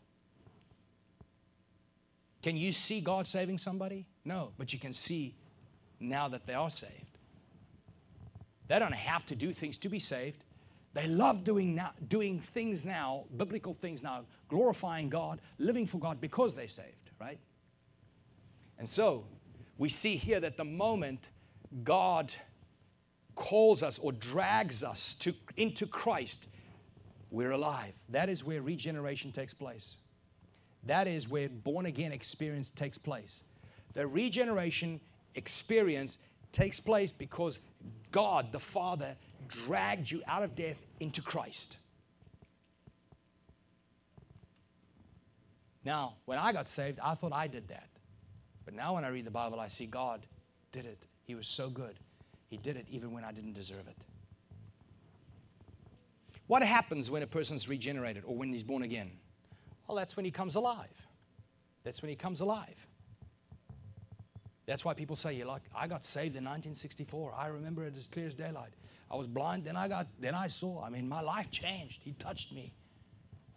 Can 2.41 2.57
you 2.57 2.71
see 2.71 3.01
God 3.01 3.27
saving 3.27 3.57
somebody? 3.57 4.07
No, 4.25 4.51
but 4.57 4.73
you 4.73 4.79
can 4.79 4.93
see 4.93 5.35
now 5.99 6.27
that 6.29 6.45
they 6.45 6.53
are 6.53 6.69
saved. 6.69 7.17
They 8.67 8.79
don't 8.79 8.93
have 8.93 9.25
to 9.27 9.35
do 9.35 9.53
things 9.53 9.77
to 9.79 9.89
be 9.89 9.99
saved. 9.99 10.43
They 10.93 11.07
love 11.07 11.43
doing, 11.43 11.75
now, 11.75 11.91
doing 12.07 12.39
things 12.39 12.85
now, 12.85 13.25
biblical 13.37 13.73
things 13.73 14.03
now, 14.03 14.23
glorifying 14.49 15.09
God, 15.09 15.39
living 15.57 15.85
for 15.85 15.99
God 15.99 16.19
because 16.19 16.53
they're 16.53 16.67
saved, 16.67 17.11
right? 17.19 17.39
And 18.77 18.89
so 18.89 19.25
we 19.77 19.89
see 19.89 20.17
here 20.17 20.39
that 20.39 20.57
the 20.57 20.65
moment 20.65 21.19
God 21.83 22.33
calls 23.35 23.83
us 23.83 23.99
or 23.99 24.11
drags 24.11 24.83
us 24.83 25.13
to, 25.15 25.33
into 25.55 25.85
Christ, 25.85 26.47
we're 27.31 27.51
alive. 27.51 27.93
That 28.09 28.29
is 28.29 28.43
where 28.43 28.61
regeneration 28.61 29.31
takes 29.31 29.53
place. 29.53 29.97
That 30.85 31.07
is 31.07 31.29
where 31.29 31.49
born 31.49 31.85
again 31.85 32.11
experience 32.11 32.71
takes 32.71 32.97
place. 32.97 33.43
The 33.93 34.05
regeneration 34.05 34.99
experience 35.35 36.17
takes 36.51 36.79
place 36.79 37.11
because 37.11 37.59
God 38.11 38.51
the 38.51 38.59
Father 38.59 39.15
dragged 39.47 40.11
you 40.11 40.21
out 40.27 40.43
of 40.43 40.55
death 40.55 40.77
into 40.99 41.21
Christ. 41.21 41.77
Now, 45.83 46.15
when 46.25 46.37
I 46.37 46.51
got 46.53 46.67
saved, 46.67 46.99
I 47.01 47.15
thought 47.15 47.33
I 47.33 47.47
did 47.47 47.69
that. 47.69 47.87
But 48.65 48.75
now 48.75 48.95
when 48.95 49.03
I 49.03 49.07
read 49.07 49.25
the 49.25 49.31
Bible, 49.31 49.59
I 49.59 49.67
see 49.67 49.85
God 49.85 50.25
did 50.71 50.85
it. 50.85 50.99
He 51.23 51.33
was 51.33 51.47
so 51.47 51.69
good. 51.69 51.95
He 52.49 52.57
did 52.57 52.77
it 52.77 52.85
even 52.89 53.11
when 53.13 53.23
I 53.23 53.31
didn't 53.31 53.53
deserve 53.53 53.87
it. 53.87 53.97
What 56.51 56.63
happens 56.63 57.09
when 57.09 57.23
a 57.23 57.27
person's 57.27 57.69
regenerated 57.69 58.25
or 58.25 58.35
when 58.35 58.51
he's 58.51 58.65
born 58.65 58.83
again? 58.83 59.11
Well, 59.87 59.95
that's 59.95 60.17
when 60.17 60.25
he 60.25 60.31
comes 60.31 60.55
alive. 60.55 61.07
That's 61.85 62.01
when 62.01 62.09
he 62.09 62.17
comes 62.17 62.41
alive. 62.41 62.75
That's 64.65 64.83
why 64.83 64.93
people 64.93 65.15
say, 65.15 65.31
"You're 65.31 65.47
like, 65.47 65.61
I 65.73 65.87
got 65.87 66.03
saved 66.03 66.35
in 66.35 66.43
1964. 66.43 67.33
I 67.37 67.47
remember 67.47 67.85
it 67.85 67.95
as 67.95 68.05
clear 68.05 68.27
as 68.27 68.33
daylight. 68.33 68.73
I 69.09 69.15
was 69.15 69.29
blind, 69.29 69.63
then 69.63 69.77
I 69.77 69.87
got, 69.87 70.07
then 70.19 70.35
I 70.35 70.47
saw. 70.47 70.83
I 70.83 70.89
mean, 70.89 71.07
my 71.07 71.21
life 71.21 71.49
changed. 71.51 72.01
He 72.03 72.11
touched 72.11 72.51
me. 72.51 72.73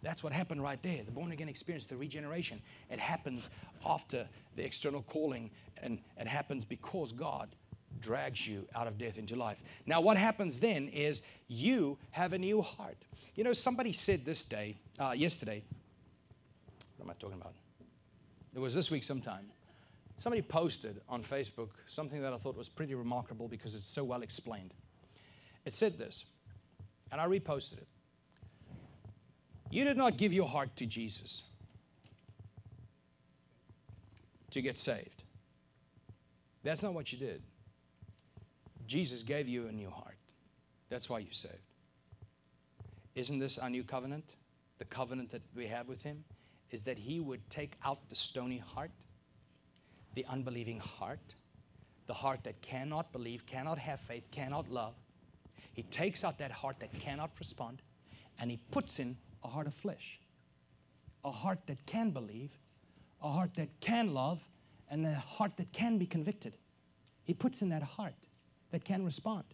That's 0.01 0.23
what 0.23 0.31
happened 0.31 0.63
right 0.63 0.81
there. 0.81 1.03
The 1.03 1.11
born 1.11 1.33
again 1.33 1.49
experience, 1.49 1.85
the 1.87 1.97
regeneration. 1.97 2.61
It 2.89 3.01
happens 3.01 3.49
after 3.85 4.29
the 4.55 4.63
external 4.63 5.01
calling, 5.01 5.51
and 5.83 5.99
it 6.17 6.27
happens 6.27 6.63
because 6.63 7.11
God 7.11 7.57
drags 7.99 8.47
you 8.47 8.67
out 8.75 8.87
of 8.87 8.97
death 8.97 9.17
into 9.17 9.35
life. 9.35 9.61
Now, 9.85 10.01
what 10.01 10.17
happens 10.17 10.59
then 10.59 10.89
is 10.89 11.21
you 11.47 11.97
have 12.11 12.33
a 12.33 12.37
new 12.37 12.61
heart. 12.61 12.97
You 13.35 13.43
know, 13.43 13.53
somebody 13.53 13.93
said 13.93 14.25
this 14.25 14.45
day, 14.45 14.77
uh, 14.99 15.11
yesterday, 15.11 15.63
what 16.97 17.05
am 17.05 17.11
I 17.11 17.13
talking 17.19 17.39
about? 17.39 17.53
It 18.53 18.59
was 18.59 18.73
this 18.73 18.89
week 18.89 19.03
sometime. 19.03 19.45
Somebody 20.17 20.41
posted 20.41 21.01
on 21.09 21.23
Facebook 21.23 21.69
something 21.87 22.21
that 22.21 22.31
I 22.31 22.37
thought 22.37 22.55
was 22.55 22.69
pretty 22.69 22.95
remarkable 22.95 23.47
because 23.47 23.75
it's 23.75 23.89
so 23.89 24.03
well 24.03 24.21
explained. 24.21 24.73
It 25.65 25.73
said 25.73 25.97
this, 25.97 26.25
and 27.11 27.19
I 27.19 27.27
reposted 27.27 27.79
it. 27.79 27.87
You 29.69 29.83
did 29.83 29.97
not 29.97 30.17
give 30.17 30.31
your 30.31 30.47
heart 30.47 30.75
to 30.77 30.85
Jesus 30.85 31.43
to 34.51 34.61
get 34.61 34.77
saved. 34.77 35.23
That's 36.63 36.81
not 36.81 36.93
what 36.93 37.11
you 37.11 37.17
did. 37.17 37.41
Jesus 38.87 39.23
gave 39.23 39.47
you 39.47 39.67
a 39.67 39.71
new 39.71 39.89
heart. 39.89 40.17
That's 40.89 41.09
why 41.09 41.19
you're 41.19 41.31
saved. 41.31 41.53
Isn't 43.15 43.39
this 43.39 43.57
our 43.57 43.69
new 43.69 43.83
covenant? 43.83 44.35
The 44.77 44.85
covenant 44.85 45.31
that 45.31 45.41
we 45.55 45.67
have 45.67 45.87
with 45.87 46.03
Him 46.03 46.23
is 46.71 46.83
that 46.83 46.97
He 46.97 47.19
would 47.19 47.49
take 47.49 47.73
out 47.83 48.09
the 48.09 48.15
stony 48.15 48.57
heart, 48.57 48.91
the 50.13 50.25
unbelieving 50.29 50.79
heart, 50.79 51.35
the 52.07 52.13
heart 52.13 52.41
that 52.43 52.61
cannot 52.61 53.11
believe, 53.11 53.45
cannot 53.45 53.77
have 53.79 53.99
faith, 53.99 54.23
cannot 54.31 54.69
love. 54.69 54.93
He 55.73 55.83
takes 55.83 56.23
out 56.23 56.37
that 56.39 56.51
heart 56.51 56.77
that 56.79 56.97
cannot 56.99 57.31
respond 57.39 57.81
and 58.39 58.51
he 58.51 58.57
puts 58.71 58.99
in 58.99 59.17
a 59.43 59.47
heart 59.47 59.67
of 59.67 59.73
flesh. 59.73 60.19
A 61.23 61.31
heart 61.31 61.59
that 61.67 61.85
can 61.85 62.11
believe, 62.11 62.51
a 63.21 63.31
heart 63.31 63.51
that 63.55 63.79
can 63.79 64.13
love, 64.13 64.41
and 64.89 65.05
a 65.05 65.15
heart 65.15 65.53
that 65.57 65.71
can 65.73 65.97
be 65.97 66.05
convicted. 66.05 66.57
He 67.23 67.33
puts 67.33 67.61
in 67.61 67.69
that 67.69 67.83
heart 67.83 68.13
that 68.75 68.83
can 68.83 69.05
respond. 69.05 69.45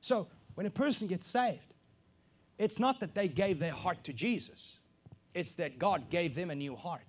So 0.00 0.26
when 0.56 0.66
a 0.66 0.70
person 0.70 1.06
gets 1.06 1.28
saved, 1.28 1.74
it's 2.58 2.80
not 2.80 2.98
that 2.98 3.14
they 3.14 3.28
gave 3.28 3.60
their 3.60 3.72
heart 3.72 4.02
to 4.04 4.12
Jesus, 4.12 4.78
it's 5.32 5.52
that 5.54 5.78
God 5.78 6.10
gave 6.10 6.34
them 6.34 6.50
a 6.50 6.56
new 6.56 6.74
heart. 6.74 7.06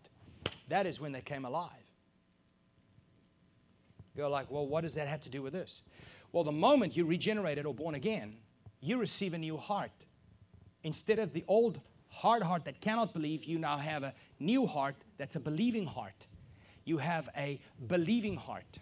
That 0.68 0.86
is 0.86 1.02
when 1.02 1.12
they 1.12 1.22
came 1.22 1.44
alive. 1.44 1.72
You're 4.16 4.30
like, 4.30 4.52
well, 4.52 4.68
what 4.68 4.82
does 4.82 4.94
that 4.94 5.08
have 5.08 5.22
to 5.22 5.30
do 5.30 5.42
with 5.42 5.54
this? 5.54 5.82
Well, 6.32 6.44
the 6.44 6.52
moment 6.52 6.96
you're 6.96 7.08
regenerated 7.08 7.66
or 7.66 7.74
born 7.74 7.96
again, 7.96 8.36
you 8.80 9.00
receive 9.00 9.34
a 9.34 9.40
new 9.40 9.58
heart. 9.58 9.92
Instead 10.84 11.18
of 11.18 11.34
the 11.34 11.44
old 11.48 11.80
hard 12.10 12.44
heart 12.44 12.66
that 12.66 12.80
cannot 12.80 13.12
believe, 13.12 13.44
you 13.44 13.58
now 13.58 13.80
have 13.80 14.04
a 14.04 14.14
new 14.40 14.68
heart 14.68 14.98
that's 15.18 15.36
a 15.36 15.40
believing 15.40 15.88
heart. 15.88 16.28
You 16.86 17.00
have 17.00 17.28
a 17.36 17.60
believing 17.88 18.36
heart. 18.36 18.78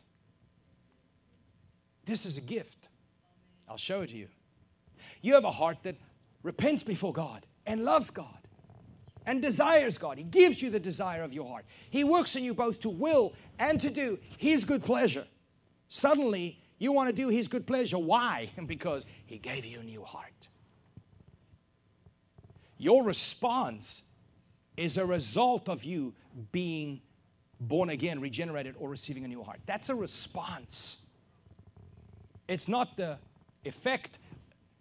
This 2.11 2.25
is 2.25 2.37
a 2.37 2.41
gift. 2.41 2.89
I'll 3.69 3.77
show 3.77 4.01
it 4.01 4.09
to 4.09 4.17
you. 4.17 4.27
You 5.21 5.33
have 5.35 5.45
a 5.45 5.51
heart 5.51 5.77
that 5.83 5.95
repents 6.43 6.83
before 6.83 7.13
God 7.13 7.45
and 7.65 7.85
loves 7.85 8.11
God 8.11 8.37
and 9.25 9.41
desires 9.41 9.97
God. 9.97 10.17
He 10.17 10.25
gives 10.25 10.61
you 10.61 10.69
the 10.69 10.79
desire 10.79 11.23
of 11.23 11.31
your 11.31 11.47
heart. 11.47 11.63
He 11.89 12.03
works 12.03 12.35
in 12.35 12.43
you 12.43 12.53
both 12.53 12.81
to 12.81 12.89
will 12.89 13.31
and 13.59 13.79
to 13.79 13.89
do 13.89 14.19
His 14.37 14.65
good 14.65 14.83
pleasure. 14.83 15.25
Suddenly, 15.87 16.59
you 16.79 16.91
want 16.91 17.07
to 17.07 17.13
do 17.13 17.29
His 17.29 17.47
good 17.47 17.65
pleasure. 17.65 17.97
Why? 17.97 18.49
Because 18.67 19.05
He 19.25 19.37
gave 19.37 19.65
you 19.65 19.79
a 19.79 19.83
new 19.83 20.03
heart. 20.03 20.49
Your 22.77 23.05
response 23.05 24.03
is 24.75 24.97
a 24.97 25.05
result 25.05 25.69
of 25.69 25.85
you 25.85 26.13
being 26.51 26.99
born 27.61 27.89
again, 27.89 28.19
regenerated, 28.19 28.75
or 28.77 28.89
receiving 28.89 29.23
a 29.23 29.29
new 29.29 29.43
heart. 29.43 29.61
That's 29.65 29.87
a 29.87 29.95
response. 29.95 30.97
It's 32.51 32.67
not 32.67 32.97
the 32.97 33.17
effect 33.65 34.17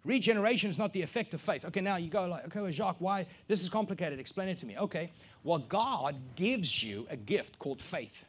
Regeneration 0.03 0.69
is 0.69 0.79
not 0.79 0.93
the 0.93 1.01
effect 1.01 1.33
of 1.35 1.41
faith. 1.41 1.63
Okay, 1.65 1.81
now 1.81 1.97
you 1.97 2.09
go 2.09 2.25
like, 2.25 2.45
okay, 2.45 2.59
well, 2.59 2.71
Jacques, 2.71 2.95
why? 2.99 3.27
This 3.47 3.61
is 3.61 3.69
complicated. 3.69 4.19
Explain 4.19 4.47
it 4.49 4.57
to 4.59 4.65
me. 4.65 4.77
Okay, 4.77 5.11
well, 5.43 5.59
God 5.59 6.15
gives 6.35 6.81
you 6.81 7.05
a 7.09 7.15
gift 7.15 7.59
called 7.59 7.81
faith. 7.81 8.25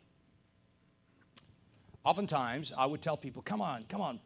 Oftentimes, 2.04 2.72
I 2.76 2.84
would 2.84 3.00
tell 3.00 3.16
people, 3.16 3.42
come 3.42 3.62
on, 3.62 3.84
come 3.88 4.02
on, 4.02 4.20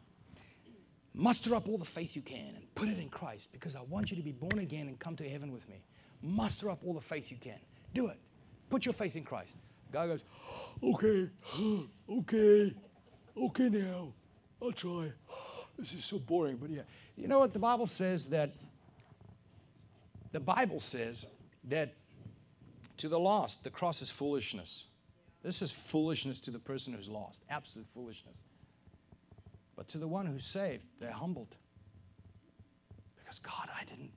muster 1.13 1.55
up 1.55 1.69
all 1.69 1.77
the 1.77 1.85
faith 1.85 2.15
you 2.15 2.21
can 2.21 2.55
and 2.55 2.75
put 2.75 2.89
it 2.89 2.97
in 2.97 3.07
Christ 3.07 3.49
because 3.53 3.75
I 3.75 3.81
want 3.81 4.11
you 4.11 4.17
to 4.17 4.23
be 4.23 4.33
born 4.33 4.59
again 4.59 4.87
and 4.87 4.99
come 4.99 5.15
to 5.15 5.29
heaven 5.29 5.53
with 5.53 5.69
me. 5.69 5.83
Muster 6.21 6.69
up 6.69 6.81
all 6.85 6.93
the 6.93 7.01
faith 7.01 7.31
you 7.31 7.37
can. 7.39 7.59
Do 7.93 8.07
it. 8.07 8.17
Put 8.69 8.85
your 8.85 8.93
faith 8.93 9.15
in 9.15 9.23
Christ. 9.23 9.53
God 9.93 10.07
goes, 10.07 10.25
okay, 10.83 11.29
okay, 12.09 12.73
okay 13.37 13.69
now. 13.69 14.11
I'll 14.61 14.71
try. 14.71 15.11
This 15.77 15.93
is 15.93 16.05
so 16.05 16.17
boring, 16.17 16.57
but 16.57 16.69
yeah. 16.69 16.81
You 17.15 17.27
know 17.27 17.39
what 17.39 17.53
the 17.53 17.59
Bible 17.59 17.85
says 17.85 18.27
that 18.27 18.51
the 20.31 20.39
Bible 20.39 20.79
says 20.79 21.27
that 21.65 21.93
to 22.97 23.09
the 23.09 23.19
lost, 23.19 23.63
the 23.63 23.69
cross 23.69 24.01
is 24.01 24.09
foolishness. 24.09 24.85
This 25.43 25.61
is 25.61 25.71
foolishness 25.71 26.39
to 26.41 26.51
the 26.51 26.59
person 26.59 26.93
who's 26.93 27.09
lost, 27.09 27.43
absolute 27.49 27.87
foolishness. 27.87 28.37
But 29.75 29.87
to 29.89 29.99
the 29.99 30.07
one 30.07 30.25
who's 30.25 30.45
saved, 30.45 30.83
they're 30.99 31.11
humbled. 31.11 31.55
Because 33.15 33.39
God, 33.39 33.69
I 33.79 33.85
didn't 33.85 34.11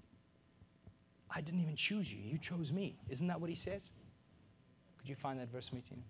I 1.32 1.41
didn't 1.41 1.61
even 1.61 1.76
choose 1.76 2.12
you. 2.12 2.18
You 2.22 2.38
chose 2.38 2.72
me. 2.72 2.97
Isn't 3.09 3.28
that 3.28 3.41
what 3.41 3.51
he 3.51 3.57
says? 3.57 3.93
Could 4.99 5.09
you 5.09 5.14
find 5.14 5.38
that 5.38 5.51
verse, 5.51 5.72
meeting? 5.72 6.03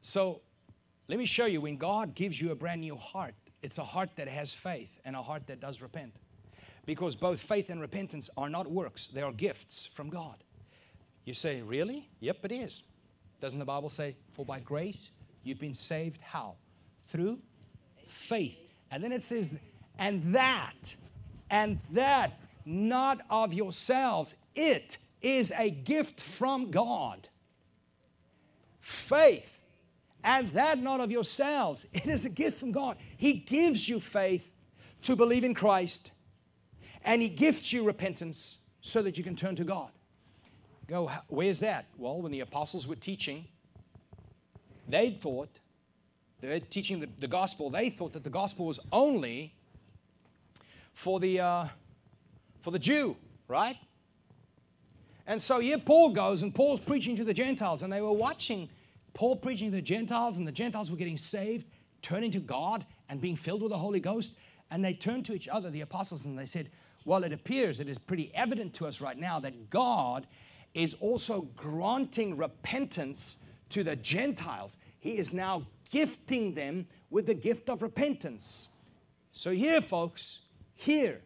So 0.00 0.40
let 1.08 1.18
me 1.18 1.24
show 1.24 1.46
you 1.46 1.62
when 1.62 1.78
God 1.78 2.14
gives 2.14 2.40
you 2.40 2.50
a 2.50 2.54
brand 2.54 2.82
new 2.82 2.94
heart, 2.96 3.34
it's 3.62 3.78
a 3.78 3.84
heart 3.84 4.10
that 4.16 4.28
has 4.28 4.52
faith 4.52 5.00
and 5.04 5.16
a 5.16 5.22
heart 5.22 5.46
that 5.46 5.58
does 5.58 5.80
repent. 5.80 6.14
Because 6.84 7.16
both 7.16 7.40
faith 7.40 7.70
and 7.70 7.80
repentance 7.80 8.30
are 8.36 8.48
not 8.48 8.70
works, 8.70 9.08
they 9.08 9.22
are 9.22 9.32
gifts 9.32 9.86
from 9.86 10.10
God. 10.10 10.36
You 11.24 11.34
say, 11.34 11.62
Really? 11.62 12.08
Yep, 12.20 12.44
it 12.44 12.52
is. 12.52 12.82
Doesn't 13.40 13.58
the 13.58 13.64
Bible 13.64 13.88
say, 13.88 14.16
For 14.32 14.44
by 14.44 14.60
grace 14.60 15.10
you've 15.42 15.58
been 15.58 15.74
saved 15.74 16.20
how? 16.22 16.54
Through 17.08 17.38
faith. 18.08 18.58
And 18.90 19.02
then 19.02 19.12
it 19.12 19.24
says, 19.24 19.52
And 19.98 20.34
that, 20.34 20.94
and 21.50 21.80
that, 21.92 22.38
not 22.64 23.20
of 23.30 23.52
yourselves, 23.54 24.34
it 24.54 24.98
is 25.22 25.52
a 25.56 25.70
gift 25.70 26.20
from 26.20 26.70
God. 26.70 27.28
Faith 28.80 29.60
and 30.24 30.52
that 30.52 30.78
not 30.78 31.00
of 31.00 31.10
yourselves. 31.10 31.86
It 31.92 32.06
is 32.06 32.24
a 32.24 32.30
gift 32.30 32.58
from 32.58 32.72
God. 32.72 32.96
He 33.16 33.34
gives 33.34 33.88
you 33.88 34.00
faith 34.00 34.50
to 35.02 35.16
believe 35.16 35.44
in 35.44 35.54
Christ, 35.54 36.12
and 37.04 37.22
He 37.22 37.28
gifts 37.28 37.72
you 37.72 37.84
repentance 37.84 38.58
so 38.80 39.02
that 39.02 39.16
you 39.16 39.24
can 39.24 39.36
turn 39.36 39.56
to 39.56 39.64
God. 39.64 39.90
Go, 40.86 41.10
where's 41.28 41.60
that? 41.60 41.86
Well, 41.96 42.20
when 42.22 42.32
the 42.32 42.40
apostles 42.40 42.86
were 42.86 42.96
teaching, 42.96 43.44
they 44.88 45.10
thought, 45.10 45.50
they're 46.40 46.60
teaching 46.60 47.00
the, 47.00 47.08
the 47.18 47.28
gospel, 47.28 47.68
they 47.68 47.90
thought 47.90 48.12
that 48.14 48.24
the 48.24 48.30
gospel 48.30 48.66
was 48.66 48.80
only 48.90 49.52
for 50.94 51.20
the, 51.20 51.40
uh, 51.40 51.68
for 52.60 52.70
the 52.70 52.78
Jew, 52.78 53.16
right? 53.46 53.76
And 55.26 55.42
so 55.42 55.60
here 55.60 55.78
Paul 55.78 56.10
goes, 56.10 56.42
and 56.42 56.54
Paul's 56.54 56.80
preaching 56.80 57.14
to 57.16 57.24
the 57.24 57.34
Gentiles, 57.34 57.82
and 57.82 57.92
they 57.92 58.00
were 58.00 58.12
watching 58.12 58.70
Paul 59.18 59.34
preaching 59.34 59.72
to 59.72 59.76
the 59.78 59.82
Gentiles, 59.82 60.36
and 60.36 60.46
the 60.46 60.52
Gentiles 60.52 60.92
were 60.92 60.96
getting 60.96 61.16
saved, 61.16 61.66
turning 62.02 62.30
to 62.30 62.38
God, 62.38 62.86
and 63.08 63.20
being 63.20 63.34
filled 63.34 63.62
with 63.62 63.72
the 63.72 63.78
Holy 63.78 63.98
Ghost. 63.98 64.34
And 64.70 64.84
they 64.84 64.94
turned 64.94 65.24
to 65.24 65.34
each 65.34 65.48
other, 65.48 65.70
the 65.70 65.80
apostles, 65.80 66.24
and 66.24 66.38
they 66.38 66.46
said, 66.46 66.70
Well, 67.04 67.24
it 67.24 67.32
appears, 67.32 67.80
it 67.80 67.88
is 67.88 67.98
pretty 67.98 68.30
evident 68.32 68.74
to 68.74 68.86
us 68.86 69.00
right 69.00 69.18
now 69.18 69.40
that 69.40 69.70
God 69.70 70.28
is 70.72 70.94
also 71.00 71.48
granting 71.56 72.36
repentance 72.36 73.34
to 73.70 73.82
the 73.82 73.96
Gentiles. 73.96 74.76
He 75.00 75.18
is 75.18 75.32
now 75.32 75.66
gifting 75.90 76.54
them 76.54 76.86
with 77.10 77.26
the 77.26 77.34
gift 77.34 77.68
of 77.68 77.82
repentance. 77.82 78.68
So, 79.32 79.50
here, 79.50 79.80
folks, 79.80 80.42
here 80.76 81.22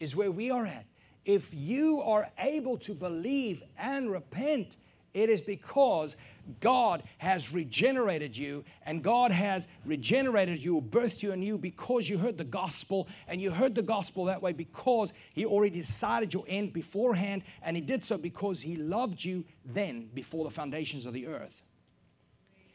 is 0.00 0.16
where 0.16 0.30
we 0.30 0.50
are 0.50 0.64
at. 0.64 0.86
If 1.26 1.52
you 1.52 2.00
are 2.00 2.30
able 2.38 2.78
to 2.78 2.94
believe 2.94 3.62
and 3.76 4.10
repent, 4.10 4.76
it 5.12 5.28
is 5.28 5.42
because 5.42 6.16
God 6.60 7.02
has 7.18 7.52
regenerated 7.52 8.36
you, 8.36 8.64
and 8.84 9.02
God 9.02 9.30
has 9.30 9.66
regenerated 9.84 10.62
you, 10.62 10.80
birthed 10.80 11.22
you 11.22 11.32
anew 11.32 11.58
because 11.58 12.08
you 12.08 12.18
heard 12.18 12.36
the 12.38 12.44
gospel, 12.44 13.08
and 13.28 13.40
you 13.40 13.50
heard 13.50 13.74
the 13.74 13.82
gospel 13.82 14.26
that 14.26 14.42
way 14.42 14.52
because 14.52 15.12
He 15.32 15.44
already 15.46 15.80
decided 15.80 16.32
your 16.32 16.44
end 16.46 16.72
beforehand, 16.72 17.42
and 17.62 17.76
He 17.76 17.80
did 17.80 18.04
so 18.04 18.18
because 18.18 18.62
He 18.62 18.76
loved 18.76 19.24
you 19.24 19.44
then 19.64 20.10
before 20.12 20.44
the 20.44 20.50
foundations 20.50 21.06
of 21.06 21.14
the 21.14 21.26
earth. 21.26 21.62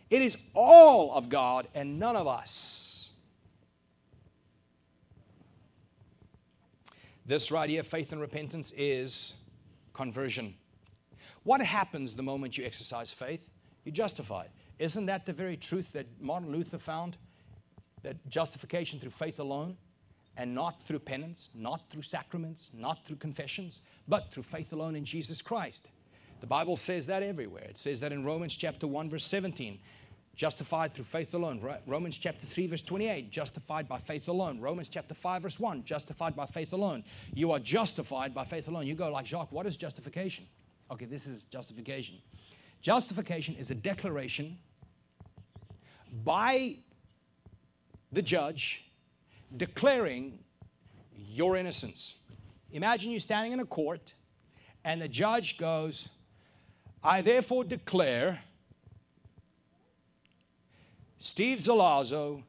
It 0.10 0.22
is 0.22 0.38
all 0.56 1.14
of 1.14 1.30
God 1.30 1.68
and 1.76 2.00
none 2.00 2.16
of 2.16 2.28
us. 2.28 3.12
This 7.26 7.52
right 7.52 7.70
here, 7.70 7.84
faith 7.84 8.12
and 8.12 8.20
repentance, 8.20 8.74
is 8.76 9.36
conversion. 9.94 10.56
What 11.44 11.62
happens 11.62 12.16
the 12.16 12.24
moment 12.24 12.58
you 12.58 12.66
exercise 12.66 13.14
faith? 13.14 13.42
Justified. 13.92 14.50
Isn't 14.78 15.08
that 15.08 15.26
the 15.26 15.34
very 15.34 15.58
truth 15.58 15.94
that 15.94 16.08
Martin 16.22 16.52
Luther 16.52 16.78
found? 16.78 17.18
That 18.04 18.16
justification 18.30 19.00
through 19.00 19.12
faith 19.12 19.40
alone, 19.40 19.76
and 20.38 20.56
not 20.56 20.82
through 20.84 21.00
penance, 21.00 21.50
not 21.54 21.90
through 21.90 22.02
sacraments, 22.02 22.72
not 22.74 23.04
through 23.06 23.18
confessions, 23.18 23.82
but 24.08 24.32
through 24.32 24.44
faith 24.44 24.72
alone 24.72 24.96
in 24.96 25.04
Jesus 25.04 25.42
Christ. 25.42 25.90
The 26.40 26.48
Bible 26.48 26.78
says 26.78 27.08
that 27.08 27.24
everywhere. 27.24 27.66
It 27.66 27.78
says 27.78 28.00
that 28.00 28.14
in 28.14 28.24
Romans 28.24 28.56
chapter 28.56 28.88
1, 28.88 29.10
verse 29.10 29.26
17 29.26 29.80
justified 30.40 30.94
through 30.94 31.04
faith 31.04 31.34
alone. 31.34 31.60
Romans 31.86 32.16
chapter 32.16 32.46
3, 32.46 32.68
verse 32.68 32.82
28, 32.82 33.30
justified 33.30 33.90
by 33.90 33.98
faith 33.98 34.30
alone. 34.30 34.62
Romans 34.62 34.88
chapter 34.88 35.14
5, 35.14 35.42
verse 35.42 35.60
1, 35.60 35.84
justified 35.84 36.34
by 36.34 36.46
faith 36.46 36.72
alone. 36.72 37.04
You 37.34 37.52
are 37.52 37.60
justified 37.60 38.34
by 38.34 38.46
faith 38.46 38.70
alone. 38.70 38.88
You 38.88 38.96
go 38.96 39.12
like, 39.12 39.26
Jacques, 39.26 39.52
what 39.52 39.66
is 39.66 39.76
justification? 39.76 40.46
Okay, 40.90 41.04
this 41.04 41.28
is 41.28 41.44
justification. 41.44 42.16
Justification 42.82 43.56
is 43.56 43.72
a 43.72 43.76
declaration 43.76 44.58
by 46.24 46.78
the 48.12 48.22
judge 48.22 48.86
declaring 49.56 50.40
your 51.16 51.58
innocence. 51.58 52.16
Imagine 52.72 53.12
you 53.12 53.20
standing 53.20 53.52
in 53.52 53.60
a 53.60 53.66
court 53.66 54.14
and 54.84 55.02
the 55.02 55.08
judge 55.08 55.58
goes, 55.58 56.08
I 57.04 57.22
therefore 57.22 57.64
declare 57.64 58.42
Steve 61.20 61.60
Zalazzo, 61.60 62.44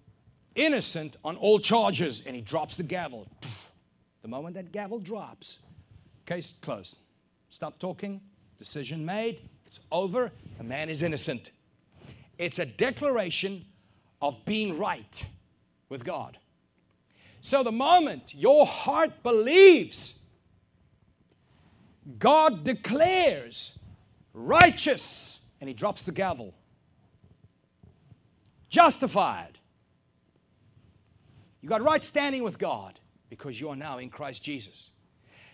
innocent 0.54 1.16
on 1.24 1.36
all 1.36 1.58
charges, 1.58 2.22
and 2.24 2.36
he 2.36 2.42
drops 2.42 2.76
the 2.76 2.84
gavel. 2.84 3.26
The 4.22 4.28
moment 4.28 4.54
that 4.54 4.70
gavel 4.70 5.00
drops, 5.00 5.58
case 6.24 6.54
closed. 6.60 6.96
Stop 7.48 7.80
talking, 7.80 8.20
decision 8.58 9.04
made, 9.04 9.40
it's 9.70 9.78
over, 9.92 10.32
the 10.58 10.64
man 10.64 10.90
is 10.90 11.00
innocent. 11.00 11.52
It's 12.38 12.58
a 12.58 12.66
declaration 12.66 13.66
of 14.20 14.44
being 14.44 14.76
right 14.76 15.24
with 15.88 16.02
God. 16.02 16.38
So 17.40 17.62
the 17.62 17.70
moment 17.70 18.34
your 18.34 18.66
heart 18.66 19.22
believes, 19.22 20.18
God 22.18 22.64
declares 22.64 23.78
righteous, 24.34 25.38
and 25.60 25.68
he 25.68 25.74
drops 25.74 26.02
the 26.02 26.10
gavel. 26.10 26.52
Justified. 28.68 29.56
You 31.60 31.68
got 31.68 31.80
right 31.80 32.02
standing 32.02 32.42
with 32.42 32.58
God 32.58 32.98
because 33.28 33.60
you 33.60 33.68
are 33.68 33.76
now 33.76 33.98
in 33.98 34.10
Christ 34.10 34.42
Jesus. 34.42 34.90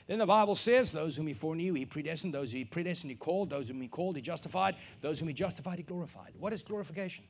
Then 0.07 0.19
the 0.19 0.27
Bible 0.27 0.55
says, 0.55 0.93
Those 0.93 1.17
whom 1.17 1.27
he 1.27 1.35
foreknew, 1.35 1.75
he 1.75 1.85
predestined. 1.85 2.33
Those 2.33 2.53
whom 2.53 2.59
he 2.59 2.65
predestined, 2.65 3.11
he 3.11 3.17
called. 3.17 3.51
Those 3.51 3.69
whom 3.69 3.81
he 3.81 3.89
called, 3.89 4.17
he 4.17 4.23
justified. 4.23 4.77
Those 5.01 5.19
whom 5.19 5.29
he 5.29 5.35
justified, 5.35 5.79
he 5.79 5.83
glorified. 5.83 6.33
What 6.39 6.53
is 6.53 6.63
glorification? 6.63 7.25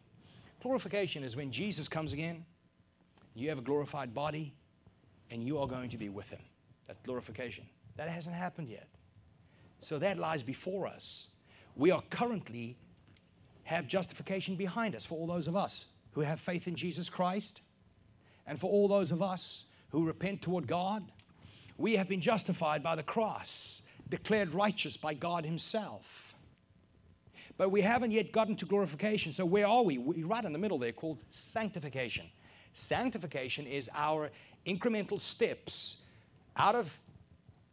Glorification 0.62 1.24
is 1.24 1.36
when 1.36 1.50
Jesus 1.50 1.88
comes 1.88 2.12
again, 2.12 2.44
you 3.34 3.48
have 3.48 3.58
a 3.58 3.62
glorified 3.62 4.14
body, 4.14 4.54
and 5.30 5.42
you 5.42 5.58
are 5.58 5.66
going 5.66 5.90
to 5.90 5.98
be 5.98 6.08
with 6.08 6.28
him. 6.28 6.40
That's 6.86 7.00
glorification. 7.02 7.64
That 7.96 8.08
hasn't 8.08 8.36
happened 8.36 8.68
yet. 8.68 8.88
So 9.80 9.98
that 9.98 10.18
lies 10.18 10.42
before 10.42 10.86
us. 10.86 11.28
We 11.76 11.90
are 11.90 12.02
currently 12.10 12.76
have 13.64 13.88
justification 13.88 14.56
behind 14.56 14.94
us 14.94 15.04
for 15.04 15.18
all 15.18 15.26
those 15.26 15.48
of 15.48 15.56
us 15.56 15.86
who 16.12 16.20
have 16.20 16.40
faith 16.40 16.68
in 16.68 16.74
Jesus 16.74 17.10
Christ 17.10 17.62
and 18.46 18.58
for 18.58 18.70
all 18.70 18.88
those 18.88 19.12
of 19.12 19.20
us 19.20 19.64
who 19.90 20.04
repent 20.04 20.40
toward 20.40 20.66
God. 20.66 21.10
We 21.78 21.96
have 21.96 22.08
been 22.08 22.20
justified 22.20 22.82
by 22.82 22.96
the 22.96 23.02
cross, 23.02 23.82
declared 24.08 24.54
righteous 24.54 24.96
by 24.96 25.14
God 25.14 25.44
Himself. 25.44 26.34
But 27.58 27.70
we 27.70 27.80
haven't 27.80 28.10
yet 28.10 28.32
gotten 28.32 28.56
to 28.56 28.66
glorification. 28.66 29.32
So 29.32 29.44
where 29.44 29.66
are 29.66 29.82
we? 29.82 29.98
We're 29.98 30.26
right 30.26 30.44
in 30.44 30.52
the 30.52 30.58
middle 30.58 30.78
there 30.78 30.92
called 30.92 31.18
sanctification. 31.30 32.26
Sanctification 32.74 33.66
is 33.66 33.88
our 33.94 34.30
incremental 34.66 35.20
steps 35.20 35.96
out 36.56 36.74
of 36.74 36.98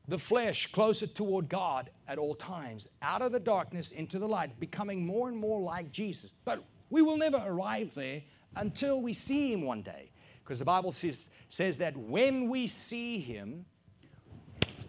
the 0.07 0.17
flesh 0.17 0.67
closer 0.71 1.07
toward 1.07 1.49
God 1.49 1.89
at 2.07 2.17
all 2.17 2.35
times, 2.35 2.87
out 3.01 3.21
of 3.21 3.31
the 3.31 3.39
darkness 3.39 3.91
into 3.91 4.19
the 4.19 4.27
light, 4.27 4.59
becoming 4.59 5.05
more 5.05 5.29
and 5.29 5.37
more 5.37 5.61
like 5.61 5.91
Jesus. 5.91 6.33
But 6.45 6.63
we 6.89 7.01
will 7.01 7.17
never 7.17 7.41
arrive 7.45 7.93
there 7.93 8.21
until 8.55 9.01
we 9.01 9.13
see 9.13 9.53
Him 9.53 9.63
one 9.63 9.81
day. 9.81 10.11
Because 10.43 10.59
the 10.59 10.65
Bible 10.65 10.91
says, 10.91 11.29
says 11.47 11.77
that 11.77 11.95
when 11.95 12.49
we 12.49 12.67
see 12.67 13.19
Him, 13.19 13.65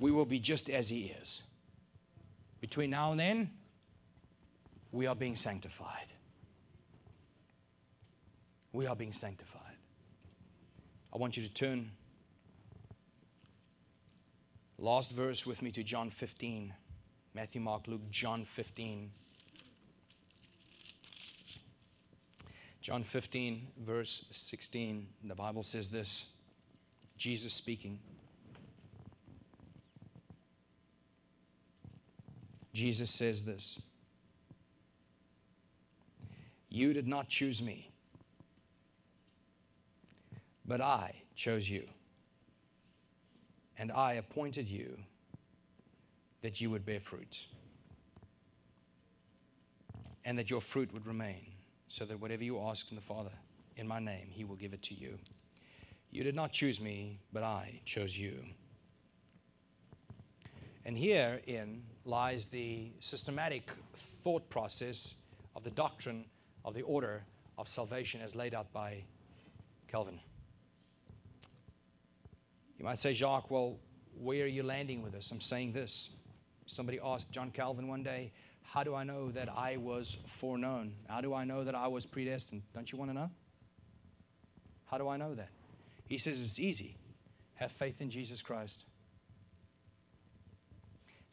we 0.05 0.13
will 0.13 0.27
be 0.27 0.39
just 0.39 0.69
as 0.69 0.91
He 0.91 1.15
is. 1.19 1.43
Between 2.61 2.91
now 2.91 3.13
and 3.13 3.19
then, 3.19 3.51
we 4.93 5.07
are 5.07 5.15
being 5.15 5.35
sanctified. 5.35 6.13
We 8.75 8.87
are 8.87 8.95
being 8.95 9.15
sanctified. 9.15 9.79
I 11.11 11.17
want 11.17 11.39
you 11.39 11.43
to 11.43 11.49
turn 11.49 11.91
last 14.77 15.11
verse 15.11 15.47
with 15.47 15.63
me 15.63 15.71
to 15.71 15.83
John 15.83 16.11
15. 16.11 16.75
Matthew, 17.33 17.63
Mark, 17.63 17.89
Luke, 17.89 18.11
John 18.11 18.45
15. 18.45 19.11
John 22.83 23.05
15, 23.05 23.69
verse 23.79 24.27
16, 24.31 25.07
the 25.25 25.35
Bible 25.35 25.63
says 25.63 25.89
this 25.89 26.27
Jesus 27.17 27.55
speaking. 27.55 28.01
Jesus 32.75 33.09
says 33.09 33.45
this 33.45 33.79
You 36.69 36.93
did 36.93 37.07
not 37.07 37.29
choose 37.29 37.63
me, 37.63 37.93
but 40.67 40.81
I 40.81 41.23
chose 41.37 41.71
you. 41.71 41.85
And 43.79 43.91
I 43.91 44.15
appointed 44.15 44.69
you 44.69 44.97
that 46.43 46.61
you 46.61 46.71
would 46.71 46.85
bear 46.85 47.01
fruit, 47.01 47.47
and 50.25 50.39
that 50.39 50.51
your 50.51 50.61
fruit 50.61 50.93
would 50.93 51.07
remain, 51.07 51.47
so 51.89 52.05
that 52.05 52.21
whatever 52.21 52.45
you 52.45 52.61
ask 52.61 52.91
in 52.91 52.97
the 52.97 53.03
Father 53.03 53.33
in 53.77 53.89
my 53.89 53.99
name, 53.99 54.29
he 54.31 54.45
will 54.45 54.57
give 54.57 54.73
it 54.73 54.83
to 54.83 54.95
you. 54.95 55.19
You 56.11 56.23
did 56.23 56.35
not 56.35 56.53
choose 56.53 56.81
me, 56.81 57.19
but 57.33 57.43
I 57.43 57.81
chose 57.85 58.17
you. 58.17 58.45
And 60.85 60.99
herein 60.99 61.83
lies 62.05 62.49
the 62.49 62.91
systematic 63.01 63.71
thought 64.23 64.49
process 64.51 65.15
of 65.57 65.65
the 65.65 65.71
doctrine 65.71 66.27
of 66.65 66.75
the 66.75 66.83
order 66.83 67.25
of 67.57 67.69
salvation 67.69 68.21
as 68.21 68.35
laid 68.35 68.55
out 68.55 68.73
by 68.73 69.05
Calvin. 69.89 70.19
You 72.79 72.85
might 72.85 72.99
say, 72.99 73.15
Jacques, 73.15 73.51
well, 73.51 73.79
where 74.19 74.45
are 74.45 74.49
you 74.49 74.63
landing 74.63 75.03
with 75.03 75.13
this? 75.13 75.31
I'm 75.31 75.41
saying 75.41 75.73
this. 75.73 76.11
Somebody 76.67 76.99
asked 77.03 77.31
John 77.31 77.51
Calvin 77.51 77.89
one 77.89 78.03
day, 78.03 78.33
How 78.63 78.83
do 78.83 78.95
I 78.95 79.05
know 79.05 79.31
that 79.31 79.49
I 79.49 79.77
was 79.77 80.19
foreknown? 80.27 80.93
How 81.09 81.21
do 81.21 81.33
I 81.33 81.45
know 81.45 81.65
that 81.65 81.75
I 81.75 81.89
was 81.89 82.07
predestined? 82.07 82.63
Don't 82.75 82.91
you 82.91 82.99
want 82.99 83.11
to 83.11 83.15
know? 83.15 83.31
How 84.87 84.99
do 84.99 85.09
I 85.09 85.17
know 85.17 85.35
that? 85.35 85.51
He 86.07 86.19
says 86.19 86.41
it's 86.41 86.59
easy. 86.59 86.97
Have 87.55 87.73
faith 87.73 88.01
in 88.01 88.11
Jesus 88.11 88.43
Christ. 88.43 88.85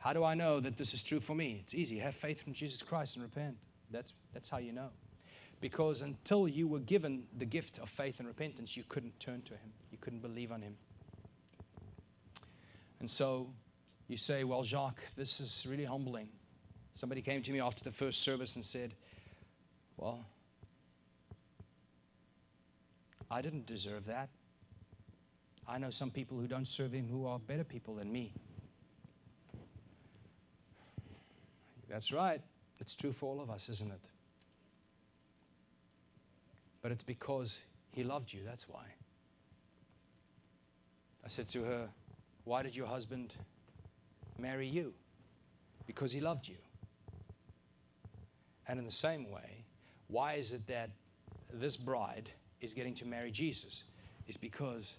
How 0.02 0.14
do 0.14 0.24
I 0.24 0.34
know 0.34 0.60
that 0.60 0.78
this 0.78 0.96
is 0.96 1.04
true 1.04 1.20
for 1.20 1.36
me? 1.36 1.60
It's 1.62 1.76
easy. 1.76 2.00
Have 2.00 2.16
faith 2.16 2.44
in 2.48 2.54
Jesus 2.54 2.82
Christ 2.82 3.18
and 3.18 3.24
repent. 3.24 3.56
That's, 3.92 4.14
that's 4.34 4.50
how 4.50 4.58
you 4.58 4.72
know. 4.72 4.90
Because 5.60 6.02
until 6.02 6.48
you 6.48 6.68
were 6.68 6.80
given 6.80 7.24
the 7.38 7.46
gift 7.46 7.78
of 7.78 7.88
faith 7.88 8.18
and 8.18 8.28
repentance, 8.28 8.76
you 8.76 8.84
couldn't 8.90 9.20
turn 9.20 9.44
to 9.44 9.54
Him, 9.54 9.72
you 9.92 10.00
couldn't 10.02 10.24
believe 10.24 10.52
on 10.52 10.64
Him. 10.64 10.76
And 13.00 13.08
so 13.08 13.52
you 14.08 14.18
say, 14.18 14.44
Well, 14.44 14.64
Jacques, 14.64 15.04
this 15.16 15.40
is 15.40 15.68
really 15.70 15.86
humbling. 15.86 16.30
Somebody 16.96 17.22
came 17.22 17.44
to 17.44 17.52
me 17.52 17.62
after 17.62 17.84
the 17.84 17.92
first 17.92 18.24
service 18.24 18.56
and 18.56 18.66
said, 18.66 18.96
Well, 19.98 20.26
I 23.30 23.44
didn't 23.44 23.68
deserve 23.68 24.08
that. 24.08 24.30
I 25.68 25.78
know 25.78 25.92
some 25.92 26.10
people 26.10 26.40
who 26.40 26.48
don't 26.48 26.68
serve 26.68 26.92
Him 26.92 27.08
who 27.08 27.28
are 27.28 27.38
better 27.38 27.64
people 27.64 27.94
than 27.94 28.12
me. 28.12 28.34
That's 31.92 32.12
right. 32.14 32.42
It's 32.80 32.96
true 32.96 33.12
for 33.12 33.28
all 33.28 33.42
of 33.42 33.50
us, 33.52 33.70
isn't 33.70 33.92
it? 33.92 34.02
But 36.82 36.92
it's 36.92 37.04
because 37.04 37.60
He 37.92 38.04
loved 38.04 38.34
you, 38.34 38.40
that's 38.46 38.68
why. 38.68 38.86
I 41.24 41.28
said 41.28 41.48
to 41.50 41.64
her, 41.64 41.90
Why 42.46 42.64
did 42.64 42.76
your 42.76 42.88
husband 42.88 43.34
marry 44.40 44.68
you? 44.68 44.94
Because 45.86 46.12
he 46.12 46.22
loved 46.22 46.48
you. 46.48 46.58
And 48.68 48.80
in 48.80 48.86
the 48.86 48.92
same 48.92 49.30
way, 49.30 49.66
why 50.08 50.36
is 50.36 50.54
it 50.54 50.66
that 50.68 50.90
this 51.54 51.78
bride 51.78 52.30
is 52.62 52.74
getting 52.74 52.96
to 52.96 53.06
marry 53.06 53.32
Jesus? 53.32 53.84
Is 54.28 54.38
because 54.38 54.96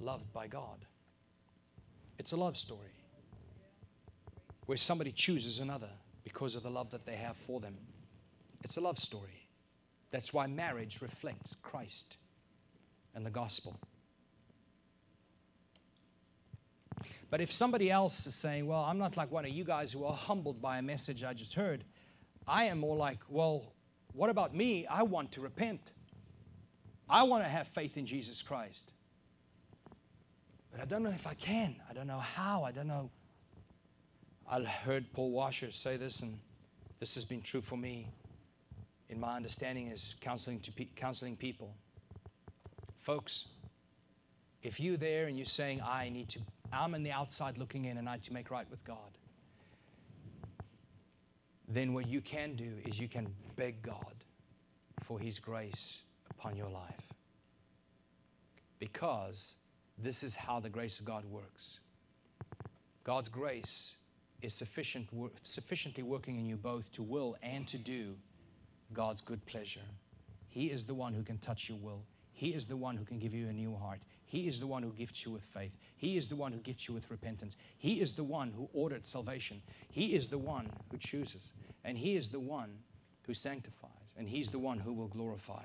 loved 0.00 0.32
by 0.32 0.48
God. 0.48 0.84
It's 2.18 2.32
a 2.32 2.36
love 2.36 2.56
story 2.56 2.94
where 4.66 4.78
somebody 4.78 5.12
chooses 5.12 5.60
another 5.60 5.90
because 6.24 6.54
of 6.54 6.62
the 6.62 6.70
love 6.70 6.90
that 6.90 7.06
they 7.06 7.16
have 7.16 7.36
for 7.36 7.60
them. 7.60 7.76
It's 8.64 8.76
a 8.76 8.80
love 8.80 8.98
story. 8.98 9.48
That's 10.10 10.32
why 10.32 10.46
marriage 10.46 11.00
reflects 11.00 11.54
Christ 11.62 12.16
and 13.14 13.24
the 13.24 13.30
gospel. 13.30 13.78
But 17.30 17.40
if 17.40 17.52
somebody 17.52 17.90
else 17.90 18.26
is 18.26 18.34
saying, 18.34 18.66
Well, 18.66 18.80
I'm 18.80 18.98
not 18.98 19.16
like 19.16 19.30
one 19.30 19.44
of 19.44 19.50
you 19.50 19.64
guys 19.64 19.92
who 19.92 20.04
are 20.04 20.14
humbled 20.14 20.62
by 20.62 20.78
a 20.78 20.82
message 20.82 21.24
I 21.24 21.34
just 21.34 21.54
heard, 21.54 21.84
I 22.46 22.64
am 22.64 22.78
more 22.78 22.96
like, 22.96 23.18
Well, 23.28 23.72
what 24.12 24.30
about 24.30 24.54
me? 24.54 24.86
I 24.86 25.02
want 25.02 25.32
to 25.32 25.40
repent. 25.40 25.80
I 27.08 27.24
want 27.24 27.44
to 27.44 27.48
have 27.48 27.68
faith 27.68 27.96
in 27.96 28.06
Jesus 28.06 28.40
Christ. 28.40 28.92
But 30.70 30.80
I 30.80 30.84
don't 30.84 31.02
know 31.02 31.10
if 31.10 31.26
I 31.26 31.34
can. 31.34 31.76
I 31.90 31.92
don't 31.92 32.06
know 32.06 32.20
how. 32.20 32.64
I 32.64 32.72
don't 32.72 32.86
know. 32.86 33.10
I 34.50 34.62
heard 34.62 35.12
Paul 35.12 35.30
Washer 35.30 35.70
say 35.70 35.96
this, 35.96 36.20
and 36.20 36.38
this 37.00 37.14
has 37.14 37.24
been 37.24 37.42
true 37.42 37.60
for 37.60 37.76
me 37.76 38.08
in 39.08 39.18
my 39.18 39.36
understanding 39.36 39.90
as 39.90 40.14
counseling, 40.20 40.60
to 40.60 40.72
pe- 40.72 40.88
counseling 40.96 41.36
people. 41.36 41.74
Folks, 43.00 43.48
if 44.62 44.80
you're 44.80 44.96
there 44.96 45.26
and 45.26 45.36
you're 45.36 45.46
saying, 45.46 45.80
I 45.82 46.08
need 46.08 46.28
to 46.30 46.40
I'm 46.74 46.94
on 46.94 47.02
the 47.02 47.12
outside 47.12 47.58
looking 47.58 47.84
in 47.84 47.98
and 47.98 48.08
I 48.08 48.14
need 48.14 48.24
to 48.24 48.32
make 48.32 48.50
right 48.50 48.68
with 48.70 48.84
God. 48.84 49.18
Then 51.68 51.94
what 51.94 52.08
you 52.08 52.20
can 52.20 52.56
do 52.56 52.72
is 52.84 52.98
you 52.98 53.08
can 53.08 53.28
beg 53.56 53.82
God 53.82 54.14
for 55.02 55.18
His 55.18 55.38
grace 55.38 56.00
upon 56.30 56.56
your 56.56 56.68
life. 56.68 57.12
Because 58.78 59.54
this 59.96 60.22
is 60.22 60.36
how 60.36 60.60
the 60.60 60.68
grace 60.68 60.98
of 60.98 61.04
God 61.04 61.24
works. 61.24 61.80
God's 63.04 63.28
grace 63.28 63.96
is 64.44 64.54
sufficient, 64.54 65.08
sufficiently 65.42 66.02
working 66.02 66.38
in 66.38 66.46
you 66.46 66.56
both 66.56 66.90
to 66.92 67.02
will 67.02 67.36
and 67.42 67.66
to 67.68 67.78
do 67.78 68.14
God's 68.92 69.22
good 69.22 69.44
pleasure. 69.46 69.80
He 70.48 70.66
is 70.66 70.84
the 70.84 70.94
one 70.94 71.14
who 71.14 71.22
can 71.22 71.38
touch 71.38 71.68
your 71.68 71.78
will. 71.78 72.02
He 72.32 72.50
is 72.50 72.66
the 72.66 72.76
one 72.76 72.96
who 72.96 73.04
can 73.04 73.18
give 73.18 73.34
you 73.34 73.48
a 73.48 73.52
new 73.52 73.74
heart. 73.74 74.00
He 74.26 74.46
is 74.46 74.60
the 74.60 74.66
one 74.66 74.82
who 74.82 74.90
gifts 74.90 75.24
you 75.24 75.32
with 75.32 75.42
faith. 75.42 75.72
He 75.96 76.16
is 76.16 76.28
the 76.28 76.36
one 76.36 76.52
who 76.52 76.58
gifts 76.58 76.88
you 76.88 76.94
with 76.94 77.10
repentance. 77.10 77.56
He 77.78 78.00
is 78.00 78.12
the 78.12 78.24
one 78.24 78.52
who 78.56 78.68
ordered 78.72 79.06
salvation. 79.06 79.62
He 79.90 80.14
is 80.14 80.28
the 80.28 80.38
one 80.38 80.68
who 80.90 80.98
chooses. 80.98 81.50
And 81.84 81.96
He 81.96 82.16
is 82.16 82.28
the 82.28 82.40
one 82.40 82.70
who 83.22 83.34
sanctifies. 83.34 84.14
And 84.16 84.28
He's 84.28 84.50
the 84.50 84.58
one 84.58 84.78
who 84.78 84.92
will 84.92 85.08
glorify. 85.08 85.64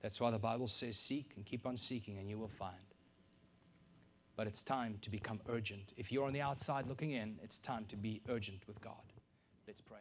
That's 0.00 0.20
why 0.20 0.30
the 0.30 0.38
Bible 0.38 0.68
says, 0.68 0.96
Seek 0.96 1.32
and 1.36 1.44
keep 1.44 1.66
on 1.66 1.76
seeking, 1.76 2.18
and 2.18 2.28
you 2.28 2.38
will 2.38 2.48
find. 2.48 2.89
But 4.40 4.46
it's 4.46 4.62
time 4.62 4.96
to 5.02 5.10
become 5.10 5.38
urgent. 5.50 5.92
If 5.98 6.10
you're 6.10 6.24
on 6.24 6.32
the 6.32 6.40
outside 6.40 6.86
looking 6.86 7.10
in, 7.10 7.38
it's 7.42 7.58
time 7.58 7.84
to 7.90 7.96
be 7.96 8.22
urgent 8.26 8.66
with 8.66 8.80
God. 8.80 9.12
Let's 9.66 9.82
pray. 9.82 9.98